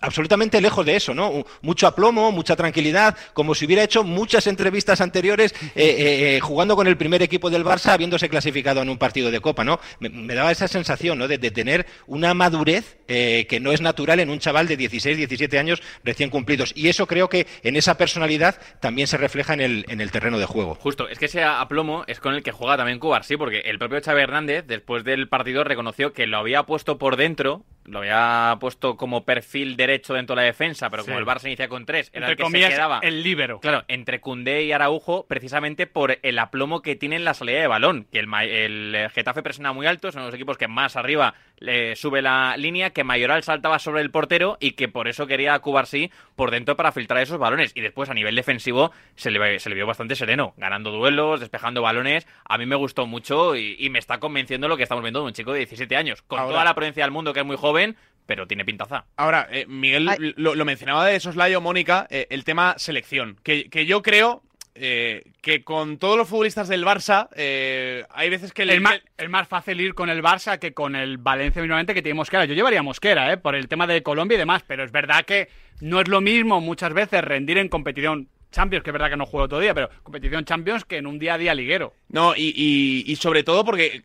Absolutamente 0.00 0.60
lejos 0.60 0.86
de 0.86 0.94
eso, 0.94 1.12
¿no? 1.12 1.44
Mucho 1.60 1.88
aplomo, 1.88 2.30
mucha 2.30 2.54
tranquilidad, 2.54 3.16
como 3.32 3.54
si 3.56 3.66
hubiera 3.66 3.82
hecho 3.82 4.04
muchas 4.04 4.46
entrevistas 4.46 5.00
anteriores 5.00 5.52
eh, 5.52 5.70
eh, 5.74 6.36
eh, 6.36 6.40
jugando 6.40 6.76
con 6.76 6.86
el 6.86 6.96
primer 6.96 7.20
equipo 7.20 7.50
del 7.50 7.64
Barça, 7.64 7.92
habiéndose 7.92 8.28
clasificado 8.28 8.80
en 8.80 8.90
un 8.90 8.98
partido 8.98 9.32
de 9.32 9.40
Copa, 9.40 9.64
¿no? 9.64 9.80
Me, 9.98 10.34
daba 10.36 10.52
esa 10.52 10.68
sensación, 10.68 11.18
¿no? 11.18 11.26
De, 11.26 11.38
de 11.38 11.50
tener 11.50 11.86
una 12.06 12.32
madurez 12.32 12.96
que 13.08 13.58
no 13.60 13.72
es 13.72 13.80
natural 13.80 14.20
en 14.20 14.28
un 14.28 14.38
chaval 14.38 14.68
de 14.68 14.76
16, 14.76 15.16
17 15.16 15.58
años 15.58 15.82
recién 16.04 16.28
cumplidos. 16.28 16.72
Y 16.76 16.88
eso 16.88 17.06
creo 17.06 17.28
que 17.28 17.46
en 17.62 17.74
esa 17.74 17.96
personalidad 17.96 18.60
también 18.80 19.08
se 19.08 19.16
refleja 19.16 19.54
en 19.54 19.62
el, 19.62 19.86
en 19.88 20.00
el 20.00 20.10
terreno 20.10 20.38
de 20.38 20.44
juego. 20.44 20.74
Justo, 20.74 21.08
es 21.08 21.18
que 21.18 21.24
ese 21.24 21.42
aplomo 21.42 22.04
es 22.06 22.20
con 22.20 22.34
el 22.34 22.42
que 22.42 22.52
juega 22.52 22.76
también 22.76 22.98
Cubar, 22.98 23.24
sí, 23.24 23.36
porque 23.36 23.60
el 23.60 23.78
propio 23.78 24.00
Xavi 24.02 24.20
Hernández, 24.20 24.64
después 24.66 25.04
del 25.04 25.28
partido, 25.28 25.64
reconoció 25.64 26.12
que 26.12 26.26
lo 26.26 26.36
había 26.36 26.64
puesto 26.64 26.98
por 26.98 27.16
dentro, 27.16 27.64
lo 27.88 28.00
había 28.00 28.56
puesto 28.60 28.96
como 28.96 29.24
perfil 29.24 29.76
derecho 29.88 30.14
dentro 30.14 30.36
de 30.36 30.42
la 30.42 30.46
defensa, 30.46 30.90
pero 30.90 31.04
como 31.04 31.18
el 31.18 31.26
Barça 31.26 31.46
inicia 31.46 31.68
con 31.68 31.84
tres, 31.86 32.10
era 32.12 32.26
Entre 32.26 32.32
el 32.32 32.36
que 32.36 32.42
comillas, 32.44 32.68
se 32.70 32.74
quedaba. 32.76 33.00
el 33.02 33.22
líbero. 33.22 33.60
Claro, 33.60 33.84
entre 33.88 34.20
Cundé 34.20 34.62
y 34.64 34.72
Araujo, 34.72 35.26
precisamente 35.26 35.86
por 35.86 36.18
el 36.22 36.38
aplomo 36.38 36.82
que 36.82 36.96
tiene 36.96 37.16
en 37.16 37.24
la 37.24 37.34
salida 37.34 37.60
de 37.60 37.66
balón, 37.66 38.06
que 38.12 38.18
el, 38.20 38.28
el 38.34 38.94
eh, 38.94 39.08
Getafe 39.10 39.42
presiona 39.42 39.72
muy 39.72 39.86
alto, 39.86 40.12
son 40.12 40.24
los 40.24 40.34
equipos 40.34 40.58
que 40.58 40.68
más 40.68 40.96
arriba 40.96 41.34
le 41.58 41.96
sube 41.96 42.22
la 42.22 42.56
línea, 42.56 42.90
que 42.90 43.02
Mayoral 43.04 43.42
saltaba 43.42 43.78
sobre 43.78 44.02
el 44.02 44.10
portero 44.10 44.56
y 44.60 44.72
que 44.72 44.88
por 44.88 45.08
eso 45.08 45.26
quería 45.26 45.54
a 45.54 45.58
Cubarsí 45.58 46.10
por 46.36 46.50
dentro 46.52 46.76
para 46.76 46.92
filtrar 46.92 47.20
esos 47.22 47.38
balones. 47.38 47.72
Y 47.74 47.80
después 47.80 48.08
a 48.10 48.14
nivel 48.14 48.36
defensivo 48.36 48.92
se 49.16 49.30
le, 49.30 49.58
se 49.58 49.68
le 49.68 49.74
vio 49.74 49.86
bastante 49.86 50.14
sereno, 50.14 50.54
ganando 50.56 50.90
duelos, 50.92 51.40
despejando 51.40 51.82
balones. 51.82 52.26
A 52.44 52.58
mí 52.58 52.66
me 52.66 52.76
gustó 52.76 53.06
mucho 53.06 53.56
y, 53.56 53.74
y 53.78 53.90
me 53.90 53.98
está 53.98 54.18
convenciendo 54.20 54.68
lo 54.68 54.76
que 54.76 54.84
estamos 54.84 55.02
viendo 55.02 55.20
de 55.20 55.26
un 55.26 55.32
chico 55.32 55.52
de 55.52 55.58
17 55.60 55.96
años, 55.96 56.22
con 56.22 56.38
Ahora- 56.38 56.52
toda 56.52 56.64
la 56.64 56.74
prudencia 56.74 57.02
del 57.04 57.10
mundo 57.10 57.32
que 57.32 57.40
es 57.40 57.46
muy 57.46 57.56
joven, 57.56 57.96
pero 58.28 58.46
tiene 58.46 58.66
pintaza. 58.66 59.06
Ahora, 59.16 59.48
eh, 59.50 59.64
Miguel 59.66 60.06
lo, 60.36 60.54
lo 60.54 60.64
mencionaba 60.66 61.06
de 61.06 61.18
soslayo, 61.18 61.62
Mónica, 61.62 62.06
eh, 62.10 62.26
el 62.28 62.44
tema 62.44 62.74
selección. 62.76 63.38
Que, 63.42 63.70
que 63.70 63.86
yo 63.86 64.02
creo 64.02 64.42
eh, 64.74 65.24
que 65.40 65.64
con 65.64 65.96
todos 65.96 66.18
los 66.18 66.28
futbolistas 66.28 66.68
del 66.68 66.84
Barça, 66.84 67.28
eh, 67.34 68.04
hay 68.10 68.28
veces 68.28 68.52
que... 68.52 68.64
Es 68.64 68.68
el- 68.68 68.82
más, 68.82 69.00
es 69.16 69.30
más 69.30 69.48
fácil 69.48 69.80
ir 69.80 69.94
con 69.94 70.10
el 70.10 70.22
Barça 70.22 70.58
que 70.58 70.74
con 70.74 70.94
el 70.94 71.16
Valencia 71.16 71.62
mínimamente 71.62 71.94
que 71.94 72.02
tiene 72.02 72.16
Mosquera. 72.16 72.44
Yo 72.44 72.52
llevaría 72.54 72.82
Mosquera, 72.82 73.32
¿eh? 73.32 73.38
Por 73.38 73.54
el 73.54 73.66
tema 73.66 73.86
de 73.86 74.02
Colombia 74.02 74.34
y 74.36 74.38
demás, 74.38 74.62
pero 74.68 74.84
es 74.84 74.92
verdad 74.92 75.24
que 75.24 75.48
no 75.80 75.98
es 75.98 76.06
lo 76.08 76.20
mismo 76.20 76.60
muchas 76.60 76.92
veces 76.92 77.24
rendir 77.24 77.56
en 77.56 77.68
competición 77.70 78.28
Champions, 78.52 78.84
que 78.84 78.90
es 78.90 78.92
verdad 78.92 79.08
que 79.08 79.16
no 79.16 79.24
juego 79.24 79.48
todo 79.48 79.60
día, 79.60 79.72
pero 79.72 79.88
competición 80.02 80.44
Champions 80.44 80.84
que 80.84 80.98
en 80.98 81.06
un 81.06 81.18
día 81.18 81.34
a 81.34 81.38
día 81.38 81.54
liguero. 81.54 81.94
No, 82.10 82.36
y, 82.36 82.52
y- 82.54 83.10
y 83.10 83.16
sobre 83.16 83.42
todo 83.42 83.64
porque 83.64 84.02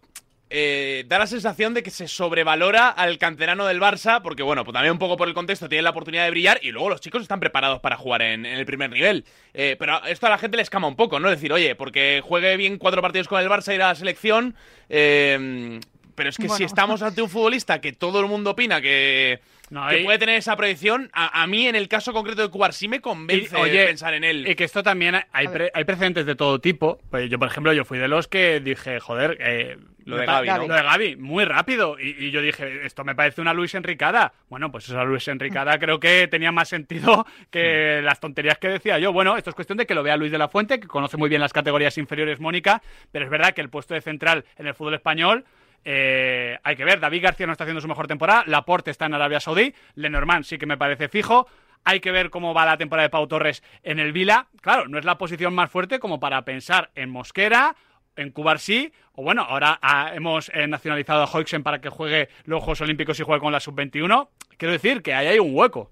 eh, 0.56 1.04
da 1.08 1.18
la 1.18 1.26
sensación 1.26 1.74
de 1.74 1.82
que 1.82 1.89
se 1.89 2.08
sobrevalora 2.08 2.89
al 2.89 3.18
canterano 3.18 3.66
del 3.66 3.80
Barça, 3.82 4.22
porque 4.22 4.44
bueno, 4.44 4.63
pues 4.63 4.74
también 4.74 4.92
un 4.92 5.00
poco 5.00 5.18
por 5.18 5.28
el 5.28 5.34
contexto 5.34 5.68
tienen 5.68 5.84
la 5.84 5.89
oportunidad 5.89 6.26
de 6.26 6.30
brillar 6.30 6.60
y 6.62 6.72
luego 6.72 6.89
los 6.89 7.02
chicos 7.02 7.24
están 7.24 7.39
preparados 7.39 7.80
para 7.80 7.98
jugar 7.98 8.22
en, 8.22 8.46
en 8.46 8.58
el 8.60 8.66
primer 8.66 8.92
nivel. 8.92 9.26
Eh, 9.54 9.76
pero 9.80 10.04
esto 10.06 10.28
a 10.28 10.30
la 10.30 10.38
gente 10.38 10.56
le 10.58 10.63
escama 10.63 10.88
un 10.88 10.96
poco, 10.96 11.20
¿no? 11.20 11.28
Es 11.30 11.38
decir, 11.38 11.52
oye, 11.52 11.74
porque 11.76 12.22
juegue 12.24 12.56
bien 12.56 12.78
cuatro 12.78 13.02
partidos 13.02 13.28
con 13.28 13.42
el 13.42 13.50
Barça 13.50 13.72
y 13.72 13.76
ir 13.76 13.82
a 13.82 13.88
la 13.88 13.96
selección. 13.96 14.56
eh, 14.89 15.80
pero 16.16 16.30
es 16.30 16.38
que 16.38 16.48
si 16.48 16.63
estamos 16.63 17.02
ante 17.02 17.24
un 17.24 17.30
futbolista 17.30 17.82
que 17.82 17.92
todo 17.92 18.20
el 18.20 18.28
mundo 18.28 18.52
opina 18.52 18.80
que, 18.80 19.39
No, 19.72 19.88
que 19.89 20.02
y- 20.02 20.04
puede 20.04 20.20
tener 20.20 20.36
esa 20.38 20.56
proyección, 20.56 21.10
a, 21.12 21.42
a 21.42 21.48
mí 21.48 21.66
en 21.68 21.76
el 21.76 21.88
caso 21.88 22.13
concreto 22.13 22.44
de 22.44 22.50
Cubar 22.50 22.72
sí 22.72 22.88
me 22.88 23.02
convence 23.02 23.58
Y, 23.58 23.60
oye, 23.60 23.86
pensar 23.88 24.13
en 24.13 24.24
él. 24.24 24.48
Y 24.48 24.54
que 24.54 24.63
esto 24.63 24.84
también 24.84 25.16
hay, 25.32 25.48
pre- 25.48 25.72
hay 25.74 25.84
precedentes 25.86 26.28
de 26.28 26.36
todo 26.36 26.60
tipo. 26.60 27.00
Pues 27.10 27.32
yo, 27.32 27.39
por 27.39 27.48
ejemplo, 27.48 27.74
yo 27.74 27.84
fui 27.84 27.98
de 27.98 28.08
los 28.08 28.28
que 28.28 28.60
dije, 28.60 29.00
joder, 29.00 29.38
eh, 29.39 29.78
Lo 30.06 30.18
de 30.18 30.26
Gavi, 30.26 31.16
muy 31.16 31.46
rápido. 31.46 31.98
Y, 32.00 32.26
y 32.26 32.32
yo 32.32 32.42
dije, 32.42 32.86
esto 32.86 33.04
me 33.04 33.16
parece 33.16 33.42
una 33.42 33.54
Luis 33.54 33.74
Enricada. 33.76 34.34
Bueno, 34.50 34.72
pues 34.72 34.89
esa 34.89 35.04
Luis 35.04 35.28
Enricada 35.28 35.80
creo 35.80 36.00
que 36.00 36.28
tenía 36.28 36.52
más 36.52 36.70
sentido 36.70 37.26
que 37.50 38.02
las 38.04 38.20
tonterías 38.20 38.58
que 38.58 38.68
decía 38.68 39.00
yo. 39.00 39.13
Bueno, 39.13 39.38
esto 39.38 39.50
es 39.50 39.56
cuestión 39.56 39.78
de 39.78 39.86
que 39.86 39.96
lo 39.96 40.04
vea 40.04 40.18
Luis 40.18 40.32
de 40.32 40.38
la 40.38 40.50
Fuente, 40.50 40.80
que 40.80 40.88
conoce 40.88 41.18
muy 41.18 41.30
bien 41.30 41.42
las 41.42 41.54
categorías 41.54 41.98
inferiores, 41.98 42.39
Mónica, 42.39 42.82
pero 43.12 43.26
es 43.26 43.32
verdad 43.32 43.54
que 43.54 43.62
el 43.62 43.70
puesto 43.70 43.94
de 43.94 44.02
central 44.02 44.46
en 44.58 44.68
el 44.68 44.74
fútbol 44.74 44.96
español 44.96 45.46
eh, 45.86 46.58
hay 46.63 46.76
que 46.76 46.86
ver, 46.86 47.00
David 47.00 47.24
García 47.24 47.46
no 47.46 47.52
está 47.52 47.66
haciendo 47.66 47.82
su 47.82 47.88
mejor 47.88 48.08
temporada, 48.08 48.44
Laporte 48.48 48.92
está 48.92 49.06
en 49.06 49.13
Arabia 49.13 49.39
Saudí, 49.39 49.74
Lenormand 49.96 50.46
sí 50.46 50.58
que 50.58 50.66
me 50.66 50.78
parece 50.78 51.10
fijo. 51.10 51.48
Hay 51.86 52.00
que 52.00 52.12
ver 52.12 52.30
cómo 52.30 52.54
va 52.54 52.66
la 52.66 52.78
temporada 52.78 53.08
de 53.08 53.10
Pau 53.10 53.28
Torres 53.28 53.62
en 53.84 54.00
el 54.00 54.13
Vila. 54.13 54.48
Claro, 54.62 54.88
no 54.88 54.98
es 54.98 55.04
la 55.04 55.18
posición 55.18 55.54
más 55.54 55.70
fuerte 55.70 56.00
como 56.00 56.18
para 56.18 56.46
pensar 56.46 56.92
en 56.96 57.10
Mosquera, 57.10 57.76
en 58.15 58.32
Cubarsí, 58.32 58.91
o 59.13 59.23
bueno, 59.23 59.43
ahora 59.43 59.80
ah, 59.82 60.12
hemos 60.14 60.49
eh, 60.53 60.68
nacionalizado 60.68 61.24
a 61.24 61.26
Hoixen 61.32 61.64
para 61.64 61.80
que 61.82 61.89
juegue 61.89 62.30
los 62.45 62.61
Juegos 62.61 62.82
Olímpicos 62.82 63.20
y 63.20 63.24
juegue 63.24 63.41
con 63.41 63.51
la 63.51 63.59
Sub-21. 63.59 64.28
Quiero 64.57 64.72
decir 64.72 65.01
que 65.01 65.14
ahí 65.14 65.28
hay 65.28 65.39
un 65.39 65.55
hueco. 65.55 65.91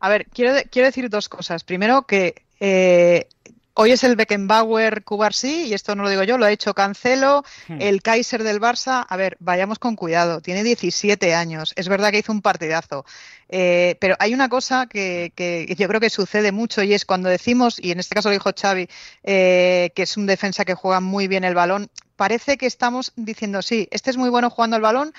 A 0.00 0.08
ver, 0.08 0.26
quiero, 0.26 0.54
quiero 0.70 0.86
decir 0.86 1.08
dos 1.08 1.28
cosas. 1.28 1.64
Primero, 1.64 2.02
que 2.02 2.42
eh, 2.60 3.28
Hoy 3.74 3.92
es 3.92 4.04
el 4.04 4.16
Beckenbauer 4.16 5.02
Cubarsí, 5.02 5.64
y 5.68 5.72
esto 5.72 5.94
no 5.94 6.02
lo 6.02 6.10
digo 6.10 6.22
yo, 6.24 6.36
lo 6.36 6.44
ha 6.44 6.50
hecho 6.50 6.74
Cancelo, 6.74 7.42
Hmm. 7.68 7.80
el 7.80 8.02
Kaiser 8.02 8.42
del 8.42 8.60
Barça. 8.60 9.06
A 9.08 9.16
ver, 9.16 9.36
vayamos 9.40 9.78
con 9.78 9.96
cuidado, 9.96 10.42
tiene 10.42 10.62
17 10.62 11.34
años. 11.34 11.72
Es 11.76 11.88
verdad 11.88 12.10
que 12.10 12.18
hizo 12.18 12.32
un 12.32 12.42
partidazo, 12.42 13.06
eh, 13.48 13.96
pero 13.98 14.14
hay 14.18 14.34
una 14.34 14.48
cosa 14.50 14.86
que, 14.86 15.32
que 15.34 15.74
yo 15.78 15.88
creo 15.88 16.00
que 16.00 16.10
sucede 16.10 16.52
mucho 16.52 16.82
y 16.82 16.92
es 16.92 17.06
cuando 17.06 17.30
decimos, 17.30 17.78
y 17.82 17.92
en 17.92 18.00
este 18.00 18.14
caso 18.14 18.28
lo 18.28 18.34
dijo 18.34 18.50
Xavi, 18.54 18.88
eh, 19.22 19.90
que 19.94 20.02
es 20.02 20.16
un 20.18 20.26
defensa 20.26 20.64
que 20.66 20.74
juega 20.74 21.00
muy 21.00 21.26
bien 21.26 21.44
el 21.44 21.54
balón, 21.54 21.88
parece 22.16 22.58
que 22.58 22.66
estamos 22.66 23.12
diciendo, 23.16 23.62
sí, 23.62 23.88
este 23.90 24.10
es 24.10 24.16
muy 24.18 24.28
bueno 24.28 24.50
jugando 24.50 24.76
el 24.76 24.82
balón, 24.82 25.14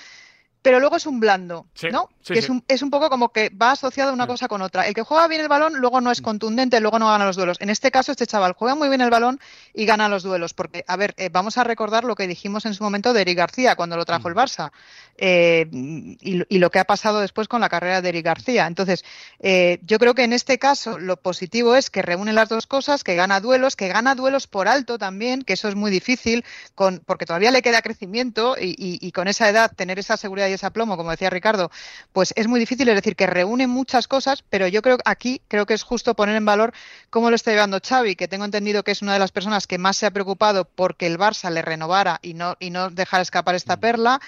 pero 0.61 0.79
luego 0.79 0.95
es 0.95 1.05
un 1.07 1.19
blando, 1.19 1.65
Sí, 1.73 1.87
¿no? 1.91 2.09
Sí, 2.23 2.33
que 2.33 2.39
es 2.39 2.49
un, 2.49 2.63
es 2.67 2.81
un 2.81 2.89
poco 2.89 3.09
como 3.09 3.29
que 3.29 3.49
va 3.49 3.71
asociado 3.71 4.11
una 4.13 4.25
cosa 4.27 4.47
con 4.47 4.61
otra. 4.61 4.87
El 4.87 4.93
que 4.93 5.03
juega 5.03 5.27
bien 5.27 5.41
el 5.41 5.47
balón 5.47 5.75
luego 5.75 6.01
no 6.01 6.09
es 6.11 6.21
contundente, 6.21 6.79
luego 6.79 6.97
no 6.99 7.07
gana 7.07 7.25
los 7.25 7.35
duelos. 7.35 7.57
En 7.59 7.69
este 7.69 7.91
caso, 7.91 8.11
este 8.11 8.25
chaval 8.25 8.53
juega 8.53 8.75
muy 8.75 8.89
bien 8.89 9.01
el 9.01 9.09
balón 9.09 9.39
y 9.73 9.85
gana 9.85 10.09
los 10.09 10.23
duelos. 10.23 10.53
Porque, 10.53 10.83
a 10.87 10.95
ver, 10.95 11.13
eh, 11.17 11.29
vamos 11.31 11.57
a 11.57 11.63
recordar 11.63 12.03
lo 12.03 12.15
que 12.15 12.27
dijimos 12.27 12.65
en 12.65 12.73
su 12.73 12.83
momento 12.83 13.13
de 13.13 13.21
Eric 13.21 13.37
García 13.37 13.75
cuando 13.75 13.97
lo 13.97 14.05
trajo 14.05 14.27
el 14.29 14.35
Barça 14.35 14.71
eh, 15.17 15.67
y, 15.71 16.43
y 16.49 16.57
lo 16.59 16.71
que 16.71 16.79
ha 16.79 16.85
pasado 16.85 17.19
después 17.19 17.47
con 17.47 17.61
la 17.61 17.69
carrera 17.69 18.01
de 18.01 18.09
Eric 18.09 18.25
García. 18.25 18.67
Entonces, 18.67 19.03
eh, 19.39 19.79
yo 19.83 19.99
creo 19.99 20.15
que 20.15 20.23
en 20.23 20.33
este 20.33 20.57
caso 20.59 20.97
lo 20.99 21.17
positivo 21.17 21.75
es 21.75 21.89
que 21.89 22.01
reúne 22.01 22.33
las 22.33 22.49
dos 22.49 22.67
cosas, 22.67 23.03
que 23.03 23.15
gana 23.15 23.39
duelos, 23.39 23.75
que 23.75 23.87
gana 23.87 24.15
duelos 24.15 24.47
por 24.47 24.67
alto 24.67 24.97
también, 24.97 25.43
que 25.43 25.53
eso 25.53 25.67
es 25.67 25.75
muy 25.75 25.91
difícil, 25.91 26.43
con, 26.75 27.01
porque 27.05 27.25
todavía 27.25 27.51
le 27.51 27.61
queda 27.61 27.81
crecimiento 27.81 28.55
y, 28.59 28.69
y- 28.77 28.99
y 29.01 29.11
con 29.11 29.27
esa 29.27 29.49
edad 29.49 29.71
tener 29.75 29.99
esa 29.99 30.17
seguridad 30.17 30.47
y 30.47 30.53
ese 30.53 30.65
aplomo, 30.65 30.97
como 30.97 31.11
decía 31.11 31.29
Ricardo, 31.29 31.69
pues 32.13 32.33
es 32.37 32.47
muy 32.47 32.59
difícil. 32.59 32.87
Es 32.87 32.95
decir, 32.95 33.15
que 33.15 33.27
reúne 33.27 33.67
muchas 33.67 34.07
cosas, 34.07 34.43
pero 34.49 34.67
yo 34.67 34.81
creo 34.81 34.97
que 34.97 35.03
aquí 35.05 35.41
creo 35.47 35.65
que 35.65 35.73
es 35.73 35.83
justo 35.83 36.15
poner 36.15 36.35
en 36.35 36.45
valor 36.45 36.73
cómo 37.09 37.29
lo 37.29 37.35
está 37.35 37.51
llevando 37.51 37.79
Xavi, 37.85 38.15
que 38.15 38.27
tengo 38.27 38.45
entendido 38.45 38.83
que 38.83 38.91
es 38.91 39.01
una 39.01 39.13
de 39.13 39.19
las 39.19 39.31
personas 39.31 39.67
que 39.67 39.77
más 39.77 39.97
se 39.97 40.05
ha 40.05 40.11
preocupado 40.11 40.65
porque 40.65 41.07
el 41.07 41.17
Barça 41.17 41.49
le 41.49 41.61
renovara 41.61 42.19
y 42.21 42.35
no, 42.35 42.55
y 42.59 42.69
no 42.69 42.89
dejar 42.89 43.21
escapar 43.21 43.55
esta 43.55 43.77
perla 43.77 44.21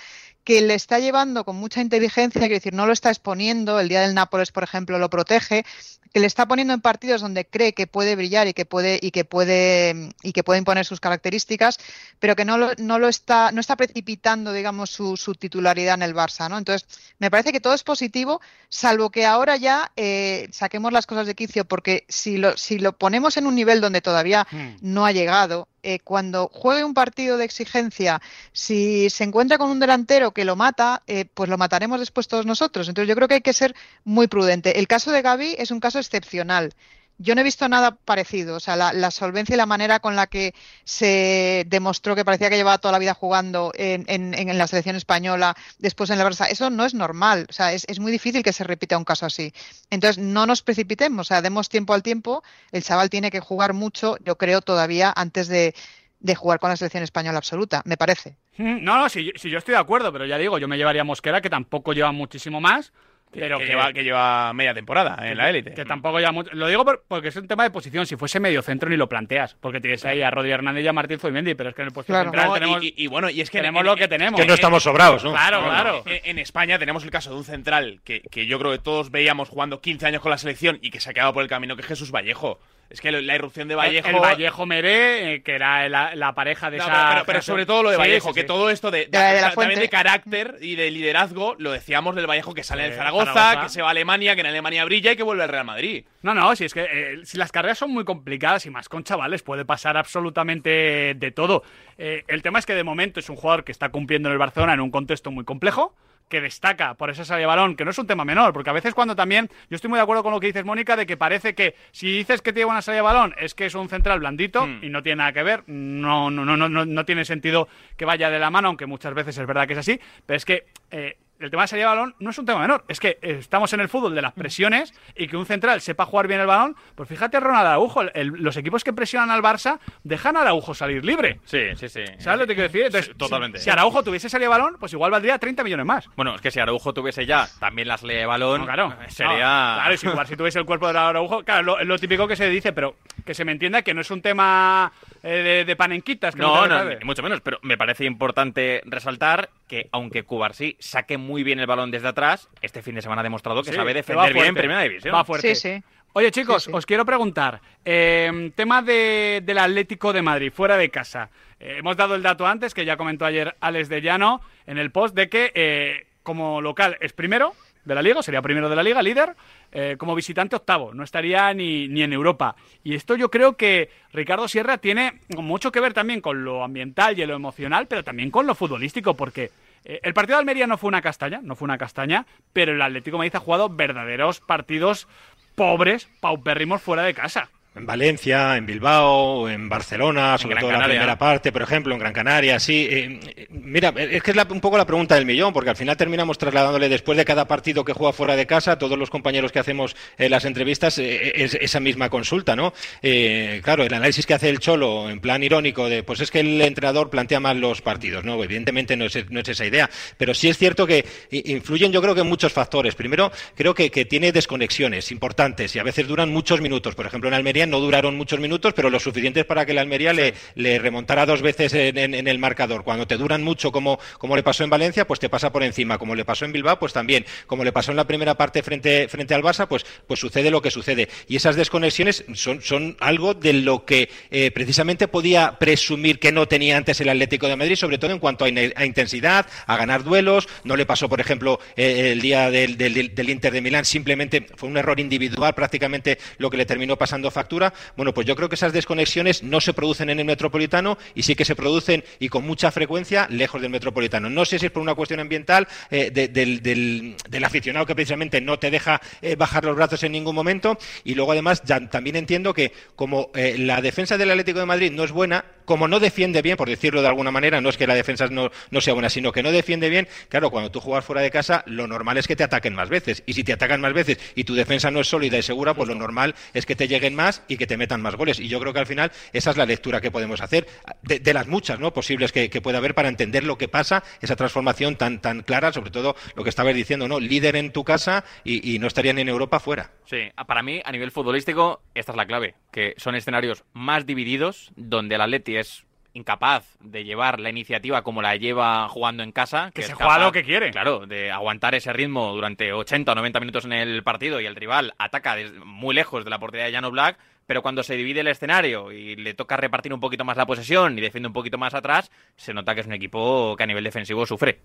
que 0.46 0.62
le 0.62 0.76
está 0.76 1.00
llevando 1.00 1.44
con 1.44 1.56
mucha 1.58 1.82
inteligencia, 1.82 2.40
quiero 2.42 2.54
decir, 2.54 2.74
no 2.74 2.86
lo 2.86 2.94
está 2.94 3.10
exponiendo, 3.10 3.80
el 3.80 3.90
día 3.90 4.02
del 4.02 4.14
Nápoles, 4.14 4.52
por 4.52 4.64
ejemplo, 4.64 5.00
lo 5.00 5.10
protege, 5.10 5.66
que 6.14 6.20
le 6.22 6.28
está 6.28 6.48
poniendo 6.48 6.74
en 6.74 6.80
partidos 6.80 7.20
donde 7.20 7.46
cree 7.46 7.74
que 7.74 7.88
puede 7.88 8.16
brillar 8.16 8.48
y 8.48 8.54
que 8.54 8.64
puede 8.64 9.00
y 9.02 9.12
que 9.12 9.26
puede 9.26 10.12
y 10.24 10.32
que 10.32 10.44
puede 10.44 10.60
imponer 10.60 10.86
sus 10.86 11.02
características, 11.02 11.78
pero 12.20 12.38
que 12.38 12.46
no 12.46 12.58
lo, 12.58 12.72
no 12.78 13.00
lo 13.00 13.10
está 13.10 13.52
no 13.52 13.60
está 13.60 13.76
precipitando, 13.76 14.54
digamos, 14.54 14.92
su, 14.92 15.18
su 15.18 15.34
titularidad 15.34 15.96
en 15.96 16.04
el 16.04 16.16
Barça, 16.16 16.48
¿no? 16.48 16.58
Entonces, 16.58 16.88
me 17.20 17.30
parece 17.30 17.52
que 17.52 17.60
todo 17.60 17.74
es 17.74 17.84
positivo, 17.84 18.40
salvo 18.70 19.10
que 19.10 19.26
ahora 19.26 19.58
ya 19.58 19.92
eh, 19.98 20.48
saquemos 20.52 20.94
las 20.94 21.08
cosas 21.08 21.28
de 21.28 21.36
quicio, 21.36 21.66
porque 21.66 22.06
si 22.08 22.38
lo 22.38 22.56
si 22.56 22.80
lo 22.80 22.94
ponemos 22.94 23.36
en 23.36 23.48
un 23.48 23.56
nivel 23.56 23.82
donde 23.82 24.00
todavía 24.00 24.48
no 24.82 25.06
ha 25.06 25.12
llegado, 25.12 25.68
eh, 25.86 26.00
cuando 26.04 26.50
juegue 26.52 26.84
un 26.84 26.96
partido 26.96 27.38
de 27.38 27.46
exigencia, 27.46 28.22
si 28.52 29.10
se 29.12 29.24
encuentra 29.24 29.60
con 29.60 29.70
un 29.70 29.80
delantero 29.80 30.32
que 30.32 30.44
lo 30.44 30.56
mata, 30.56 31.04
eh, 31.06 31.26
pues 31.34 31.50
lo 31.50 31.58
mataremos 31.60 32.00
después 32.00 32.28
todos 32.28 32.46
nosotros. 32.46 32.88
Entonces 32.88 33.08
yo 33.08 33.16
creo 33.16 33.28
que 33.28 33.36
hay 33.36 33.42
que 33.42 33.54
ser 33.54 33.76
muy 34.04 34.28
prudente. 34.28 34.80
El 34.80 34.88
caso 34.88 35.12
de 35.12 35.22
Gaby 35.22 35.56
es 35.60 35.70
un 35.72 35.80
caso 35.80 36.00
excepcional. 36.00 36.74
Yo 37.18 37.34
no 37.34 37.42
he 37.42 37.44
visto 37.46 37.68
nada 37.70 37.92
parecido, 37.92 38.58
o 38.58 38.60
sea, 38.60 38.76
la, 38.76 38.92
la 38.92 39.10
solvencia 39.10 39.54
y 39.54 39.58
la 39.58 39.66
manera 39.66 40.00
con 40.00 40.16
la 40.18 40.28
que 40.28 40.54
se 40.84 41.64
demostró 41.68 42.16
que 42.16 42.26
parecía 42.26 42.50
que 42.50 42.58
llevaba 42.58 42.78
toda 42.78 42.92
la 42.92 43.00
vida 43.00 43.14
jugando 43.14 43.72
en, 43.76 44.06
en- 44.08 44.34
en 44.34 44.58
la 44.58 44.68
selección 44.68 44.96
española, 44.96 45.56
después 45.80 46.10
en 46.10 46.18
la 46.18 46.26
Barça, 46.30 46.48
eso 46.50 46.70
no 46.70 46.86
es 46.86 46.94
normal, 46.94 47.48
o 47.50 47.54
sea, 47.54 47.74
es, 47.74 48.00
muy 48.00 48.12
difícil 48.12 48.44
que 48.44 48.54
se 48.54 48.64
repita 48.64 48.98
un 48.98 49.04
caso 49.06 49.26
así. 49.26 49.54
Entonces, 49.90 50.22
no 50.24 50.46
nos 50.46 50.62
precipitemos, 50.62 51.28
o 51.28 51.30
sea, 51.30 51.42
demos 51.42 51.70
tiempo 51.70 51.94
al 51.94 52.04
tiempo, 52.04 52.44
el 52.72 52.84
chaval 52.84 53.10
tiene 53.10 53.32
que 53.32 53.40
jugar 53.40 53.74
mucho, 53.74 54.18
yo 54.24 54.38
creo, 54.38 54.62
todavía 54.62 55.14
antes 55.16 55.48
de, 55.48 55.74
de 56.20 56.36
jugar 56.36 56.60
con 56.60 56.70
la 56.70 56.78
selección 56.78 57.04
española 57.04 57.38
absoluta, 57.38 57.82
me 57.86 57.98
parece. 57.98 58.36
Mm, 58.58 58.84
No, 58.84 58.98
no, 58.98 59.10
si, 59.10 59.32
si 59.36 59.50
yo 59.50 59.58
estoy 59.58 59.74
de 59.74 59.80
acuerdo, 59.80 60.12
pero 60.14 60.26
ya 60.26 60.38
digo, 60.38 60.58
yo 60.58 60.68
me 60.68 60.78
llevaría 60.78 61.02
a 61.02 61.06
Mosquera, 61.06 61.42
que 61.42 61.50
tampoco 61.50 61.94
lleva 61.94 62.12
muchísimo 62.12 62.60
más. 62.62 62.92
Pero 63.40 63.60
que, 63.60 63.66
lleva, 63.66 63.94
que 63.94 64.04
lleva 64.04 64.54
media 64.54 64.74
temporada 64.74 65.18
en 65.30 65.38
la 65.38 65.50
élite. 65.50 65.74
Que 65.74 65.86
tampoco 65.86 66.20
lleva 66.20 66.32
mucho. 66.32 66.50
Lo 66.54 66.68
digo 66.68 66.84
por- 66.86 67.04
porque 67.08 67.28
es 67.30 67.36
un 67.36 67.48
tema 67.48 67.64
de 67.64 67.70
posición. 67.72 68.06
Si 68.06 68.16
fuese 68.16 68.40
medio 68.40 68.62
centro 68.62 68.90
ni 68.90 68.98
lo 68.98 69.08
planteas. 69.10 69.56
Porque 69.60 69.80
tienes 69.82 70.04
ahí 70.06 70.22
a 70.22 70.32
Rodri 70.32 70.52
Hernández 70.52 70.84
y 70.84 70.88
a 70.88 70.94
Martín 70.94 71.20
Zubimendi, 71.20 71.56
pero 71.56 71.70
es 71.70 71.76
que 71.76 71.82
en 71.82 71.88
el 71.90 71.94
puesto 71.94 72.12
Claro. 72.14 72.32
central 72.32 72.48
No, 72.48 72.54
tenemos, 72.54 72.84
y, 72.84 72.88
y- 72.88 73.04
y 73.04 73.08
bueno, 73.08 73.30
y 73.30 73.42
es 73.42 73.50
que 73.50 73.60
tenemos 73.60 73.82
en- 73.82 73.86
lo 73.88 73.96
que 73.96 74.04
en- 74.06 74.10
tenemos. 74.10 74.40
Que 74.40 74.48
no 74.48 74.54
estamos 74.54 74.84
sobrados, 74.84 75.24
¿no? 75.24 75.32
Claro, 75.32 75.62
No, 75.62 75.68
claro. 75.70 76.04
En, 76.06 76.20
en 76.32 76.40
España 76.40 76.80
tenemos 76.80 77.04
el 77.04 77.12
caso 77.12 77.32
de 77.32 77.38
un 77.38 77.44
central 77.44 78.00
que, 78.04 78.22
que 78.32 78.46
yo 78.46 78.58
creo 78.60 78.72
que 78.72 78.80
todos 78.80 79.12
veíamos 79.12 79.50
jugando 79.50 79.82
15 79.82 80.06
años 80.08 80.22
con 80.22 80.32
la 80.32 80.38
selección 80.38 80.80
y 80.82 80.90
que 80.92 81.00
se 81.00 81.10
ha 81.10 81.14
quedado 81.14 81.34
por 81.34 81.44
el 81.44 81.50
camino, 81.50 81.76
que 81.76 81.82
es 81.82 81.88
Jesús 81.88 82.12
Vallejo. 82.12 82.60
Es 82.88 83.02
que 83.02 83.12
la 83.12 83.36
irrupción 83.36 83.68
de 83.68 83.74
Vallejo. 83.76 84.08
El 84.08 84.20
Vallejo 84.20 84.66
Meré, 84.68 85.34
eh, 85.34 85.42
que 85.44 85.54
era 85.56 85.90
la, 85.90 86.14
la 86.16 86.34
pareja 86.36 86.70
de 86.70 86.78
No, 86.78 86.84
esa. 86.84 86.94
pero, 86.94 87.10
pero- 87.14 87.26
pero 87.26 87.42
sobre 87.42 87.66
todo 87.66 87.82
lo 87.84 87.90
de 87.90 87.96
Sí, 87.96 88.00
Vallejo, 88.00 88.28
sí, 88.30 88.34
que 88.36 88.44
todo 88.44 88.70
esto 88.70 88.92
de, 88.92 89.08
De 89.08 89.18
la- 89.18 89.34
de 89.34 89.42
la 89.42 89.52
también 89.54 89.80
de 89.80 89.90
carácter 89.90 90.58
y 90.62 90.76
de 90.76 90.92
liderazgo, 90.92 91.56
lo 91.58 91.72
decíamos 91.72 92.16
del 92.16 92.28
Vallejo 92.28 92.54
que 92.54 92.64
sale 92.64 92.84
del 92.84 92.94
Zaragoza, 92.94 93.34
Zaragoza. 93.34 93.62
que 93.64 93.70
se 93.70 93.82
va 93.82 93.88
a 93.88 93.92
Alemania, 93.92 94.36
que 94.36 94.42
en 94.42 94.48
Alemania 94.48 94.86
brilla 94.86 95.12
y 95.12 95.16
que 95.16 95.24
vuelve 95.24 95.42
al 95.44 95.50
Real 95.50 95.66
Madrid. 95.66 96.06
No, 96.22 96.36
no, 96.36 96.56
si 96.56 96.66
es 96.66 96.74
que 96.76 96.84
eh, 96.90 97.20
si 97.26 97.38
las 97.40 97.52
carreras 97.52 97.80
son 97.80 97.92
muy 97.92 98.06
complicadas 98.06 98.66
y 98.68 98.70
más 98.70 98.88
con 98.88 99.04
chavales 99.04 99.42
puede 99.42 99.66
pasar 99.66 99.98
absolutamente 99.98 101.14
de 101.16 101.32
todo. 101.32 101.64
Eh, 101.98 102.24
el 102.28 102.42
tema 102.44 102.60
es 102.60 102.66
que 102.66 102.76
de 102.76 102.84
momento 102.84 103.20
es 103.20 103.30
un 103.30 103.36
jugador 103.36 103.64
que 103.64 103.72
está 103.72 103.90
cumpliendo 103.90 104.30
en 104.30 104.34
el 104.34 104.40
Barcelona 104.40 104.74
en 104.74 104.80
un 104.82 104.92
contexto 104.92 105.32
muy 105.32 105.44
complejo, 105.44 105.96
que 106.30 106.42
destaca 106.42 106.96
por 106.96 107.10
esa 107.10 107.26
salida 107.26 107.42
de 107.42 107.46
balón, 107.48 107.76
que 107.76 107.86
no 107.86 107.92
es 107.92 107.98
un 107.98 108.08
tema 108.08 108.26
menor, 108.26 108.54
porque 108.54 108.70
a 108.70 108.74
veces 108.74 108.94
cuando 108.94 109.16
también, 109.16 109.50
yo 109.70 109.76
estoy 109.76 109.90
muy 109.90 109.98
de 109.98 110.04
acuerdo 110.04 110.24
con 110.24 110.32
lo 110.32 110.40
que 110.40 110.48
dices, 110.48 110.66
Mónica, 110.66 110.96
de 110.96 111.06
que 111.06 111.18
parece 111.18 111.54
que 111.54 111.76
si 111.92 112.12
dices 112.12 112.42
que 112.42 112.54
tiene 112.54 112.66
buena 112.66 112.82
salida 112.82 113.00
de 113.00 113.04
balón 113.04 113.36
es 113.38 113.54
que 113.54 113.66
es 113.66 113.76
un 113.76 113.90
central 113.90 114.20
blandito 114.20 114.68
y 114.82 114.90
no 114.90 115.04
tiene 115.04 115.18
nada 115.18 115.34
que 115.34 115.44
ver, 115.44 115.64
no, 115.68 116.30
no, 116.32 116.46
no, 116.46 116.58
no, 116.58 116.70
no, 116.70 116.86
no 116.86 117.06
tiene 117.06 117.26
sentido 117.26 117.68
que 117.98 118.06
vaya 118.06 118.30
de 118.30 118.40
la 118.40 118.50
mano, 118.50 118.70
aunque 118.70 118.86
muchas 118.86 119.14
veces 119.14 119.38
es 119.38 119.46
verdad 119.46 119.68
que 119.68 119.74
es 119.74 119.80
así, 119.80 120.00
pero 120.26 120.38
es 120.38 120.46
que 120.46 120.66
eh, 120.92 121.18
el 121.40 121.50
tema 121.52 121.64
de 121.64 121.68
salida 121.68 121.90
de 121.90 121.96
balón 121.96 122.16
no 122.20 122.30
es 122.30 122.38
un 122.38 122.46
tema 122.46 122.60
menor, 122.60 122.86
es 122.88 123.00
que 123.00 123.18
eh, 123.22 123.38
estamos 123.40 123.72
en 123.74 123.80
el 123.82 123.90
fútbol 123.90 124.16
de 124.16 124.22
las 124.22 124.34
presiones 124.34 124.94
y 125.16 125.28
que 125.28 125.38
un 125.38 125.46
central 125.46 125.82
sepa 125.82 126.06
jugar 126.06 126.28
bien 126.28 126.40
el 126.40 126.48
balón, 126.48 126.76
pues 126.96 127.10
fíjate 127.10 127.40
Ronald 127.40 127.68
Araujo, 127.68 128.02
el- 128.02 128.12
el- 128.16 128.28
los 128.28 128.56
equipos 128.58 128.84
que 128.84 128.94
presionan 128.94 129.30
al 129.32 129.42
Barça 129.42 129.80
dejan 130.04 130.38
a 130.38 130.42
Araujo 130.42 130.74
salir 130.74 131.04
libre. 131.04 131.40
Sí, 131.46 131.60
sí, 131.76 131.90
sí. 131.90 132.04
¿Sabes 132.20 132.40
lo 132.40 132.48
que 132.48 132.56
quiero 132.56 132.70
decir? 132.70 132.84
Entonces, 132.86 133.12
Sí, 133.12 133.18
totalmente. 133.18 133.60
Si 133.60 133.70
Araujo 133.70 134.04
tuviese 134.04 134.30
salida 134.30 134.46
de 134.46 134.58
balón, 134.58 134.78
pues 134.80 134.94
igual 134.94 135.12
valdría 135.12 135.38
30 135.38 135.64
millones 135.64 135.86
más. 135.86 136.10
Bueno, 136.16 136.36
es 136.36 136.42
que 136.42 136.52
si 136.52 136.60
Araujo 136.60 136.94
tuviese 136.94 137.26
ya 137.26 137.48
también 137.60 137.88
las 137.88 138.04
ley 138.04 138.18
de 138.18 138.26
balón, 138.26 138.62
No, 138.62 138.66
claro. 138.66 138.96
sería... 139.10 139.36
No, 139.36 139.76
claro, 139.82 139.94
y 139.94 139.98
si, 139.98 140.08
igual 140.08 140.28
si 140.28 140.36
tuviese 140.38 140.60
el 140.60 140.66
cuerpo 140.66 140.92
de 140.92 140.98
Araujo, 140.98 141.44
claro, 141.44 141.64
lo, 141.64 141.84
lo 141.84 142.00
típico 142.00 142.28
que 142.28 142.36
se 142.36 142.50
dice, 142.50 142.72
pero 142.74 142.96
que 143.26 143.34
se 143.34 143.44
me 143.46 143.52
entienda 143.52 143.82
que 143.82 143.94
no 143.94 144.02
es 144.02 144.12
un 144.12 144.22
tema 144.22 144.92
de, 145.30 145.66
de 145.66 145.76
panenquitas. 145.76 146.36
Que 146.36 146.42
No, 146.42 146.68
no, 146.68 146.84
ni 146.86 147.04
mucho 147.06 147.24
menos, 147.24 147.42
pero 147.42 147.60
me 147.62 147.78
parece 147.78 148.06
importante 148.06 148.82
resaltar 148.86 149.50
que 149.68 149.88
aunque 149.92 150.24
Cubarsí 150.24 150.76
saque 150.80 151.18
muy 151.18 151.44
bien 151.44 151.60
el 151.60 151.66
balón 151.68 151.92
desde 151.92 152.08
atrás, 152.08 152.50
este 152.62 152.82
fin 152.82 152.96
de 152.96 153.02
semana 153.02 153.22
ha 153.22 153.24
demostrado 153.24 153.64
que 153.64 153.72
Sí, 153.72 153.76
sabe 153.76 153.94
defender 153.94 154.26
va 154.26 154.30
bien 154.32 154.46
en. 154.48 154.56
Primera 154.56 154.82
División. 154.82 155.14
Va 155.16 155.24
fuerte. 155.24 155.84
Oye, 156.14 156.32
chicos, 156.32 156.70
os 156.72 156.86
quiero 156.86 157.04
preguntar. 157.06 157.60
eh, 157.84 158.52
tema 158.56 158.82
de- 158.82 159.42
del 159.44 159.58
Atlético 159.58 160.14
de 160.14 160.22
Madrid, 160.22 160.52
fuera 160.54 160.78
de 160.78 160.90
casa. 160.90 161.30
Eh, 161.60 161.76
hemos 161.80 161.98
dado 161.98 162.16
el 162.16 162.22
dato 162.24 162.48
antes, 162.48 162.74
que 162.74 162.86
ya 162.86 162.96
comentó 162.98 163.26
ayer 163.26 163.56
Alex 163.60 163.90
de 163.90 164.02
Llano 164.02 164.42
en 164.66 164.78
el 164.78 164.92
post, 164.92 165.14
de 165.16 165.28
que 165.30 165.52
eh, 165.56 166.08
como 166.24 166.62
local 166.62 166.98
es 167.02 167.14
primero 167.14 167.54
de 167.86 167.96
la 167.96 168.02
liga, 168.02 168.22
sería 168.22 168.42
primero 168.42 168.68
de 168.68 168.76
la 168.76 168.84
liga, 168.84 169.02
líder, 169.02 169.36
eh, 169.72 169.96
como 169.98 170.16
visitante 170.16 170.56
octavo, 170.56 170.94
no 170.94 171.04
estaría 171.04 171.54
ni, 171.54 171.88
ni 171.88 172.04
en 172.04 172.14
Europa. 172.14 172.56
Y 172.84 172.96
esto 172.96 173.16
yo 173.16 173.30
creo 173.30 173.56
que 173.56 173.90
Ricardo 174.12 174.48
Sierra 174.48 174.78
tiene 174.78 175.22
mucho 175.38 175.72
que 175.72 175.80
ver 175.80 175.94
también 175.94 176.22
con 176.22 176.44
lo 176.44 176.64
ambiental 176.64 177.18
y 177.18 177.26
lo 177.26 177.36
emocional, 177.36 177.88
pero 177.88 178.04
también 178.04 178.32
con 178.32 178.48
lo 178.48 178.56
futbolístico, 178.56 179.14
porque 179.14 179.52
eh, 179.86 180.00
el 180.04 180.14
partido 180.14 180.38
de 180.38 180.40
Almería 180.42 180.68
no 180.68 180.78
fue 180.78 180.88
una 180.88 181.02
castaña, 181.02 181.40
no 181.44 181.56
fue 181.56 181.66
una 181.66 181.78
castaña, 181.78 182.26
pero 182.54 182.74
el 182.74 182.82
Atlético 182.82 183.18
Madrid 183.18 183.36
ha 183.36 183.40
jugado 183.40 183.70
verdaderos 183.70 184.40
partidos 184.40 185.08
pobres, 185.56 186.10
paupérrimos 186.20 186.82
fuera 186.82 187.04
de 187.04 187.14
casa. 187.14 187.50
En 187.76 187.86
Valencia, 187.86 188.56
en 188.56 188.66
Bilbao, 188.66 189.50
en 189.50 189.68
Barcelona, 189.68 190.38
sobre 190.38 190.56
todo 190.56 190.68
en 190.70 190.74
la 190.76 190.80
Canaria. 190.80 190.96
primera 191.02 191.18
parte, 191.18 191.52
por 191.52 191.62
ejemplo, 191.62 191.94
en 191.94 192.00
Gran 192.00 192.14
Canaria, 192.14 192.58
sí. 192.58 192.88
Eh, 192.90 193.20
eh, 193.36 193.48
mira, 193.50 193.94
es 193.98 194.24
que 194.24 194.32
es 194.32 194.38
la- 194.38 194.48
un 194.50 194.62
poco 194.62 194.78
la 194.78 194.86
pregunta 194.86 195.16
del 195.16 195.26
millón, 195.26 195.52
porque 195.52 195.72
al 195.72 195.76
final 195.76 195.98
terminamos 195.98 196.38
trasladándole 196.38 196.88
después 196.88 197.18
de 197.18 197.26
cada 197.26 197.50
partido 197.50 197.84
que 197.84 197.92
juega 197.92 198.14
fuera 198.14 198.38
de 198.38 198.46
casa, 198.48 198.72
a 198.72 198.78
todos 198.80 198.98
los 198.98 199.10
compañeros 199.10 199.52
que 199.52 199.60
hacemos 199.60 199.94
eh, 200.18 200.30
las 200.30 200.46
entrevistas, 200.46 200.98
eh, 201.00 201.34
es 201.36 201.54
esa 201.56 201.82
misma 201.82 202.10
consulta, 202.10 202.56
¿no? 202.56 202.74
Eh, 203.02 203.60
claro, 203.62 203.84
el 203.84 203.94
análisis 203.94 204.26
que 204.26 204.34
hace 204.36 204.48
el 204.48 204.60
Cholo, 204.60 205.10
en 205.10 205.20
plan 205.20 205.44
irónico, 205.44 205.90
de 205.90 206.02
pues 206.02 206.22
es 206.22 206.32
que 206.32 206.40
el 206.40 206.62
entrenador 206.62 207.10
plantea 207.10 207.42
mal 207.42 207.60
los 207.60 207.82
partidos, 207.82 208.24
¿no? 208.24 208.42
Evidentemente 208.42 208.96
no 208.96 209.04
es, 209.04 209.30
no 209.30 209.42
es 209.42 209.50
esa 209.50 209.66
idea, 209.66 209.90
pero 210.18 210.34
sí 210.34 210.48
es 210.48 210.58
cierto 210.58 210.88
que 210.88 211.04
influyen 211.30 211.92
yo 211.92 212.02
creo 212.02 212.16
que 212.16 212.24
muchos 212.24 212.54
factores. 212.54 212.96
Primero, 212.96 213.34
creo 213.54 213.74
que, 213.76 213.92
que 213.92 214.06
tiene 214.06 214.32
desconexiones 214.32 215.12
importantes 215.12 215.76
y 215.76 215.80
a 215.80 215.84
veces 215.84 216.08
duran 216.08 216.30
muchos 216.32 216.62
minutos. 216.62 216.96
Por 216.96 217.06
ejemplo, 217.06 217.28
en 217.28 217.34
Almería 217.34 217.65
bien, 217.66 217.70
no 217.70 217.80
duraron 217.80 218.16
muchos 218.16 218.40
minutos, 218.40 218.74
pero 218.74 218.90
lo 218.90 219.00
suficientes 219.00 219.46
para 219.46 219.66
que 219.66 219.74
la 219.74 219.82
Almería 219.82 220.14
le, 220.14 220.34
le, 220.56 220.80
remontara 220.80 221.26
dos 221.26 221.42
veces 221.42 221.74
en, 221.74 221.98
el 221.98 222.40
marcador. 222.40 222.84
Cuando 222.84 223.08
te 223.08 223.18
duran 223.18 223.44
mucho, 223.44 223.72
como, 223.72 224.00
como 224.18 224.36
le 224.36 224.44
pasó 224.44 224.64
en 224.64 224.70
Valencia, 224.70 225.08
pues 225.08 225.20
te 225.20 225.30
pasa 225.30 225.52
por 225.52 225.64
encima. 225.64 225.98
Como 225.98 226.16
le 226.16 226.26
pasó 226.26 226.46
en 226.46 226.52
Bilbao, 226.52 226.80
pues 226.80 226.94
también. 226.94 227.26
Como 227.48 227.64
le 227.64 227.72
pasó 227.72 227.92
en 227.92 227.98
la 227.98 228.06
primera 228.06 228.36
parte 228.36 228.62
frente, 228.64 229.08
frente 229.08 229.34
al 229.34 229.42
Barça, 229.42 229.68
pues, 229.68 229.86
pues 230.08 230.20
sucede 230.20 230.52
lo 230.52 230.62
que 230.62 230.72
sucede. 230.72 231.10
Y 231.28 231.36
esas 231.36 231.56
desconexiones 231.56 232.26
son, 232.34 232.62
son 232.62 232.98
algo 233.00 233.34
de 233.34 233.54
lo 233.54 233.86
que 233.86 234.10
eh, 234.32 234.52
precisamente 234.52 235.08
podía 235.08 235.58
presumir 235.60 236.20
que 236.20 236.32
no 236.32 236.48
tenía 236.48 236.78
antes 236.78 237.00
el 237.02 237.10
Atlético 237.10 237.48
de 237.48 237.56
Madrid, 237.56 237.76
sobre 237.76 237.98
todo 237.98 238.12
en 238.12 238.20
cuanto 238.20 238.46
a, 238.46 238.50
intensidad, 238.50 239.48
a 239.66 239.78
ganar 239.78 240.04
duelos. 240.04 240.48
No 240.64 240.76
le 240.76 240.86
pasó, 240.86 241.10
por 241.10 241.22
ejemplo, 241.22 241.60
eh, 241.76 242.12
el 242.12 242.22
día 242.22 242.52
del, 242.52 242.78
del, 242.78 243.30
Inter 243.30 243.54
de 243.54 243.62
Milán, 243.62 243.86
simplemente 243.86 244.46
fue 244.56 244.70
un 244.70 244.78
error 244.78 245.00
individual 245.00 245.54
prácticamente 245.54 246.18
lo 246.38 246.50
que 246.50 246.58
le 246.58 246.66
terminó 246.66 246.98
pasando 246.98 247.32
factura. 247.32 247.55
Bueno, 247.96 248.14
pues 248.14 248.28
yo 248.28 248.36
creo 248.36 248.50
que 248.50 248.56
esas 248.56 248.74
desconexiones 248.74 249.44
no 249.44 249.62
se 249.62 249.74
producen 249.74 250.10
en 250.10 250.20
el 250.20 250.26
Metropolitano 250.26 250.98
y 251.14 251.24
sí 251.24 251.36
que 251.36 251.46
se 251.46 251.56
producen 251.56 252.04
y 252.20 252.30
con 252.30 252.46
mucha 252.46 252.72
frecuencia 252.72 253.28
lejos 253.30 253.62
del 253.62 253.72
Metropolitano. 253.72 254.30
No 254.30 254.46
sé 254.46 254.60
si 254.60 254.68
es 254.68 254.72
por 254.72 254.82
una 254.82 254.96
cuestión 254.96 255.20
ambiental 255.20 255.68
eh, 255.90 256.12
del, 256.12 256.62
del, 256.62 257.44
aficionado 257.44 257.86
que 257.86 257.96
precisamente 257.96 258.42
no 258.42 258.58
te 258.58 258.72
deja 258.72 259.02
bajar 259.38 259.66
los 259.66 259.76
brazos 259.76 260.02
en 260.04 260.12
ningún 260.12 260.34
momento 260.34 260.78
y 261.04 261.14
luego 261.14 261.32
además 261.32 261.62
ya, 261.64 261.80
también 261.90 262.16
entiendo 262.16 262.54
que 262.54 262.72
como 262.96 263.30
la 263.36 263.82
defensa 263.82 264.18
del 264.18 264.32
Atlético 264.32 264.60
de 264.60 264.66
Madrid 264.66 264.92
no 264.92 265.04
es 265.04 265.12
buena, 265.12 265.46
como 265.66 265.88
no 265.88 266.00
defiende 266.00 266.42
bien, 266.42 266.58
por 266.58 266.70
decirlo 266.70 267.02
de 267.02 267.08
alguna 267.08 267.32
manera, 267.32 267.62
no 267.62 267.70
es 267.70 267.78
que 267.78 267.88
la 267.88 267.96
defensa 267.96 268.28
no, 268.28 268.52
no, 268.72 268.82
sea 268.82 268.94
buena, 268.94 269.10
sino 269.10 269.32
que 269.32 269.44
no 269.44 269.52
defiende 269.52 269.90
bien, 269.90 270.08
claro, 270.30 270.52
cuando 270.52 270.72
tú 270.72 270.80
juegas 270.80 271.06
fuera 271.06 271.22
de 271.22 271.32
casa, 271.32 271.64
lo 271.68 271.88
normal 271.88 272.18
es 272.18 272.28
que 272.28 272.36
te 272.36 272.44
ataquen 272.44 272.76
más 272.76 272.90
veces. 272.90 273.24
Y 273.26 273.34
si 273.34 273.44
te 273.44 273.54
atacan 273.54 273.82
más 273.82 273.94
veces 273.94 274.20
y 274.36 274.44
tu 274.44 274.56
defensa 274.56 274.92
no 274.92 275.02
es 275.02 275.08
sólida 275.08 275.38
y 275.38 275.42
segura, 275.42 275.74
pues 275.74 275.90
lo 275.90 275.96
normal 275.96 276.36
es 276.54 276.66
que 276.66 276.76
te 276.76 276.88
lleguen 276.88 277.16
más 277.16 277.44
y 277.48 277.58
que 277.58 277.68
te 277.68 277.78
metan 277.78 278.02
más 278.02 278.16
goles. 278.16 278.40
Y 278.40 278.48
yo 278.48 278.60
creo 278.60 278.74
que 278.74 278.80
al 278.80 278.88
final 278.88 279.12
esa 279.34 279.52
es 279.52 279.58
la 279.58 279.66
lectura 279.66 280.02
que 280.02 280.12
podemos 280.12 280.42
hacer 280.42 280.68
de, 281.04 281.34
las 281.34 281.48
muchas 281.48 281.80
¿no? 281.80 281.94
posibles 281.94 282.32
que, 282.32 282.50
pueda 282.62 282.78
haber 282.78 282.96
para 282.96 283.10
entender 283.10 283.44
lo 283.44 283.58
que 283.58 283.68
pasa, 283.68 284.04
esa 284.22 284.36
transformación 284.36 284.96
tan, 284.96 285.20
tan 285.20 285.42
clara, 285.42 285.72
sobre 285.72 285.92
todo 285.92 286.16
lo 286.36 286.44
que 286.44 286.50
estabas 286.50 286.74
diciendo, 286.74 287.08
¿no? 287.08 287.20
Líder 287.20 287.56
en 287.58 287.72
tu 287.72 287.84
casa 287.84 288.24
y, 288.44 288.74
y 288.74 288.80
no 288.80 288.88
estarían 288.88 289.20
en 289.20 289.30
Europa 289.30 289.60
fuera. 289.60 289.92
Sí, 290.06 290.18
para 290.48 290.64
mí, 290.64 290.82
a 290.84 290.92
nivel 290.92 291.12
futbolístico, 291.12 291.82
esta 291.94 292.12
es 292.12 292.16
la 292.16 292.26
clave, 292.26 292.56
que 292.76 292.94
son 292.98 293.16
escenarios 293.16 293.64
más 293.72 294.06
divididos, 294.06 294.74
donde 294.76 295.16
el 295.16 295.22
Atleti 295.22 295.56
es 295.56 295.86
incapaz 296.12 296.78
de 296.82 297.06
llevar 297.06 297.40
la 297.40 297.50
iniciativa 297.50 298.02
como 298.02 298.22
la 298.22 298.36
lleva 298.36 298.90
jugando 298.90 299.24
en 299.24 299.32
casa. 299.32 299.72
Que, 299.74 299.84
se 299.84 299.94
juega 299.94 300.20
lo 300.20 300.34
que 300.34 300.44
quiere. 300.44 300.72
Claro, 300.72 301.08
de 301.08 301.32
aguantar 301.32 301.74
ese 301.74 301.94
ritmo 301.94 302.34
durante 302.34 302.74
80 302.74 303.14
o 303.14 303.16
90 303.16 303.40
minutos 303.40 303.64
en 303.64 303.72
el 303.72 304.04
partido 304.04 304.42
y 304.42 304.46
el 304.46 304.58
rival 304.58 304.94
ataca 304.98 305.38
desde 305.38 305.58
muy 305.62 305.96
lejos 305.96 306.26
de 306.26 306.30
la 306.30 306.38
portería 306.38 306.66
de 306.66 306.74
Llano 306.74 306.92
Black, 306.92 307.18
pero 307.48 307.62
cuando 307.62 307.82
se 307.82 307.96
divide 307.96 308.20
el 308.20 308.28
escenario 308.28 308.92
y 308.92 309.16
le 309.16 309.34
toca 309.36 309.56
repartir 309.56 309.94
un 309.94 310.02
poquito 310.02 310.26
más 310.26 310.36
la 310.36 310.46
posesión 310.46 310.98
y 310.98 311.02
defiende 311.02 311.28
un 311.28 311.34
poquito 311.34 311.58
más 311.58 311.74
atrás, 311.74 312.12
se 312.36 312.54
nota 312.54 312.76
que 312.76 312.82
es 312.82 312.88
un 312.88 312.94
equipo 312.94 313.56
que 313.56 313.64
a 313.64 313.68
nivel 313.68 313.86
defensivo 313.86 314.26
sufre. 314.26 314.60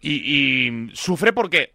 Y, 0.00 0.14
y 0.24 0.90
sufre 0.94 1.34
porque 1.34 1.72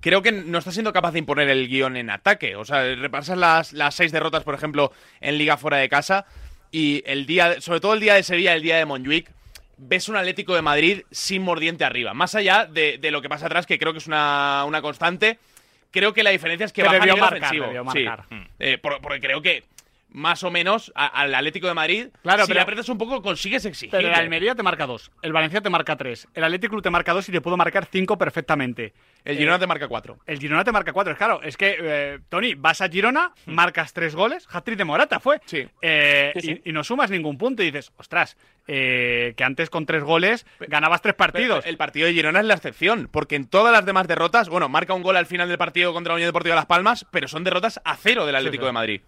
creo 0.00 0.22
que 0.22 0.32
no 0.32 0.58
está 0.58 0.72
siendo 0.72 0.92
capaz 0.92 1.12
de 1.12 1.18
imponer 1.18 1.48
el 1.48 1.68
guion 1.68 1.96
en 1.96 2.10
ataque. 2.10 2.56
O 2.56 2.64
sea, 2.64 2.82
repasas 2.94 3.38
las, 3.38 3.72
las 3.72 3.94
seis 3.94 4.12
derrotas, 4.12 4.44
por 4.44 4.54
ejemplo, 4.54 4.92
en 5.20 5.38
Liga 5.38 5.56
fuera 5.56 5.78
de 5.78 5.88
casa 5.88 6.26
y 6.70 7.02
el 7.06 7.26
día, 7.26 7.60
sobre 7.60 7.80
todo 7.80 7.94
el 7.94 8.00
día 8.00 8.14
de 8.14 8.22
Sevilla, 8.22 8.54
el 8.54 8.62
día 8.62 8.76
de 8.76 8.84
Montjuic, 8.84 9.30
ves 9.78 10.08
un 10.08 10.16
Atlético 10.16 10.54
de 10.54 10.62
Madrid 10.62 11.02
sin 11.10 11.42
mordiente 11.42 11.84
arriba. 11.84 12.14
Más 12.14 12.34
allá 12.34 12.66
de, 12.66 12.98
lo 13.10 13.22
que 13.22 13.28
pasa 13.28 13.46
atrás, 13.46 13.66
que 13.66 13.78
creo 13.78 13.92
que 13.92 13.98
es 13.98 14.06
una, 14.06 14.66
constante, 14.82 15.38
creo 15.90 16.12
que 16.12 16.22
la 16.22 16.30
diferencia 16.30 16.66
es 16.66 16.72
que 16.72 16.82
va 16.82 16.90
a 16.90 16.98
nivel 16.98 17.22
ofensivo. 17.22 17.66
Sí, 17.92 18.06
eh, 18.58 18.78
porque 18.78 19.20
creo 19.20 19.40
que 19.40 19.64
más 20.10 20.42
o 20.42 20.50
menos 20.50 20.92
al 20.94 21.34
Atlético 21.34 21.66
de 21.66 21.74
Madrid. 21.74 22.08
Claro, 22.22 22.44
si 22.44 22.48
pero 22.48 22.58
le 22.58 22.62
aprietas 22.62 22.88
un 22.88 22.98
poco, 22.98 23.22
consigues 23.22 23.64
exigir. 23.64 23.90
Pero 23.90 24.08
el 24.08 24.14
Almería 24.14 24.54
te 24.54 24.62
marca 24.62 24.86
dos, 24.86 25.10
el 25.22 25.32
Valencia 25.32 25.60
te 25.60 25.70
marca 25.70 25.96
tres, 25.96 26.28
el 26.34 26.44
Atlético 26.44 26.80
te 26.82 26.90
marca 26.90 27.12
dos 27.12 27.28
y 27.28 27.32
te 27.32 27.40
puedo 27.40 27.56
marcar 27.56 27.86
cinco 27.86 28.16
perfectamente. 28.16 28.94
El 29.24 29.36
Girona 29.36 29.56
eh, 29.56 29.60
te 29.60 29.66
marca 29.66 29.88
cuatro. 29.88 30.18
El 30.26 30.38
Girona 30.38 30.64
te 30.64 30.72
marca 30.72 30.92
cuatro, 30.92 31.12
es 31.12 31.18
claro. 31.18 31.42
Es 31.42 31.56
que, 31.56 31.76
eh, 31.80 32.18
Tony, 32.28 32.54
vas 32.54 32.80
a 32.80 32.88
Girona, 32.88 33.32
mm. 33.46 33.52
marcas 33.52 33.92
tres 33.92 34.14
goles, 34.14 34.46
hat 34.50 34.66
de 34.66 34.84
Morata 34.84 35.20
fue. 35.20 35.40
Eh, 35.82 36.32
sí. 36.40 36.60
Y, 36.64 36.72
no 36.72 36.84
sumas 36.84 37.10
ningún 37.10 37.36
punto 37.38 37.62
y 37.62 37.66
dices, 37.66 37.92
ostras, 37.96 38.36
que 38.66 39.34
antes 39.40 39.70
con 39.70 39.86
tres 39.86 40.02
goles 40.02 40.46
ganabas 40.60 41.00
tres 41.00 41.14
partidos. 41.14 41.64
el 41.66 41.76
partido 41.76 42.06
de 42.06 42.12
Girona 42.12 42.40
es 42.40 42.46
la 42.46 42.54
excepción, 42.54 43.08
porque 43.10 43.36
en 43.36 43.46
todas 43.46 43.72
las 43.72 43.86
demás 43.86 44.06
derrotas, 44.06 44.48
bueno, 44.48 44.68
marca 44.68 44.94
un 44.94 45.02
gol 45.02 45.16
al 45.16 45.26
final 45.26 45.48
del 45.48 45.58
partido 45.58 45.92
contra 45.92 46.12
la 46.12 46.16
Unión 46.16 46.28
Deportiva 46.28 46.54
de 46.54 46.60
Las 46.60 46.66
Palmas, 46.66 47.06
pero 47.10 47.28
son 47.28 47.44
derrotas 47.44 47.80
a 47.84 47.96
cero 47.96 48.26
del 48.26 48.36
Atlético 48.36 48.66
de 48.66 48.72
Madrid. 48.72 49.00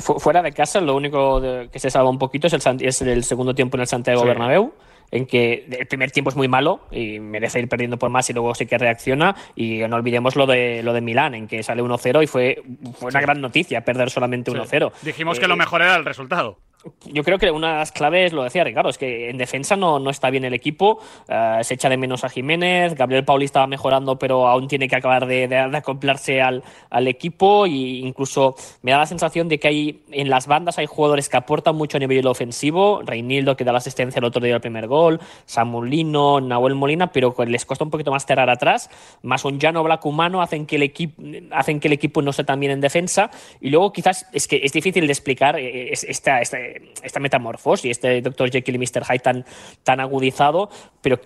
Fuera 0.00 0.42
de 0.42 0.52
casa, 0.52 0.80
lo 0.80 0.94
único 0.94 1.40
que 1.70 1.78
se 1.78 1.90
salva 1.90 2.10
un 2.10 2.18
poquito 2.18 2.46
es 2.46 2.52
el, 2.52 2.82
es 2.82 3.02
el 3.02 3.24
segundo 3.24 3.54
tiempo 3.54 3.76
en 3.76 3.82
el 3.82 3.86
Santiago 3.86 4.24
Bernabéu 4.24 4.72
en 5.10 5.26
que 5.26 5.66
el 5.70 5.86
primer 5.86 6.10
tiempo 6.10 6.30
es 6.30 6.36
muy 6.36 6.48
malo 6.48 6.80
y 6.90 7.18
merece 7.18 7.60
ir 7.60 7.68
perdiendo 7.68 7.98
por 7.98 8.10
más 8.10 8.28
y 8.30 8.32
luego 8.32 8.54
sí 8.54 8.66
que 8.66 8.78
reacciona. 8.78 9.34
Y 9.56 9.78
no 9.88 9.96
olvidemos 9.96 10.36
lo 10.36 10.46
de 10.46 10.82
lo 10.82 10.92
de 10.92 11.00
Milán 11.00 11.34
en 11.34 11.46
que 11.46 11.62
sale 11.62 11.82
1-0 11.82 12.22
y 12.22 12.26
fue, 12.26 12.62
una 13.00 13.20
gran 13.20 13.40
noticia 13.40 13.82
perder 13.82 14.10
solamente 14.10 14.50
1-0. 14.50 14.92
Dijimos 15.02 15.40
que 15.40 15.48
lo 15.48 15.54
eh, 15.54 15.58
mejor 15.58 15.82
era 15.82 15.96
el 15.96 16.04
resultado 16.04 16.58
yo 17.06 17.24
creo 17.24 17.38
que 17.38 17.50
una 17.50 17.72
de 17.72 17.78
las 17.78 17.92
claves, 17.92 18.32
lo 18.32 18.44
decía 18.44 18.62
Ricardo, 18.62 18.90
es 18.90 18.98
que 18.98 19.30
en 19.30 19.36
defensa 19.36 19.76
no, 19.76 19.98
no 19.98 20.10
está 20.10 20.30
bien 20.30 20.44
el 20.44 20.54
equipo, 20.54 21.00
eh, 21.28 21.58
se 21.62 21.74
echa 21.74 21.88
de 21.88 21.96
menos 21.96 22.24
a 22.24 22.28
Jiménez, 22.28 22.94
Gabriel 22.94 23.24
Pauli 23.24 23.44
estaba 23.44 23.66
mejorando, 23.66 24.18
pero 24.18 24.46
aún 24.46 24.68
tiene 24.68 24.88
que 24.88 24.96
acabar 24.96 25.26
de, 25.26 25.54
acoplarse 25.74 26.40
al, 26.40 26.62
al, 26.90 27.08
equipo. 27.08 27.66
E 27.66 27.70
incluso 27.70 28.54
me 28.82 28.92
da 28.92 28.98
la 28.98 29.06
sensación 29.06 29.48
de 29.48 29.58
que 29.58 29.68
hay 29.68 30.02
en 30.12 30.30
las 30.30 30.46
bandas 30.46 30.78
hay 30.78 30.86
jugadores 30.86 31.28
que 31.28 31.36
aportan 31.36 31.74
mucho 31.74 31.96
a 31.96 32.00
nivel 32.00 32.26
ofensivo, 32.26 33.02
Reinildo 33.04 33.56
que 33.56 33.64
da 33.64 33.72
la 33.72 33.78
asistencia 33.78 34.18
el 34.20 34.24
otro 34.24 34.40
día 34.40 34.52
del 34.52 34.60
primer 34.60 34.86
gol, 34.86 35.20
Samulino, 35.46 36.40
Nahuel 36.40 36.74
Molina, 36.74 37.12
pero 37.12 37.34
les 37.46 37.64
cuesta 37.64 37.84
un 37.84 37.90
poquito 37.90 38.10
más 38.10 38.24
cerrar 38.24 38.50
atrás, 38.50 38.90
más 39.22 39.44
un 39.44 39.58
Llano 39.58 39.82
Black 39.82 40.04
humano 40.06 40.42
hacen 40.42 40.66
que 40.66 40.76
el 40.76 40.82
equipo 40.82 41.22
hacen 41.50 41.80
que 41.80 41.88
el 41.88 41.92
equipo 41.92 42.22
no 42.22 42.30
esté 42.30 42.44
tan 42.44 42.60
bien 42.60 42.72
en 42.72 42.80
defensa. 42.80 43.30
Y 43.60 43.70
luego 43.70 43.92
quizás 43.92 44.26
es 44.32 44.46
que 44.46 44.60
es 44.62 44.72
difícil 44.72 45.06
de 45.06 45.12
explicar 45.12 45.58
eh, 45.58 45.90
esta, 45.92 46.40
esta 46.40 46.58
esta 47.02 47.20
metamorfosis, 47.20 47.90
este 47.90 48.20
Dr. 48.20 48.50
Jekyll 48.50 48.76
y 48.76 48.78
Mr. 48.78 49.04
Hyde 49.04 49.18
tan, 49.18 49.44
tan 49.82 50.00
agudizado, 50.00 50.70
pero 51.00 51.20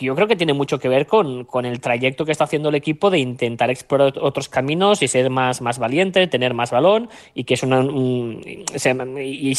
yo 0.00 0.14
creo 0.14 0.26
que 0.26 0.36
tiene 0.36 0.52
mucho 0.52 0.78
que 0.78 0.88
ver 0.88 1.06
con, 1.06 1.46
el 1.64 1.80
trayecto 1.80 2.24
que 2.24 2.32
está 2.32 2.44
haciendo 2.44 2.68
el 2.68 2.74
equipo 2.74 3.10
de 3.10 3.18
intentar 3.18 3.70
explorar 3.70 4.14
otros 4.20 4.48
caminos 4.48 5.02
y 5.02 5.08
ser 5.08 5.30
más, 5.30 5.60
más 5.60 5.78
valiente, 5.78 6.26
tener 6.26 6.54
más 6.54 6.70
balón 6.70 7.08
y 7.34 7.44
que 7.44 7.54
es 7.54 7.62
una, 7.62 7.82
y, 7.82 9.54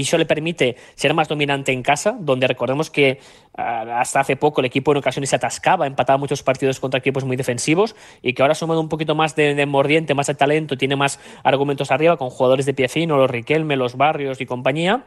eso 0.00 0.18
le 0.18 0.26
permite 0.26 0.76
ser 0.94 1.14
más 1.14 1.28
dominante 1.28 1.72
en 1.72 1.82
casa, 1.82 2.16
donde 2.18 2.46
recordemos 2.46 2.90
que 2.90 3.20
ah, 3.54 4.00
hasta 4.00 4.20
hace 4.20 4.36
poco 4.36 4.60
el 4.60 4.66
equipo 4.66 4.92
en 4.92 4.98
ocasiones 4.98 5.30
se 5.30 5.36
atascaba, 5.36 5.86
empataba 5.86 6.16
muchos 6.16 6.42
partidos 6.42 6.80
contra 6.80 6.98
equipos 6.98 7.24
muy 7.24 7.36
defensivos 7.36 7.94
y 8.22 8.32
que 8.32 8.42
ahora 8.42 8.54
sumado 8.54 8.80
un 8.80 8.88
poquito 8.88 9.14
más 9.14 9.36
de, 9.36 9.66
mordiente, 9.66 10.14
más 10.14 10.26
de 10.26 10.34
talento, 10.34 10.76
tiene 10.76 10.96
más 10.96 11.20
argumentos 11.44 11.90
arriba 11.90 12.16
con 12.16 12.30
jugadores 12.30 12.66
de 12.66 12.74
pie 12.74 12.88
fino, 12.88 13.16
los 13.16 13.30
Riquelme, 13.30 13.76
los 13.76 13.96
Barrios 13.96 14.40
y 14.40 14.46
compañía 14.46 15.04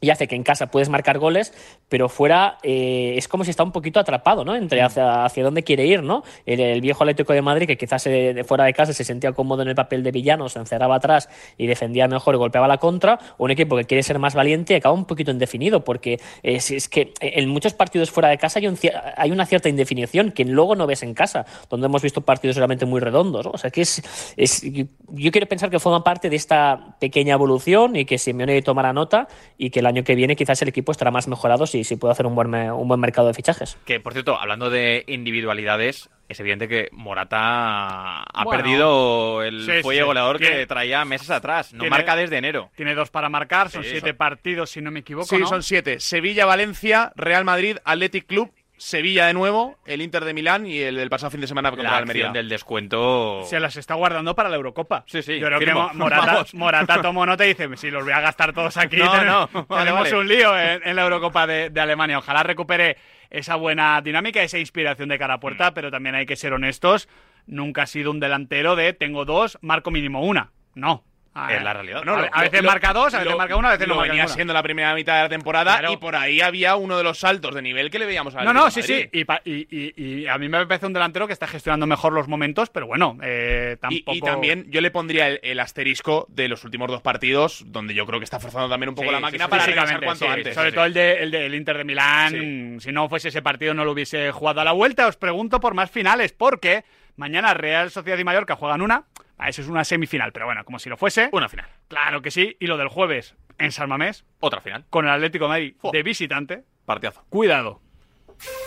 y 0.00 0.10
hace 0.10 0.28
que 0.28 0.36
en 0.36 0.42
casa 0.42 0.70
puedes 0.70 0.88
marcar 0.88 1.18
goles, 1.18 1.52
pero 1.88 2.08
fuera 2.08 2.58
eh, 2.62 3.14
es 3.16 3.28
como 3.28 3.44
si 3.44 3.50
está 3.50 3.62
un 3.62 3.72
poquito 3.72 4.00
atrapado, 4.00 4.44
¿no? 4.44 4.54
Entre 4.54 4.82
hacia, 4.82 5.24
hacia 5.24 5.44
dónde 5.44 5.62
quiere 5.62 5.86
ir, 5.86 6.02
¿no? 6.02 6.22
El, 6.46 6.80
viejo 6.80 7.04
Atlético 7.04 7.32
de 7.32 7.40
Madrid, 7.40 7.66
que 7.66 7.76
quizás 7.76 8.06
eh, 8.06 8.34
de 8.34 8.44
fuera 8.44 8.64
de 8.64 8.74
casa 8.74 8.92
se 8.92 9.04
sentía 9.04 9.32
cómodo 9.32 9.62
en 9.62 9.68
el 9.68 9.74
papel 9.74 10.02
de 10.02 10.10
villano, 10.10 10.48
se 10.48 10.58
encerraba 10.58 10.96
atrás 10.96 11.28
y 11.56 11.66
defendía 11.66 12.08
mejor 12.08 12.34
y 12.34 12.38
golpeaba 12.38 12.68
la 12.68 12.78
contra, 12.78 13.18
un 13.38 13.50
equipo 13.50 13.76
que 13.76 13.84
quiere 13.84 14.02
ser 14.02 14.18
más 14.18 14.34
valiente 14.34 14.74
y 14.74 14.76
acaba 14.76 14.94
un 14.94 15.06
poquito 15.06 15.30
indefinido, 15.30 15.84
porque 15.84 16.20
es, 16.42 16.70
es 16.70 16.88
que 16.88 17.14
en 17.20 17.48
muchos 17.48 17.72
partidos 17.74 18.10
fuera 18.10 18.28
de 18.28 18.38
casa 18.38 18.58
hay, 18.58 18.66
un, 18.66 18.78
hay, 19.16 19.30
una 19.30 19.46
cierta 19.46 19.68
indefinición 19.68 20.32
que 20.32 20.44
luego 20.44 20.76
no 20.76 20.86
ves 20.86 21.02
en 21.02 21.14
casa, 21.14 21.46
donde 21.70 21.86
hemos 21.86 22.02
visto 22.02 22.20
partidos 22.20 22.56
realmente 22.56 22.84
muy 22.86 23.00
redondos, 23.00 23.46
¿no? 23.46 23.52
O 23.52 23.58
sea, 23.58 23.70
que 23.70 23.82
es, 23.82 24.02
es 24.36 24.62
yo, 24.62 25.30
quiero 25.30 25.46
pensar 25.46 25.70
que 25.70 25.78
forma 25.78 26.04
parte 26.04 26.28
de 26.28 26.36
esta 26.36 26.96
pequeña 26.98 27.34
evolución 27.34 27.96
y 27.96 28.04
que 28.04 28.18
Simeone 28.18 28.60
tomara 28.62 28.92
nota 28.92 29.28
y 29.56 29.70
que 29.70 29.82
el 29.84 29.88
año 29.88 30.04
que 30.04 30.14
viene 30.14 30.36
quizás 30.36 30.60
el 30.62 30.68
equipo 30.68 30.92
estará 30.92 31.10
más 31.10 31.28
mejorado 31.28 31.66
si, 31.66 31.84
si 31.84 31.96
puede 31.96 32.12
hacer 32.12 32.26
un 32.26 32.34
buen, 32.34 32.54
un 32.54 32.88
buen 32.88 33.00
mercado 33.00 33.28
de 33.28 33.34
fichajes. 33.34 33.76
Que, 33.84 34.00
por 34.00 34.12
cierto, 34.12 34.38
hablando 34.38 34.70
de 34.70 35.04
individualidades, 35.06 36.10
es 36.28 36.40
evidente 36.40 36.68
que 36.68 36.88
Morata 36.92 38.22
ha 38.22 38.44
perdido 38.50 39.42
el 39.42 39.82
fuelle 39.82 40.02
goleador 40.02 40.38
que, 40.38 40.66
traía 40.66 41.04
meses 41.04 41.30
atrás. 41.30 41.72
No 41.74 41.84
marca 41.86 42.16
desde 42.16 42.38
enero. 42.38 42.70
Tiene 42.76 42.94
dos 42.94 43.10
para 43.10 43.28
marcar, 43.28 43.70
son 43.70 43.84
siete 43.84 44.14
partidos, 44.14 44.70
si 44.70 44.80
no 44.80 44.90
me 44.90 45.00
equivoco. 45.00 45.26
Sí, 45.26 45.42
son 45.46 45.62
siete. 45.62 46.00
Sevilla, 46.00 46.46
Valencia, 46.46 47.12
Real 47.16 47.44
Madrid, 47.44 47.76
Athletic 47.84 48.26
Club 48.26 48.50
Sevilla 48.76 49.26
de 49.26 49.34
nuevo, 49.34 49.78
el 49.86 50.02
Inter 50.02 50.24
de 50.24 50.34
Milán 50.34 50.66
y 50.66 50.80
el 50.80 50.96
del 50.96 51.08
pasado 51.08 51.30
fin 51.30 51.40
de 51.40 51.46
semana 51.46 51.70
contra 51.70 51.90
la 51.90 51.96
Almería. 51.98 52.30
del 52.30 52.48
descuento. 52.48 53.42
Se 53.44 53.60
las 53.60 53.76
está 53.76 53.94
guardando 53.94 54.34
para 54.34 54.48
la 54.48 54.56
Eurocopa. 54.56 55.04
Sí, 55.06 55.22
sí. 55.22 55.38
Yo 55.38 55.46
creo 55.46 55.60
que 55.60 55.96
Morata, 55.96 56.44
Morata 56.54 57.00
tomó 57.00 57.24
nota 57.24 57.44
y 57.44 57.48
dice: 57.48 57.68
Si 57.76 57.90
los 57.90 58.02
voy 58.02 58.12
a 58.12 58.20
gastar 58.20 58.52
todos 58.52 58.76
aquí, 58.76 58.96
no, 58.98 59.48
tenemos, 59.68 60.12
un 60.12 60.26
lío 60.26 60.58
en, 60.58 60.96
la 60.96 61.02
Eurocopa 61.02 61.46
de, 61.46 61.80
Alemania. 61.80 62.18
Ojalá 62.18 62.42
recupere 62.42 62.96
esa 63.30 63.54
buena 63.56 64.00
dinámica, 64.00 64.42
esa 64.42 64.58
inspiración 64.58 65.08
de 65.08 65.18
cara 65.18 65.34
a 65.34 65.40
puerta, 65.40 65.70
mm. 65.70 65.74
pero 65.74 65.90
también 65.90 66.14
hay 66.16 66.26
que 66.26 66.36
ser 66.36 66.52
honestos. 66.52 67.08
Nunca 67.46 67.82
ha 67.82 67.86
sido 67.86 68.10
un 68.10 68.20
delantero 68.20 68.74
de 68.74 68.92
tengo 68.92 69.24
dos, 69.24 69.58
marco 69.60 69.90
mínimo 69.90 70.22
una. 70.24 70.50
No, 70.74 71.04
Ah, 71.36 71.52
es 71.52 71.62
la 71.64 71.72
realidad. 71.72 72.04
No, 72.04 72.14
a, 72.30 72.42
veces 72.42 72.62
marca 72.62 72.92
dos, 72.92 73.12
a 73.12 73.18
veces 73.18 73.36
marca 73.36 73.56
una, 73.56 73.70
a 73.70 73.72
veces 73.72 73.88
no 73.88 73.96
marca 73.96 74.08
venía 74.10 74.22
ninguna. 74.22 74.34
siendo 74.36 74.52
la 74.54 74.62
primera 74.62 74.94
mitad 74.94 75.16
de 75.16 75.22
la 75.24 75.28
temporada 75.28 75.78
Claro. 75.78 75.92
y 75.92 75.96
por 75.96 76.14
ahí 76.14 76.40
había 76.40 76.76
uno 76.76 76.96
de 76.96 77.02
los 77.02 77.18
saltos 77.18 77.54
de 77.56 77.60
nivel 77.62 77.90
que 77.90 77.98
le 77.98 78.06
veíamos 78.06 78.36
al 78.36 78.44
No, 78.44 78.52
no, 78.52 78.70
sí, 78.70 78.82
sí. 78.82 79.08
Y, 79.10 79.24
pa- 79.24 79.42
y- 79.44 79.66
y- 79.68 79.94
y 79.96 80.26
a 80.28 80.38
mí 80.38 80.48
me 80.48 80.64
parece 80.66 80.86
un 80.86 80.92
delantero 80.92 81.26
que 81.26 81.32
está 81.32 81.48
gestionando 81.48 81.86
mejor 81.88 82.12
los 82.12 82.28
momentos, 82.28 82.70
pero 82.70 82.86
bueno, 82.86 83.18
eh, 83.22 83.74
Y, 83.74 83.80
tampoco. 83.80 84.16
y 84.16 84.20
también 84.20 84.66
yo 84.70 84.80
le 84.80 84.92
pondría 84.92 85.26
el, 85.26 85.40
el 85.42 85.58
asterisco 85.58 86.26
de 86.28 86.46
los 86.48 86.62
últimos 86.62 86.88
dos 86.88 87.02
partidos, 87.02 87.64
donde 87.66 87.94
yo 87.94 88.06
creo 88.06 88.20
que 88.20 88.24
está 88.24 88.38
forzando 88.38 88.68
también 88.68 88.90
un 88.90 88.94
poco 88.94 89.08
Sí, 89.08 89.12
la 89.14 89.20
máquina 89.20 89.44
sí, 89.46 89.50
para 89.50 89.66
regresar 89.66 90.04
cuanto 90.04 90.24
sí, 90.26 90.30
antes. 90.30 90.54
Sobre 90.54 90.70
Sí. 90.70 90.74
todo 90.76 90.84
el, 90.84 90.94
de, 90.94 91.22
el 91.22 91.30
del 91.32 91.54
Inter 91.56 91.78
de 91.78 91.84
Milán. 91.84 92.78
Si 92.80 92.92
no 92.92 93.08
fuese 93.08 93.28
ese 93.30 93.42
partido, 93.42 93.74
no 93.74 93.84
lo 93.84 93.90
hubiese 93.90 94.30
jugado 94.30 94.60
a 94.60 94.64
la 94.64 94.72
vuelta. 94.72 95.08
Os 95.08 95.16
pregunto 95.16 95.58
por 95.58 95.74
más 95.74 95.90
finales, 95.90 96.32
porque 96.32 96.84
mañana 97.16 97.54
Real 97.54 97.90
Sociedad 97.90 98.18
y 98.18 98.24
Mallorca 98.24 98.54
juegan 98.56 98.82
una. 98.82 99.04
Ah, 99.38 99.48
Eso 99.48 99.62
es 99.62 99.68
una 99.68 99.84
semifinal, 99.84 100.32
pero 100.32 100.46
bueno, 100.46 100.64
como 100.64 100.78
si 100.78 100.88
lo 100.88 100.96
fuese. 100.96 101.28
Una 101.32 101.48
final. 101.48 101.66
Claro 101.88 102.22
que 102.22 102.30
sí. 102.30 102.56
Y 102.60 102.66
lo 102.66 102.76
del 102.76 102.88
jueves 102.88 103.34
en 103.58 103.72
San 103.72 103.88
Mamés, 103.88 104.24
Otra 104.40 104.60
final. 104.60 104.84
con 104.90 105.04
el 105.06 105.10
Atlético 105.12 105.44
de 105.44 105.48
Madrid 105.48 105.74
de 105.92 106.02
visitante. 106.02 106.64
Partidazo. 106.84 107.24
Cuidado. 107.28 107.80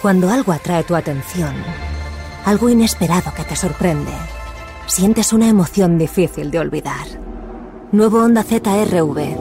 Cuando 0.02 0.30
algo 0.30 0.52
atrae 0.54 0.84
tu 0.84 0.96
atención, 0.96 1.54
algo 2.46 2.70
inesperado 2.70 3.34
que 3.36 3.44
te 3.44 3.56
sorprende, 3.56 4.12
sientes 4.88 5.34
una 5.34 5.48
emoción 5.50 5.98
difícil 5.98 6.50
de 6.52 6.60
olvidar. 6.60 7.06
Nuevo 7.92 8.24
Honda 8.24 8.44
ZRV. 8.44 9.38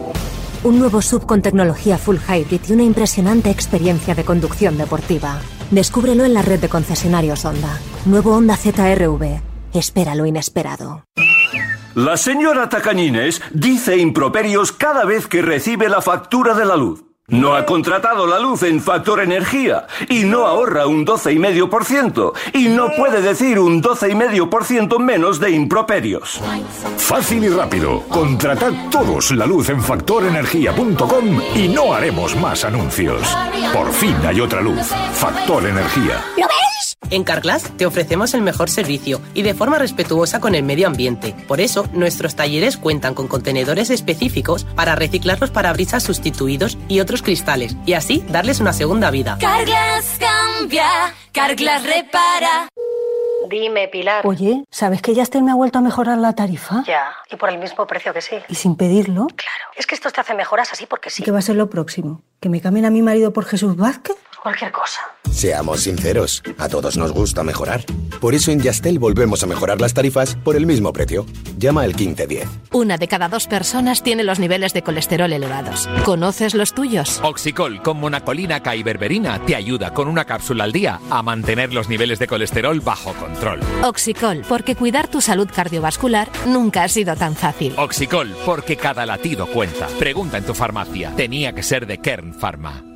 Un 0.65 0.79
nuevo 0.81 1.01
sub 1.03 1.27
con 1.27 1.43
tecnología 1.43 1.97
full 1.99 2.17
hybrid 2.29 2.61
y 2.69 2.73
una 2.73 2.83
impresionante 2.83 3.51
experiencia 3.51 4.15
de 4.15 4.25
conducción 4.25 4.77
deportiva. 4.79 5.41
Descúbrelo 5.71 6.25
en 6.25 6.35
la 6.35 6.43
red 6.43 6.61
de 6.61 6.69
concesionarios 6.69 7.45
Honda. 7.45 7.79
Nuevo 8.05 8.35
Honda 8.37 8.57
ZRV. 8.57 9.41
Espera 9.73 10.15
lo 10.15 10.27
inesperado. 10.27 11.05
La 11.95 12.17
señora 12.17 12.69
Tacañines 12.69 13.41
dice 13.53 13.97
improperios 13.97 14.73
cada 14.73 15.05
vez 15.05 15.27
que 15.27 15.41
recibe 15.41 15.89
la 15.89 16.03
factura 16.03 16.55
de 16.55 16.67
la 16.67 16.77
luz. 16.77 17.05
No 17.29 17.57
ha 17.57 17.67
contratado 17.67 18.25
la 18.27 18.39
luz 18.39 18.63
en 18.63 18.81
Factor 18.81 19.21
Energía 19.21 19.89
y 20.09 20.23
no 20.23 20.47
ahorra 20.47 20.87
un 20.87 21.05
12,5% 21.05 22.33
y 22.53 22.69
no 22.69 22.91
puede 22.97 23.21
decir 23.21 23.59
un 23.59 23.83
12,5% 23.83 25.01
menos 25.01 25.41
de 25.41 25.51
improperios. 25.51 26.41
Fácil 26.99 27.43
y 27.45 27.49
rápido. 27.49 28.03
Contratad 28.09 28.73
todos 28.93 29.33
la 29.33 29.45
luz 29.45 29.71
en 29.71 29.83
factorenergía.com 29.83 31.41
y 31.57 31.67
no 31.67 31.93
haremos 31.95 32.37
más 32.37 32.65
anuncios. 32.65 33.37
Por 33.73 33.91
fin 33.93 34.15
hay 34.25 34.41
otra 34.41 34.61
luz. 34.61 34.87
Factor 35.15 35.67
Energía. 35.67 36.25
¿Lo 36.37 36.47
ves? 36.47 36.86
En 37.11 37.23
Carglass 37.23 37.71
te 37.77 37.87
ofrecemos 37.87 38.35
el 38.35 38.43
mejor 38.43 38.69
servicio 38.69 39.21
y 39.35 39.43
de 39.43 39.55
forma 39.55 39.79
respetuosa 39.79 40.41
con 40.41 40.55
el 40.55 40.65
medio 40.65 40.87
ambiente. 40.89 41.35
Por 41.47 41.61
eso, 41.61 41.87
nuestros 41.93 42.35
talleres 42.35 42.77
cuentan 42.77 43.15
con 43.15 43.29
contenedores 43.29 43.91
específicos 43.91 44.65
para 44.65 44.97
reciclar 44.97 45.41
los 45.41 45.51
parabrisas 45.51 46.03
sustituidos 46.03 46.79
y 46.89 47.01
otros 47.01 47.23
cristales, 47.23 47.77
y 47.87 47.93
así 47.93 48.25
darles 48.29 48.61
una 48.61 48.73
segunda 48.73 49.11
vida. 49.11 49.39
Carglass 49.41 50.19
cambia, 50.19 51.15
Carglass 51.33 51.85
repara. 51.85 52.69
Dime, 53.49 53.87
Pilar. 53.87 54.27
Oye, 54.27 54.65
¿sabes 54.73 55.01
que 55.03 55.15
Yastel 55.15 55.45
me 55.45 55.53
ha 55.53 55.55
vuelto 55.55 55.79
a 55.79 55.83
mejorar 55.83 56.19
la 56.19 56.33
tarifa? 56.35 56.83
Ya, 56.85 57.15
y 57.31 57.37
por 57.37 57.49
el 57.51 57.59
mismo 57.59 57.87
precio 57.87 58.13
que 58.13 58.21
sí. 58.21 58.35
¿Y 58.49 58.57
sin 58.57 58.75
pedirlo? 58.75 59.29
Claro, 59.29 59.65
es 59.77 59.87
que 59.87 59.95
esto 59.95 60.11
te 60.11 60.21
hace 60.21 60.35
mejoras 60.35 60.73
así 60.73 60.87
porque 60.87 61.11
sí. 61.11 61.23
¿Qué 61.23 61.31
va 61.31 61.39
a 61.39 61.43
ser 61.43 61.55
lo 61.55 61.71
próximo? 61.71 62.23
¿Que 62.41 62.49
me 62.49 62.61
cambien 62.61 62.87
a 62.87 62.91
mi 62.91 63.03
marido 63.03 63.33
por 63.33 63.45
Jesús 63.45 63.77
Vázquez? 63.77 64.17
Cualquier 64.47 64.71
cosa. 64.71 65.01
Seamos 65.29 65.81
sinceros, 65.81 66.41
a 66.57 66.69
todos 66.69 66.97
nos 66.97 67.11
gusta 67.11 67.43
mejorar. 67.43 67.85
Por 68.21 68.33
eso 68.33 68.53
en 68.53 68.61
Yastel 68.61 69.01
volvemos 69.01 69.43
a 69.43 69.47
mejorar 69.49 69.81
las 69.81 69.93
tarifas 69.93 70.37
por 70.37 70.55
el 70.55 70.67
mismo 70.67 70.93
precio. 70.93 71.27
Llama 71.59 71.83
al 71.83 71.97
1510. 71.97 72.49
Una 72.71 72.97
de 72.97 73.09
cada 73.09 73.29
dos 73.29 73.49
personas 73.49 74.05
tiene 74.05 74.23
los 74.23 74.39
niveles 74.39 74.73
de 74.73 74.83
colesterol 74.83 75.33
elevados. 75.33 75.89
¿Conoces 76.05 76.55
los 76.55 76.75
tuyos? 76.75 77.19
Oxicol 77.25 77.83
con 77.83 77.99
monacolina 77.99 78.63
K 78.63 78.77
y 78.77 78.85
berberina 78.85 79.45
te 79.45 79.57
ayuda 79.57 79.93
con 79.93 80.07
una 80.07 80.27
cápsula 80.27 80.63
al 80.63 80.71
día 80.71 81.01
a 81.11 81.25
mantener 81.25 81.75
los 81.75 81.89
niveles 81.89 82.21
de 82.21 82.29
colesterol 82.29 82.79
bajo 82.79 83.15
control. 83.15 83.59
Oxicol, 83.83 84.45
porque 84.49 84.77
cuidar 84.77 85.09
tu 85.09 85.21
salud 85.21 85.49
cardiovascular 85.53 86.31
nunca 86.47 86.85
ha 86.85 86.89
sido 86.89 87.17
tan 87.17 87.35
fácil. 87.35 87.75
Oxicol, 87.79 88.33
porque 88.47 88.77
cada 88.77 89.05
latido 89.07 89.49
cuenta. 89.49 89.89
Pregunta 89.99 90.39
en 90.39 90.45
tu 90.45 90.55
farmacia. 90.55 91.13
Tenía 91.17 91.53
que 91.53 91.65
ser 91.65 91.89
de 91.89 91.99
Kern 91.99 92.33
Pharma. 92.33 92.96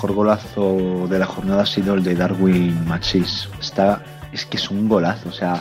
mejor 0.00 0.16
golazo 0.16 1.08
de 1.10 1.18
la 1.18 1.26
jornada 1.26 1.64
ha 1.64 1.66
sido 1.66 1.92
el 1.92 2.02
de 2.02 2.14
Darwin 2.14 2.86
Machis. 2.88 3.50
Está, 3.60 4.02
es 4.32 4.46
que 4.46 4.56
es 4.56 4.70
un 4.70 4.88
golazo, 4.88 5.28
o 5.28 5.32
sea, 5.32 5.60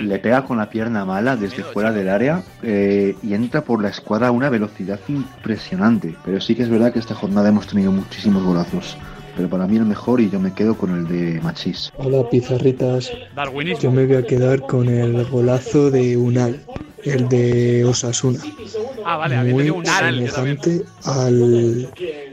le 0.00 0.20
pega 0.20 0.44
con 0.44 0.58
la 0.58 0.70
pierna 0.70 1.04
mala 1.04 1.34
desde 1.34 1.64
fuera 1.64 1.90
del 1.90 2.08
área 2.08 2.44
eh, 2.62 3.16
y 3.24 3.34
entra 3.34 3.64
por 3.64 3.82
la 3.82 3.88
escuadra 3.88 4.28
a 4.28 4.30
una 4.30 4.50
velocidad 4.50 5.00
impresionante. 5.08 6.14
Pero 6.24 6.40
sí 6.40 6.54
que 6.54 6.62
es 6.62 6.70
verdad 6.70 6.92
que 6.92 7.00
esta 7.00 7.16
jornada 7.16 7.48
hemos 7.48 7.66
tenido 7.66 7.90
muchísimos 7.90 8.44
golazos. 8.44 8.96
Pero 9.36 9.48
para 9.48 9.66
mí 9.66 9.78
el 9.78 9.84
mejor 9.84 10.20
y 10.20 10.30
yo 10.30 10.38
me 10.38 10.54
quedo 10.54 10.76
con 10.76 10.94
el 10.94 11.08
de 11.08 11.40
Machis. 11.40 11.92
Hola 11.96 12.30
pizarritas. 12.30 13.10
Darwinismo. 13.34 13.80
Yo 13.82 13.90
me 13.90 14.06
voy 14.06 14.14
a 14.14 14.22
quedar 14.22 14.60
con 14.60 14.88
el 14.88 15.24
golazo 15.24 15.90
de 15.90 16.16
Unal, 16.16 16.60
el 17.04 17.28
de 17.28 17.84
Osasuna. 17.84 18.38
Ah, 19.04 19.16
vale, 19.16 19.36
había 19.36 19.52
Muy 19.52 19.64
tenido 19.64 19.76
un 19.76 19.86
semejante 19.86 20.82
al 21.04 21.88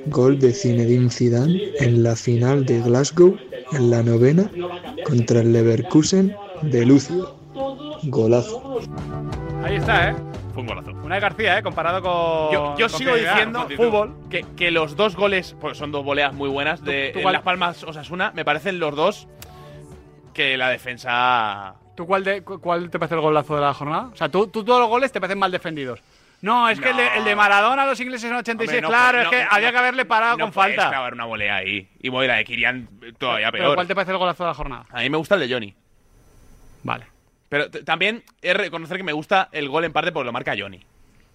gol 0.08 0.40
de 0.40 0.54
Zinedine 0.54 1.10
Zidane 1.10 1.72
en 1.80 2.04
la 2.04 2.16
final 2.16 2.66
de 2.66 2.82
Glasgow, 2.82 3.38
en 3.72 3.90
la 3.90 4.04
novena, 4.04 4.50
contra 5.06 5.42
el 5.42 5.54
Leverkusen 5.54 6.36
de 6.62 6.86
Lucio. 6.86 7.36
Golazo. 8.04 8.80
Ahí 9.64 9.76
está, 9.76 10.12
¿eh? 10.12 10.16
Fue 10.54 10.62
un 10.62 10.68
golazo. 10.68 10.92
Una 11.04 11.16
de 11.16 11.22
García, 11.22 11.58
¿eh? 11.58 11.64
Comparado 11.64 12.02
con. 12.02 12.54
Yo, 12.54 12.78
yo 12.78 12.88
con 12.88 12.98
sigo 12.98 13.14
Fidel, 13.14 13.30
diciendo, 13.30 13.66
con 13.68 13.72
fútbol, 13.72 14.16
que, 14.30 14.46
que 14.56 14.72
los 14.72 14.96
dos 14.96 15.16
goles, 15.16 15.56
pues 15.60 15.78
son 15.78 15.92
dos 15.92 16.06
voleas 16.06 16.34
muy 16.34 16.50
buenas 16.50 16.84
de 16.84 17.12
tú 17.14 17.20
Las 17.28 17.42
Palmas 17.42 17.84
Osasuna, 17.84 18.32
me 18.36 18.46
parecen 18.46 18.80
los 18.80 18.96
dos 18.96 19.28
que 20.34 20.58
la 20.58 20.70
defensa. 20.70 21.76
¿Tú 22.00 22.08
cuál, 22.08 22.24
de, 22.24 22.41
cu- 22.43 22.62
cuál 22.62 22.89
te 22.89 22.97
parece 22.97 23.16
el 23.16 23.20
golazo 23.20 23.56
de 23.56 23.60
la 23.62 23.74
jornada? 23.74 24.10
O 24.14 24.16
sea, 24.16 24.30
tú, 24.30 24.47
tú 24.47 24.64
todos 24.64 24.80
los 24.80 24.88
goles 24.88 25.12
te 25.12 25.20
parecen 25.20 25.38
mal 25.38 25.52
defendidos. 25.52 26.00
No, 26.41 26.70
es 26.70 26.80
que 26.80 26.91
el 26.91 26.95
de, 26.95 27.08
el 27.18 27.26
de 27.26 27.36
Maradona 27.36 27.84
a 27.84 27.86
los 27.88 28.00
ingleses 28.00 28.32
en 28.32 28.38
86, 28.38 28.70
Hombre, 28.78 28.82
no 28.82 28.88
claro, 28.88 29.20
es 29.24 29.28
que 29.28 29.43
no- 29.43 29.50
había 29.52 29.68
no- 29.68 29.72
que 29.74 29.78
haberle 29.80 30.06
parado 30.06 30.38
no 30.38 30.45
con 30.45 30.54
falta. 30.54 30.88
clavar 30.88 31.14
una 31.14 31.26
volea 31.26 31.58
ahí. 31.58 31.89
Y 32.00 32.08
voy 32.08 32.26
la 32.26 32.36
de 32.36 32.45
Kirian 32.45 32.88
todavía 33.18 33.52
Pero 33.52 33.66
peor. 33.66 33.76
¿cuál 33.76 33.88
te 33.88 33.95
parece 33.95 34.14
el 34.14 34.18
golazo 34.18 34.45
de 34.45 34.47
la 34.47 34.54
jornada? 34.54 34.86
A 34.91 35.02
mí 35.02 35.10
me 35.10 35.18
gusta 35.18 35.36
el 35.36 35.41
de 35.41 35.54
Johnny. 35.54 35.76
Vale. 36.84 37.06
Pero 37.50 37.70
también 37.70 38.24
de 38.41 38.54
reconocer 38.54 38.95
que 38.95 39.04
me 39.04 39.12
gusta 39.12 39.50
el 39.52 39.68
gol 39.68 39.84
en 39.84 39.91
parte 39.91 40.14
porque 40.14 40.26
lo 40.28 40.32
marca 40.32 40.56
Johnny. 40.58 40.80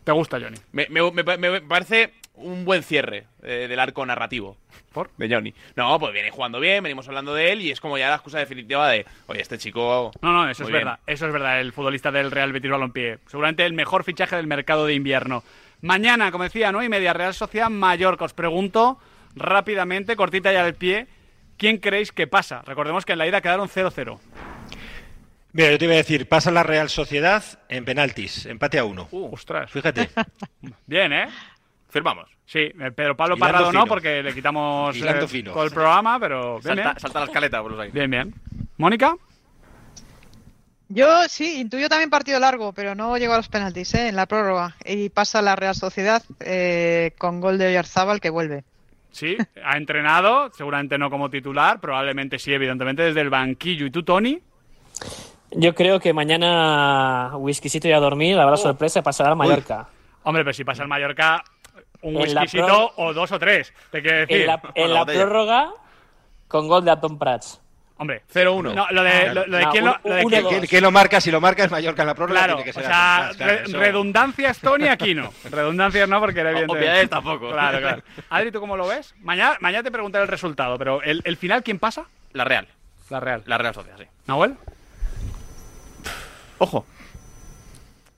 ¿Te 0.04 0.12
gusta 0.12 0.40
Johnny? 0.40 0.56
Me, 0.72 0.86
me- 0.88 1.12
me- 1.12 1.36
me 1.50 1.60
parece 1.60 2.14
un 2.35 2.64
buen 2.64 2.82
cierre 2.82 3.26
eh, 3.43 3.66
del 3.68 3.78
arco 3.80 4.05
narrativo. 4.05 4.57
¿Por? 4.93 5.11
De 5.16 5.28
Johnny. 5.28 5.53
No, 5.76 5.99
pues 5.99 6.12
viene 6.12 6.30
jugando 6.30 6.61
bien, 6.61 6.82
venimos 6.82 7.07
hablando 7.09 7.35
de 7.35 7.53
él 7.53 7.62
y 7.62 7.70
es 7.70 7.80
como 7.80 7.99
ya 7.99 8.09
la 8.09 8.16
excusa 8.16 8.39
definitiva 8.39 8.89
de, 8.89 9.07
oye, 9.26 9.41
este 9.41 9.59
chico. 9.59 10.12
No, 10.22 10.32
no, 10.32 10.49
eso 10.49 10.62
es 10.64 10.68
bien". 10.68 10.80
verdad. 10.80 10.99
Eso 11.07 11.26
es 11.26 11.32
verdad, 11.32 11.61
el 11.61 11.72
futbolista 11.72 12.11
del 12.12 12.30
Real 12.30 12.53
Betis 12.53 12.70
Balompié. 12.70 13.18
Seguramente 13.26 13.64
el 13.64 13.72
mejor 13.72 14.05
fichaje 14.05 14.37
del 14.37 14.47
mercado 14.47 14.87
de 14.87 14.95
invierno. 14.95 15.43
Mañana, 15.80 16.30
como 16.32 16.45
decía, 16.45 16.72
¿no? 16.72 16.82
Y 16.82 16.89
media 16.89 17.12
Real 17.12 17.35
Sociedad 17.35 17.70
Mallorca. 17.70 18.24
Os 18.24 18.32
pregunto 18.35 18.99
rápidamente, 19.35 20.16
cortita 20.16 20.53
ya 20.53 20.64
al 20.64 20.74
pie, 20.74 21.07
¿quién 21.59 21.78
creéis 21.78 22.12
que 22.12 22.26
pasa? 22.26 22.62
Recordemos 22.64 23.05
que 23.05 23.12
en 23.12 23.18
la 23.18 23.26
ida 23.26 23.41
quedaron 23.41 23.68
0-0. 23.68 24.18
Mira, 25.53 25.70
yo 25.70 25.78
te 25.78 25.85
iba 25.85 25.95
a 25.95 25.99
decir, 25.99 26.28
pasa 26.28 26.51
la 26.51 26.64
Real 26.64 26.89
Sociedad 26.89 27.45
en 27.68 27.85
penaltis, 27.85 28.47
empate 28.47 28.78
a 28.78 28.85
uno. 28.85 29.07
Uh, 29.12 29.35
ostras. 29.35 29.70
Fíjate. 29.70 30.11
Bien, 30.87 31.12
¿eh? 31.12 31.28
Firmamos. 31.95 32.28
Sí, 32.45 32.59
eh, 32.59 32.90
Pedro 32.90 33.16
Pablo 33.16 33.36
Hilando 33.36 33.53
Parrado 33.53 33.72
no, 33.72 33.86
porque 33.86 34.20
le 34.20 34.34
quitamos 34.34 34.97
eh, 34.97 35.28
fino. 35.28 35.53
todo 35.53 35.62
el 35.62 35.70
programa, 35.70 36.18
pero 36.18 36.55
bien, 36.55 36.62
Salta, 36.62 36.82
bien. 36.82 36.99
salta 36.99 37.20
la 37.20 37.26
escaleta 37.26 37.62
por 37.62 37.70
los. 37.70 37.92
Bien, 37.92 38.11
bien. 38.11 38.34
¿Mónica? 38.78 39.14
Yo 40.88 41.07
sí, 41.28 41.61
intuyo 41.61 41.88
también 41.88 42.11
partido 42.11 42.40
largo, 42.40 42.72
pero 42.72 42.97
no 42.97 43.16
llegó 43.16 43.34
a 43.34 43.36
los 43.36 43.49
penaltis 43.49 43.95
¿eh? 43.95 44.09
en 44.09 44.16
la 44.16 44.26
prórroga. 44.26 44.74
Y 44.84 45.09
pasa 45.11 45.40
la 45.40 45.55
Real 45.55 45.76
Sociedad 45.76 46.20
eh, 46.40 47.12
con 47.16 47.40
gol 47.40 47.59
de 47.59 47.68
Oyarzábal 47.68 48.20
que 48.20 48.30
vuelve. 48.30 48.64
Sí, 49.12 49.36
ha 49.64 49.76
entrenado, 49.76 50.51
seguramente 50.53 50.99
no 50.99 51.11
como 51.11 51.30
titular, 51.30 51.78
probablemente 51.80 52.40
sí, 52.40 52.53
evidentemente 52.53 53.03
desde 53.05 53.20
el 53.20 53.30
banquillo. 53.30 53.86
¿Y 53.86 53.92
tú, 53.92 54.03
Tony? 54.03 54.40
Yo 55.53 55.76
creo 55.76 56.01
que 56.01 56.12
mañana 56.12 57.36
whiskycito 57.36 57.86
y 57.86 57.92
a 57.92 58.01
dormir, 58.01 58.36
habrá 58.36 58.57
sorpresa, 58.57 59.01
pasará 59.01 59.30
al 59.30 59.36
Mallorca. 59.36 59.86
Hombre, 60.24 60.42
pero 60.42 60.55
si 60.55 60.64
pasa 60.64 60.82
el 60.82 60.88
Mallorca, 60.88 61.45
un 62.05 62.14
prórroga- 62.14 62.92
o 62.96 63.12
dos 63.14 63.32
o 63.32 63.38
tres, 63.38 63.72
te 63.90 64.00
quiero 64.02 64.18
decir. 64.18 64.40
En 64.42 64.46
la, 64.46 64.61
en 64.74 64.94
la 64.94 65.05
prórroga, 65.07 65.70
con 66.48 66.68
gol 66.68 66.84
de 66.84 66.90
Atom 66.92 67.18
Prats. 67.18 67.61
Hombre, 67.96 68.22
0-1. 68.34 68.74
No, 68.74 68.86
lo 68.90 69.02
de, 69.05 69.32
lo, 69.32 69.46
lo 69.46 69.57
de 69.57 69.64
No, 69.64 69.70
quién 69.70 69.84
lo, 69.84 69.96
lo 70.05 70.14
de 70.16 70.20
uno, 70.22 70.28
quién- 70.30 70.42
dos. 70.42 70.52
¿Quién, 70.52 70.66
quién 70.66 70.82
lo 70.82 70.90
marca? 70.90 71.20
Si 71.20 71.30
lo 71.30 71.40
marca 71.40 71.64
es 71.64 71.70
Mallorca 71.70 72.02
en 72.02 72.09
la 72.09 72.14
prórroga, 72.14 72.40
Claro, 72.40 72.55
tiene 72.57 72.64
que 72.64 72.70
o 72.70 72.74
ser 72.74 72.84
sea, 72.84 73.16
Atom 73.16 73.24
Prats, 73.26 73.36
claro, 73.36 73.52
re- 73.52 73.62
eso- 73.68 73.78
redundancias 73.78 74.59
Tony 74.61 74.88
aquí 74.88 75.14
no. 75.14 75.32
Redundancias 75.50 76.09
no, 76.09 76.18
porque 76.20 76.40
era 76.40 76.50
evidente. 76.50 76.72
obviedades 76.76 77.09
tampoco. 77.09 77.50
Claro, 77.52 77.78
claro. 77.78 78.02
Adri, 78.30 78.50
¿tú 78.50 78.59
cómo 78.61 78.76
lo 78.76 78.88
ves? 78.88 79.14
Mañana, 79.20 79.57
mañana 79.61 79.84
te 79.84 79.92
preguntaré 79.92 80.22
el 80.24 80.28
resultado, 80.28 80.76
pero 80.76 81.02
el, 81.02 81.22
el 81.24 81.36
final, 81.36 81.62
¿quién 81.62 81.78
pasa? 81.78 82.05
La 82.32 82.42
Real. 82.44 82.66
La 83.11 83.20
Real. 83.20 83.42
La 83.46 83.59
Real 83.59 83.74
Sociedad, 83.74 83.96
sí. 83.98 84.07
¿Nahuel? 84.26 84.57
Ojo. 86.59 86.84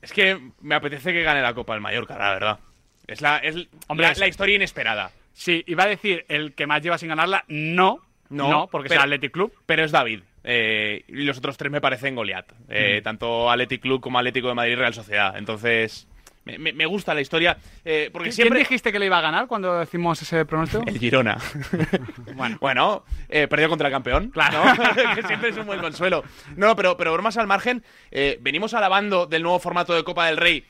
Es 0.00 0.12
que 0.12 0.40
me 0.60 0.74
apetece 0.74 1.12
que 1.12 1.22
gane 1.22 1.42
la 1.42 1.52
Copa 1.54 1.72
del 1.72 1.82
Mallorca, 1.82 2.16
la 2.16 2.30
verdad. 2.30 2.58
Es 3.06 3.20
la, 3.20 3.38
es 3.38 3.54
Hombre, 3.88 4.06
la, 4.06 4.12
es- 4.12 4.18
la 4.18 4.26
historia 4.28 4.56
inesperada. 4.56 5.10
Sí, 5.32 5.62
iba 5.66 5.84
a 5.84 5.86
decir 5.86 6.24
el 6.28 6.54
que 6.54 6.66
más 6.66 6.82
lleva 6.82 6.96
sin 6.98 7.08
ganarla, 7.08 7.44
no. 7.48 8.00
No, 8.30 8.68
porque 8.72 8.88
es 8.88 8.92
el 8.94 8.98
Athletic 9.00 9.32
Club. 9.32 9.52
Pero 9.66 9.84
es 9.84 9.92
David. 9.92 10.20
eh, 10.48 11.04
y 11.08 11.22
los 11.24 11.38
otros 11.38 11.56
tres 11.56 11.70
me 11.70 11.80
parecen 11.80 12.14
Goliat. 12.16 12.46
Eh, 12.68 12.98
Mm. 13.00 13.04
Tanto 13.04 13.50
Athletic 13.50 13.82
Club 13.82 14.00
como 14.00 14.18
Atlético 14.18 14.48
de 14.48 14.54
Madrid 14.54 14.72
y 14.72 14.76
Real 14.76 14.94
Sociedad. 14.94 15.36
Entonces, 15.36 16.08
me, 16.44 16.58
me- 16.72 16.86
gusta 16.86 17.12
la 17.14 17.20
historia. 17.20 17.56
eh, 17.84 18.10
porque 18.12 18.28
¿Quién 18.30 18.34
siempre. 18.34 18.58
dijiste 18.60 18.90
que 18.92 18.98
le 18.98 19.06
iba 19.06 19.18
a 19.18 19.20
ganar 19.20 19.46
cuando 19.48 19.78
decimos 19.78 20.20
ese 20.22 20.44
pronóstico? 20.44 20.84
El 20.86 20.98
Girona. 20.98 21.38
Bueno. 22.34 22.58
bueno, 22.60 23.04
eh, 23.28 23.46
perdió 23.48 23.68
contra 23.68 23.88
el 23.88 23.92
campeón. 23.92 24.30
Claro. 24.30 24.64
¿no? 24.64 24.74
que 25.14 25.22
siempre 25.24 25.50
es 25.50 25.56
un 25.56 25.66
buen 25.66 25.80
consuelo. 25.80 26.24
No, 26.56 26.74
pero, 26.76 26.96
pero 26.96 27.12
bromas 27.12 27.36
al 27.36 27.46
margen, 27.46 27.82
eh, 28.10 28.38
venimos 28.40 28.74
alabando 28.74 29.26
del 29.26 29.42
nuevo 29.42 29.58
formato 29.60 29.94
de 29.94 30.02
Copa 30.04 30.26
del 30.26 30.36
Rey 30.36 30.64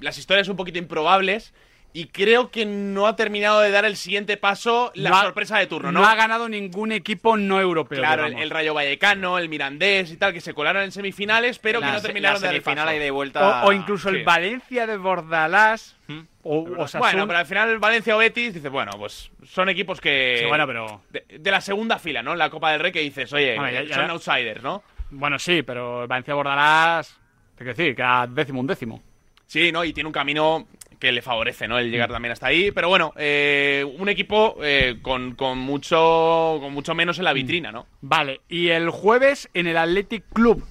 las 0.00 0.18
historias 0.18 0.48
un 0.48 0.56
poquito 0.56 0.78
improbables. 0.78 1.52
Y 1.94 2.08
creo 2.08 2.50
que 2.50 2.66
no 2.66 3.06
ha 3.06 3.16
terminado 3.16 3.60
de 3.60 3.70
dar 3.70 3.86
el 3.86 3.96
siguiente 3.96 4.36
paso 4.36 4.92
la 4.94 5.08
No 5.08 5.16
ha- 5.16 5.22
sorpresa 5.22 5.58
de 5.58 5.66
turno, 5.66 5.90
¿no? 5.90 6.00
No 6.00 6.06
ha 6.06 6.14
ganado 6.14 6.46
ningún 6.46 6.92
equipo 6.92 7.38
no 7.38 7.58
europeo. 7.62 7.98
Claro, 7.98 8.26
el, 8.26 8.50
Rayo 8.50 8.74
Vallecano, 8.74 9.38
el 9.38 9.48
Mirandés 9.48 10.12
y 10.12 10.18
tal, 10.18 10.34
que 10.34 10.42
se 10.42 10.52
colaron 10.52 10.82
en 10.82 10.92
semifinales, 10.92 11.58
pero 11.58 11.80
que 11.80 11.86
no 11.86 12.00
terminaron 12.02 12.34
la 12.34 12.40
de 12.40 12.46
dar 12.46 12.54
el 12.56 12.62
paso. 12.62 12.88
ahí 12.88 12.98
de 12.98 13.10
vuelta- 13.10 13.64
O, 13.64 13.68
o 13.68 13.72
incluso 13.72 14.10
Sí. 14.10 14.16
el 14.16 14.24
Valencia 14.24 14.86
de 14.86 14.98
Bordalás. 14.98 15.96
O, 16.42 16.58
o 16.58 16.82
Osasuna. 16.82 17.00
Bueno, 17.10 17.26
pero 17.26 17.38
al 17.38 17.46
final 17.46 17.70
el 17.70 17.78
Valencia 17.78 18.14
o 18.14 18.18
Betis 18.18 18.52
dices, 18.54 18.70
bueno, 18.70 18.92
pues 18.98 19.30
son 19.46 19.70
equipos 19.70 19.98
que. 19.98 20.36
Sí, 20.40 20.44
bueno, 20.46 20.66
pero- 20.66 21.00
De, 21.08 21.24
de 21.38 21.50
la 21.50 21.62
segunda 21.62 21.98
fila, 21.98 22.22
¿no? 22.22 22.32
En 22.32 22.38
la 22.38 22.50
Copa 22.50 22.70
del 22.70 22.80
Rey 22.80 22.92
que 22.92 23.00
dices, 23.00 23.32
oye, 23.32 23.56
Bueno, 23.56 23.72
ya- 23.72 23.82
ya- 23.84 23.94
son 23.94 24.10
outsiders, 24.10 24.62
¿no? 24.62 24.82
Bueno, 25.10 25.38
sí, 25.38 25.62
pero 25.62 26.02
el 26.02 26.06
Valencia 26.08 26.34
Bordalás. 26.34 27.18
Te 27.56 27.64
quiero 27.64 27.74
decir, 27.74 27.96
que 27.96 28.02
a 28.02 28.26
décimo 28.28 28.60
un 28.60 28.66
décimo. 28.66 29.02
Sí, 29.48 29.72
¿no? 29.72 29.82
Y 29.82 29.92
tiene 29.92 30.06
un 30.06 30.12
camino 30.12 30.68
que 31.00 31.10
le 31.10 31.22
favorece, 31.22 31.66
¿no? 31.66 31.78
El 31.78 31.90
llegar 31.90 32.10
también 32.10 32.32
hasta 32.32 32.46
ahí. 32.48 32.70
Pero 32.70 32.88
bueno, 32.88 33.12
eh, 33.16 33.84
un 33.98 34.08
equipo 34.08 34.56
eh, 34.62 34.98
con, 35.00 35.34
con 35.34 35.58
mucho 35.58 36.58
con 36.60 36.72
mucho 36.72 36.94
menos 36.94 37.18
en 37.18 37.24
la 37.24 37.32
vitrina, 37.32 37.72
¿no? 37.72 37.86
Vale, 38.02 38.42
y 38.48 38.68
el 38.68 38.90
jueves 38.90 39.48
en 39.54 39.66
el 39.66 39.78
Athletic 39.78 40.24
Club 40.32 40.64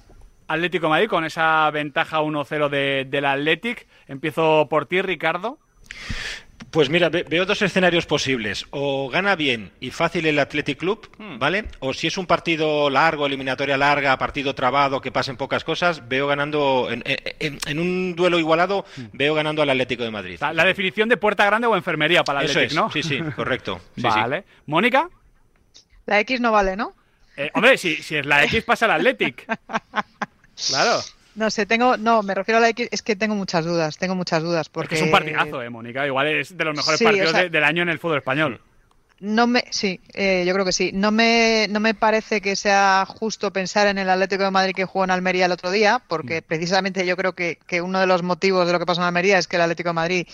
Atlético 0.46 0.86
de 0.86 0.90
Madrid, 0.90 1.08
con 1.08 1.24
esa 1.24 1.70
ventaja 1.70 2.22
1-0 2.22 2.68
de, 2.70 3.04
del 3.06 3.26
Athletic. 3.26 3.86
Empiezo 4.06 4.66
por 4.70 4.86
ti, 4.86 5.02
Ricardo. 5.02 5.58
Pues 6.70 6.90
mira, 6.90 7.08
ve- 7.08 7.24
veo 7.28 7.46
dos 7.46 7.62
escenarios 7.62 8.04
posibles. 8.04 8.66
O 8.70 9.08
gana 9.08 9.36
bien 9.36 9.70
y 9.80 9.90
fácil 9.90 10.26
el 10.26 10.38
Athletic 10.38 10.78
Club, 10.78 11.08
Hmm. 11.16 11.38
¿vale? 11.38 11.64
O 11.80 11.94
si 11.94 12.06
es 12.08 12.18
un 12.18 12.26
partido 12.26 12.90
largo, 12.90 13.24
eliminatoria 13.26 13.76
larga, 13.78 14.18
partido 14.18 14.54
trabado, 14.54 15.00
que 15.00 15.10
pasen 15.10 15.36
pocas 15.36 15.64
cosas, 15.64 16.06
veo 16.08 16.26
ganando, 16.26 16.88
en, 16.90 17.02
en- 17.06 17.58
en 17.66 17.78
un 17.78 18.14
duelo 18.16 18.38
igualado, 18.38 18.84
veo 19.12 19.34
ganando 19.34 19.62
al 19.62 19.70
Atlético 19.70 20.02
de 20.02 20.10
Madrid. 20.10 20.36
La, 20.40 20.52
la 20.52 20.64
definición 20.64 21.08
de 21.08 21.16
puerta 21.16 21.46
grande 21.46 21.66
o 21.68 21.74
enfermería 21.76 22.22
para 22.24 22.40
el 22.40 22.46
Eso 22.50 22.58
Athletic, 22.58 22.70
es, 22.72 22.76
¿no? 22.76 22.90
sí, 22.90 23.02
sí, 23.02 23.18
correcto. 23.36 23.80
Sí, 23.94 24.02
sí. 24.02 24.06
vale. 24.08 24.44
¿Mónica? 24.66 25.08
La 26.06 26.20
X 26.20 26.40
no 26.40 26.52
vale, 26.52 26.76
¿no? 26.76 26.94
Eh, 27.36 27.50
hombre, 27.54 27.78
si, 27.78 27.96
si 27.96 28.16
es 28.16 28.26
la 28.26 28.42
X 28.44 28.64
pasa 28.64 28.84
el 28.86 28.92
Athletic. 28.92 29.46
Claro. 30.68 30.98
No 31.38 31.50
sé, 31.50 31.66
tengo, 31.66 31.96
no, 31.96 32.22
me 32.22 32.34
refiero 32.34 32.58
a 32.58 32.60
la 32.60 32.68
X, 32.70 32.88
es 32.90 33.00
que 33.02 33.14
tengo 33.14 33.34
muchas 33.36 33.64
dudas, 33.64 33.96
tengo 33.96 34.14
muchas 34.16 34.42
dudas. 34.42 34.68
Porque 34.68 34.96
es 34.96 35.02
un 35.02 35.10
partidazo, 35.10 35.62
¿eh, 35.62 35.70
Mónica? 35.70 36.04
Igual 36.06 36.26
es 36.26 36.56
de 36.56 36.64
los 36.64 36.76
mejores 36.76 36.98
Sí, 36.98 37.04
partidos 37.04 37.28
o 37.28 37.32
sea- 37.32 37.42
de- 37.44 37.50
del 37.50 37.64
año 37.64 37.82
en 37.84 37.88
el 37.90 37.98
fútbol 37.98 38.18
español. 38.18 38.60
No 39.20 39.46
me, 39.48 39.64
sí, 39.70 40.00
eh, 40.14 40.44
yo 40.46 40.52
creo 40.52 40.64
que 40.64 40.72
sí. 40.72 40.90
No 40.94 41.10
me, 41.10 41.66
no 41.70 41.80
me 41.80 41.94
parece 41.94 42.40
que 42.40 42.54
sea 42.56 43.04
justo 43.06 43.52
pensar 43.52 43.86
en 43.88 43.98
el 43.98 44.08
Atlético 44.10 44.44
de 44.44 44.50
Madrid 44.52 44.74
que 44.74 44.84
jugó 44.84 45.04
en 45.04 45.10
Almería 45.10 45.46
el 45.46 45.52
otro 45.52 45.70
día, 45.72 46.00
porque 46.08 46.40
precisamente 46.42 47.04
yo 47.04 47.16
creo 47.16 47.32
que, 47.34 47.58
que 47.66 47.80
uno 47.82 47.98
de 47.98 48.06
los 48.06 48.22
motivos 48.22 48.66
de 48.66 48.72
lo 48.72 48.78
que 48.78 48.86
pasó 48.86 49.00
en 49.00 49.06
Almería 49.08 49.38
es 49.38 49.48
que 49.48 49.56
el 49.56 49.62
Atlético 49.62 49.88
de 49.90 49.94
Madrid 49.94 50.26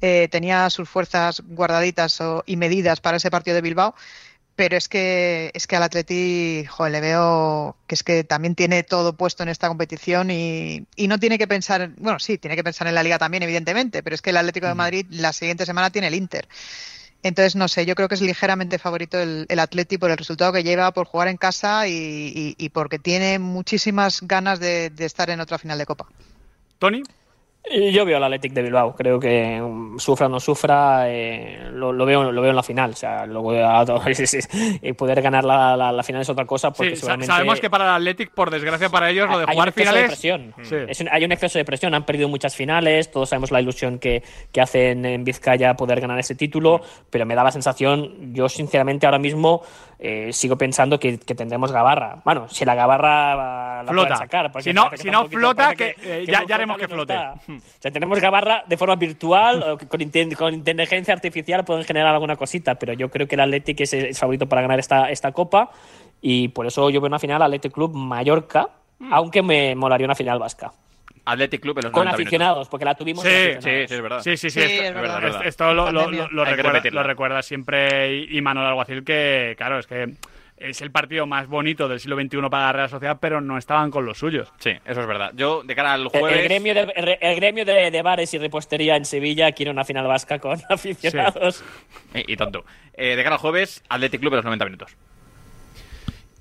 eh, 0.00 0.28
tenía 0.30 0.68
sus 0.70 0.88
fuerzas 0.88 1.42
guardaditas 1.46 2.20
o- 2.20 2.42
y 2.46 2.56
medidas 2.56 3.00
para 3.00 3.16
ese 3.18 3.30
partido 3.30 3.54
de 3.54 3.62
Bilbao. 3.62 3.94
Pero 4.56 4.76
es 4.76 4.88
que, 4.88 5.50
es 5.52 5.66
que 5.66 5.74
al 5.74 5.82
Atleti, 5.82 6.64
joder, 6.68 6.92
le 6.92 7.00
veo 7.00 7.76
que 7.88 7.96
es 7.96 8.04
que 8.04 8.22
también 8.22 8.54
tiene 8.54 8.84
todo 8.84 9.14
puesto 9.14 9.42
en 9.42 9.48
esta 9.48 9.66
competición 9.66 10.30
y, 10.30 10.86
y 10.94 11.08
no 11.08 11.18
tiene 11.18 11.38
que 11.38 11.48
pensar, 11.48 11.80
en- 11.80 11.96
bueno, 11.98 12.20
sí, 12.20 12.38
tiene 12.38 12.54
que 12.54 12.62
pensar 12.62 12.86
en 12.86 12.94
la 12.94 13.02
Liga 13.02 13.18
también, 13.18 13.42
evidentemente, 13.42 14.04
pero 14.04 14.14
es 14.14 14.22
que 14.22 14.30
el 14.30 14.36
Atlético 14.36 14.66
de 14.68 14.74
Madrid 14.76 15.06
la 15.10 15.32
siguiente 15.32 15.66
semana 15.66 15.90
tiene 15.90 16.06
el 16.06 16.14
Inter. 16.14 16.46
Entonces, 17.24 17.56
no 17.56 17.66
sé, 17.66 17.84
yo 17.84 17.94
creo 17.96 18.06
que 18.06 18.14
es 18.14 18.20
ligeramente 18.20 18.78
favorito 18.78 19.18
el, 19.20 19.46
el 19.48 19.58
Atleti 19.58 19.98
por 19.98 20.10
el 20.12 20.18
resultado 20.18 20.52
que 20.52 20.62
lleva, 20.62 20.92
por 20.92 21.06
jugar 21.06 21.26
en 21.28 21.36
casa 21.36 21.88
y, 21.88 21.92
y- 21.92 22.54
y 22.56 22.68
porque 22.68 22.98
tiene 23.00 23.40
muchísimas 23.40 24.20
ganas 24.22 24.60
de, 24.60 24.90
de 24.90 25.04
estar 25.04 25.30
en 25.30 25.40
otra 25.40 25.58
final 25.58 25.78
de 25.78 25.86
Copa. 25.86 26.06
¿Tony? 26.78 27.02
Yo 27.92 28.04
veo 28.04 28.18
al 28.18 28.24
Athletic 28.24 28.52
de 28.52 28.62
Bilbao, 28.62 28.94
creo 28.94 29.18
que 29.18 29.58
um, 29.60 29.98
sufra 29.98 30.26
o 30.26 30.28
no 30.28 30.38
sufra, 30.38 31.04
eh, 31.10 31.70
lo, 31.72 31.94
lo 31.94 32.04
veo, 32.04 32.30
lo 32.30 32.42
veo 32.42 32.50
en 32.50 32.56
la 32.56 32.62
final. 32.62 32.90
O 32.90 32.94
sea, 32.94 33.24
y 34.82 34.92
poder 34.92 35.22
ganar 35.22 35.44
la, 35.44 35.74
la- 35.76 35.90
la 35.90 36.02
final 36.02 36.20
es 36.22 36.28
otra 36.28 36.44
cosa. 36.44 36.70
Porque 36.72 36.90
Sí, 36.90 36.96
seguramente 36.96 37.26
sabemos 37.26 37.60
que 37.60 37.70
para 37.70 37.84
el 37.84 37.90
Athletic, 37.92 38.30
por 38.32 38.50
desgracia 38.50 38.90
para 38.90 39.08
ellos, 39.10 39.30
lo 39.30 39.38
de 39.38 39.44
hay 39.48 39.54
jugar 39.54 39.68
un 39.68 39.68
exceso 39.70 39.90
finales. 39.90 40.02
de 40.02 40.08
presión. 40.08 40.54
Sí. 40.62 40.76
Es 40.88 41.00
un- 41.00 41.08
hay 41.10 41.24
un 41.24 41.32
exceso 41.32 41.58
de 41.58 41.64
presión. 41.64 41.94
Han 41.94 42.04
perdido 42.04 42.28
muchas 42.28 42.54
finales. 42.54 43.10
Todos 43.10 43.30
sabemos 43.30 43.50
la 43.50 43.60
ilusión 43.62 43.98
que, 43.98 44.22
que 44.52 44.60
hacen 44.60 45.04
en 45.06 45.24
Vizcaya 45.24 45.74
poder 45.74 46.00
ganar 46.02 46.18
ese 46.18 46.34
título. 46.34 46.82
Pero 47.08 47.24
me 47.24 47.34
da 47.34 47.44
la 47.44 47.50
sensación, 47.50 48.34
yo 48.34 48.48
sinceramente 48.50 49.06
ahora 49.06 49.18
mismo 49.18 49.62
eh, 49.98 50.32
sigo 50.34 50.58
pensando 50.58 51.00
que, 51.00 51.18
que 51.18 51.34
tendremos 51.34 51.72
Gabarra. 51.72 52.20
Bueno, 52.26 52.46
si 52.48 52.66
la 52.66 52.74
Gabarra 52.74 53.82
la 53.84 53.88
Flota. 53.90 54.08
pueden 54.08 54.18
sacar. 54.18 54.52
porque 54.52 54.64
Si 54.64 54.72
no- 54.74 54.90
si 54.94 55.08
no 55.10 55.22
poquito- 55.22 55.38
flota, 55.38 55.64
parece 55.64 55.94
que, 55.94 56.22
eh, 56.22 56.26
ya- 56.26 56.44
ya 56.46 56.54
haremos 56.56 56.76
que 56.76 56.88
flote. 56.88 57.14
O 57.58 57.80
sea, 57.82 57.90
tenemos 57.90 58.20
Gabarra 58.20 58.64
de 58.66 58.76
forma 58.76 58.96
virtual, 58.96 59.62
o 59.62 59.76
que 59.78 59.86
con, 59.86 60.00
inten- 60.00 60.34
con 60.36 60.52
inteligencia 60.54 61.12
artificial 61.14 61.64
pueden 61.64 61.84
generar 61.84 62.14
alguna 62.14 62.36
cosita, 62.36 62.74
pero 62.76 62.92
yo 62.92 63.10
creo 63.10 63.26
que 63.28 63.34
el 63.34 63.40
Athletic 63.42 63.80
es 63.80 63.92
el 63.94 64.14
favorito 64.14 64.48
para 64.48 64.62
ganar 64.62 64.78
esta, 64.78 65.10
esta 65.10 65.32
copa 65.32 65.70
y 66.20 66.48
por 66.48 66.66
eso 66.66 66.90
yo 66.90 67.00
veo 67.00 67.08
una 67.08 67.18
final 67.18 67.42
Athletic 67.42 67.72
Club 67.72 67.94
Mallorca, 67.94 68.68
Mm. 68.98 69.12
aunque 69.12 69.42
me 69.42 69.74
molaría 69.74 70.06
una 70.06 70.14
final 70.14 70.38
vasca. 70.38 70.70
Athletic 71.26 71.60
Club 71.60 71.78
en 71.78 71.84
los 71.84 71.92
Con 71.92 72.04
90 72.04 72.14
aficionados, 72.22 72.68
porque 72.68 72.84
la 72.84 72.94
tuvimos 72.94 73.24
Sí, 73.24 73.30
Sí, 73.54 73.70
sí, 73.88 73.94
es 73.94 74.00
verdad. 74.02 74.20
Sí, 74.20 74.36
sí, 74.36 74.50
sí. 74.50 74.60
Sí, 74.60 74.72
esto, 74.72 74.84
es 74.84 74.94
verdad. 74.94 75.24
esto- 75.26 75.42
esto 75.42 75.74
lo, 75.74 75.90
lo- 75.90 76.44
que 76.44 76.52
recuerda, 76.54 76.90
lo 76.90 77.02
recuerda 77.02 77.42
siempre 77.42 78.14
I- 78.14 78.36
Imanol 78.38 78.66
Alguacil, 78.66 79.02
que 79.04 79.54
claro, 79.56 79.78
es 79.78 79.86
que 79.86 80.14
es 80.70 80.80
el 80.80 80.90
partido 80.90 81.26
más 81.26 81.46
bonito 81.48 81.88
del 81.88 82.00
siglo 82.00 82.16
XXI 82.16 82.40
para 82.50 82.66
la 82.66 82.72
Real 82.72 82.88
Sociedad, 82.88 83.18
pero 83.20 83.40
no 83.40 83.58
estaban 83.58 83.90
con 83.90 84.06
los 84.06 84.18
suyos. 84.18 84.52
Sí, 84.58 84.70
eso 84.84 85.00
es 85.00 85.06
verdad. 85.06 85.32
Yo, 85.34 85.62
de 85.62 85.74
cara 85.74 85.92
al 85.92 86.08
jueves... 86.08 86.38
el 86.38 86.44
gremio, 86.44 86.74
de, 86.74 86.80
el, 86.80 87.18
el 87.20 87.36
gremio 87.36 87.64
de, 87.64 87.90
de 87.90 88.02
bares 88.02 88.32
y 88.34 88.38
repostería 88.38 88.96
en 88.96 89.04
Sevilla 89.04 89.52
quiere 89.52 89.70
una 89.70 89.84
final 89.84 90.06
vasca 90.06 90.38
con 90.38 90.60
aficionados. 90.68 91.62
Y, 92.14 92.32
y 92.32 92.36
tonto. 92.36 92.64
Eh, 92.94 93.16
de 93.16 93.22
cara 93.22 93.36
al 93.36 93.40
jueves, 93.40 93.82
Athletic 93.88 94.20
Club 94.20 94.32
en 94.32 94.36
los 94.36 94.44
90 94.44 94.64
minutos. 94.64 94.96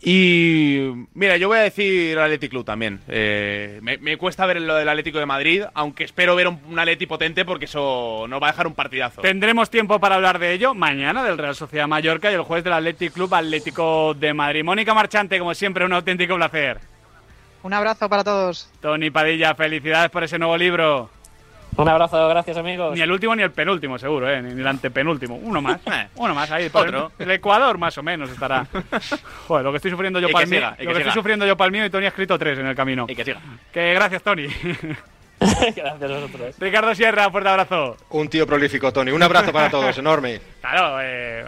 Y 0.06 1.08
mira, 1.14 1.38
yo 1.38 1.48
voy 1.48 1.60
a 1.60 1.62
decir 1.62 2.20
Athletic 2.20 2.50
Club 2.52 2.66
también. 2.66 3.00
Eh, 3.08 3.80
me, 3.82 3.98
me 4.00 4.18
cuesta 4.18 4.46
ver 4.46 4.60
lo 4.62 4.76
del 4.76 4.90
Atlético 4.90 5.18
de 5.18 5.26
Madrid, 5.26 5.64
aunque 5.74 6.04
espero 6.04 6.36
ver 6.36 6.50
un, 6.50 6.60
un 6.68 6.78
Atleti 6.78 7.06
potente 7.06 7.46
porque 7.46 7.66
eso 7.66 8.26
nos 8.28 8.42
va 8.42 8.50
a 8.50 8.52
dejar 8.52 8.68
un 8.68 8.74
partidazo. 8.74 9.22
Tendremos 9.22 9.70
tiempo 9.70 10.02
para 10.02 10.16
hablar 10.16 10.40
de 10.40 10.52
ello 10.52 10.74
mañana 10.74 11.24
del 11.24 11.38
Real 11.38 11.56
Sociedad 11.56 11.88
Mallorca 11.88 12.30
y 12.30 12.34
el 12.34 12.42
jueves 12.42 12.66
del 12.66 12.74
Athletic 12.74 13.14
Club 13.14 13.34
Atlético 13.34 14.14
de 14.14 14.34
Madrid. 14.34 14.64
Mónica 14.64 14.94
Marchante, 14.94 15.40
como 15.40 15.54
siempre, 15.54 15.86
un 15.86 15.94
auténtico 15.94 16.36
placer. 16.36 16.80
Un 17.64 17.72
abrazo 17.72 18.10
para 18.10 18.26
todos. 18.26 18.70
Tony 18.82 19.10
Padilla, 19.10 19.56
felicidades 19.56 20.12
por 20.12 20.26
ese 20.26 20.38
nuevo 20.38 20.58
libro. 20.58 21.10
Un 21.76 21.90
abrazo, 21.90 22.28
gracias 22.30 22.56
amigos. 22.58 22.94
Ni 22.96 23.02
el 23.02 23.12
último 23.12 23.36
ni 23.36 23.42
el 23.42 23.52
penúltimo, 23.52 23.98
seguro, 23.98 24.30
¿eh? 24.30 24.42
ni 24.42 24.60
el 24.62 24.68
antepenúltimo. 24.68 25.36
Uno 25.36 25.62
más. 25.62 25.80
Eh. 25.92 26.08
Uno 26.16 26.34
más 26.36 26.50
ahí. 26.52 26.70
por 26.70 26.88
Otro. 26.88 27.12
El, 27.20 27.26
el 27.30 27.32
Ecuador 27.38 27.78
más 27.78 27.98
o 27.98 28.04
menos 28.04 28.30
estará. 28.30 28.66
Joder, 29.48 29.64
lo 29.66 29.72
que 29.72 29.78
estoy 29.78 29.92
sufriendo 29.92 30.20
yo 30.20 30.30
para 30.30 30.44
el 30.44 30.50
mío. 30.50 30.70
Lo 30.70 30.76
que 30.78 30.86
que 30.86 30.98
estoy 31.00 31.12
sufriendo 31.14 31.46
yo 31.46 31.58
para 31.58 31.66
el 31.68 31.72
mío 31.72 31.86
y 31.86 31.90
Tony 31.90 32.06
ha 32.06 32.10
escrito 32.10 32.38
tres 32.38 32.60
en 32.60 32.68
el 32.68 32.76
camino. 32.76 33.06
Y 33.10 33.16
que 33.16 33.26
siga. 33.26 33.40
Que 33.72 33.94
gracias, 33.94 34.22
Tony. 34.24 34.48
gracias 35.40 35.86
a 35.86 35.94
vosotros. 35.96 36.56
Ricardo 36.60 36.96
Sierra, 36.96 37.30
fuerte 37.32 37.50
abrazo. 37.50 37.98
Un 38.10 38.28
tío 38.30 38.46
prolífico, 38.48 38.94
Tony. 38.94 39.12
Un 39.12 39.24
abrazo 39.24 39.52
para 39.52 39.70
todos, 39.70 39.98
enorme. 39.98 40.40
Claro, 40.62 41.00
eh, 41.02 41.46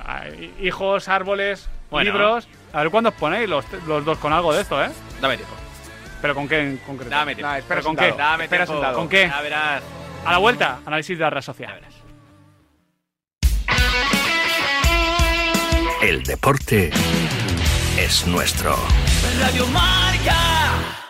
hijos, 0.61 1.07
árboles, 1.07 1.69
Bueno. 1.89 2.11
libros. 2.11 2.47
A 2.73 2.82
ver 2.82 2.89
cuándo 2.89 3.09
os 3.09 3.15
ponéis 3.15 3.47
los, 3.47 3.65
los 3.88 4.03
dos 4.03 4.17
con 4.17 4.34
algo 4.34 4.53
de 4.53 4.61
esto, 4.61 4.84
¿eh? 4.84 4.89
Dame 5.21 5.38
tiempo. 5.38 5.55
¿Pero 6.21 6.34
con 6.36 6.47
qué 6.47 6.59
en 6.59 6.78
concreto? 6.78 7.09
Dame 7.11 7.36
tiempo. 7.36 7.49
Nah, 7.51 7.57
espera 7.59 7.82
¿Pero 7.82 7.88
con 7.88 7.95
qué? 7.95 8.11
Dame 8.17 8.43
Espera 8.45 8.65
tiempo. 8.65 8.82
sentado. 8.82 8.97
¿Con 8.97 9.09
qué? 9.09 9.28
Ya 9.28 9.41
verás. 9.41 9.84
A 10.26 10.32
la 10.32 10.38
vuelta, 10.39 10.80
análisis 10.86 11.17
de 11.17 11.23
la 11.23 11.30
red 11.30 11.41
social. 11.41 11.82
El 16.01 16.23
deporte 16.23 16.91
es 17.97 18.28
nuestro. 18.28 18.76
Radio 19.39 19.67
Marca. 19.67 21.05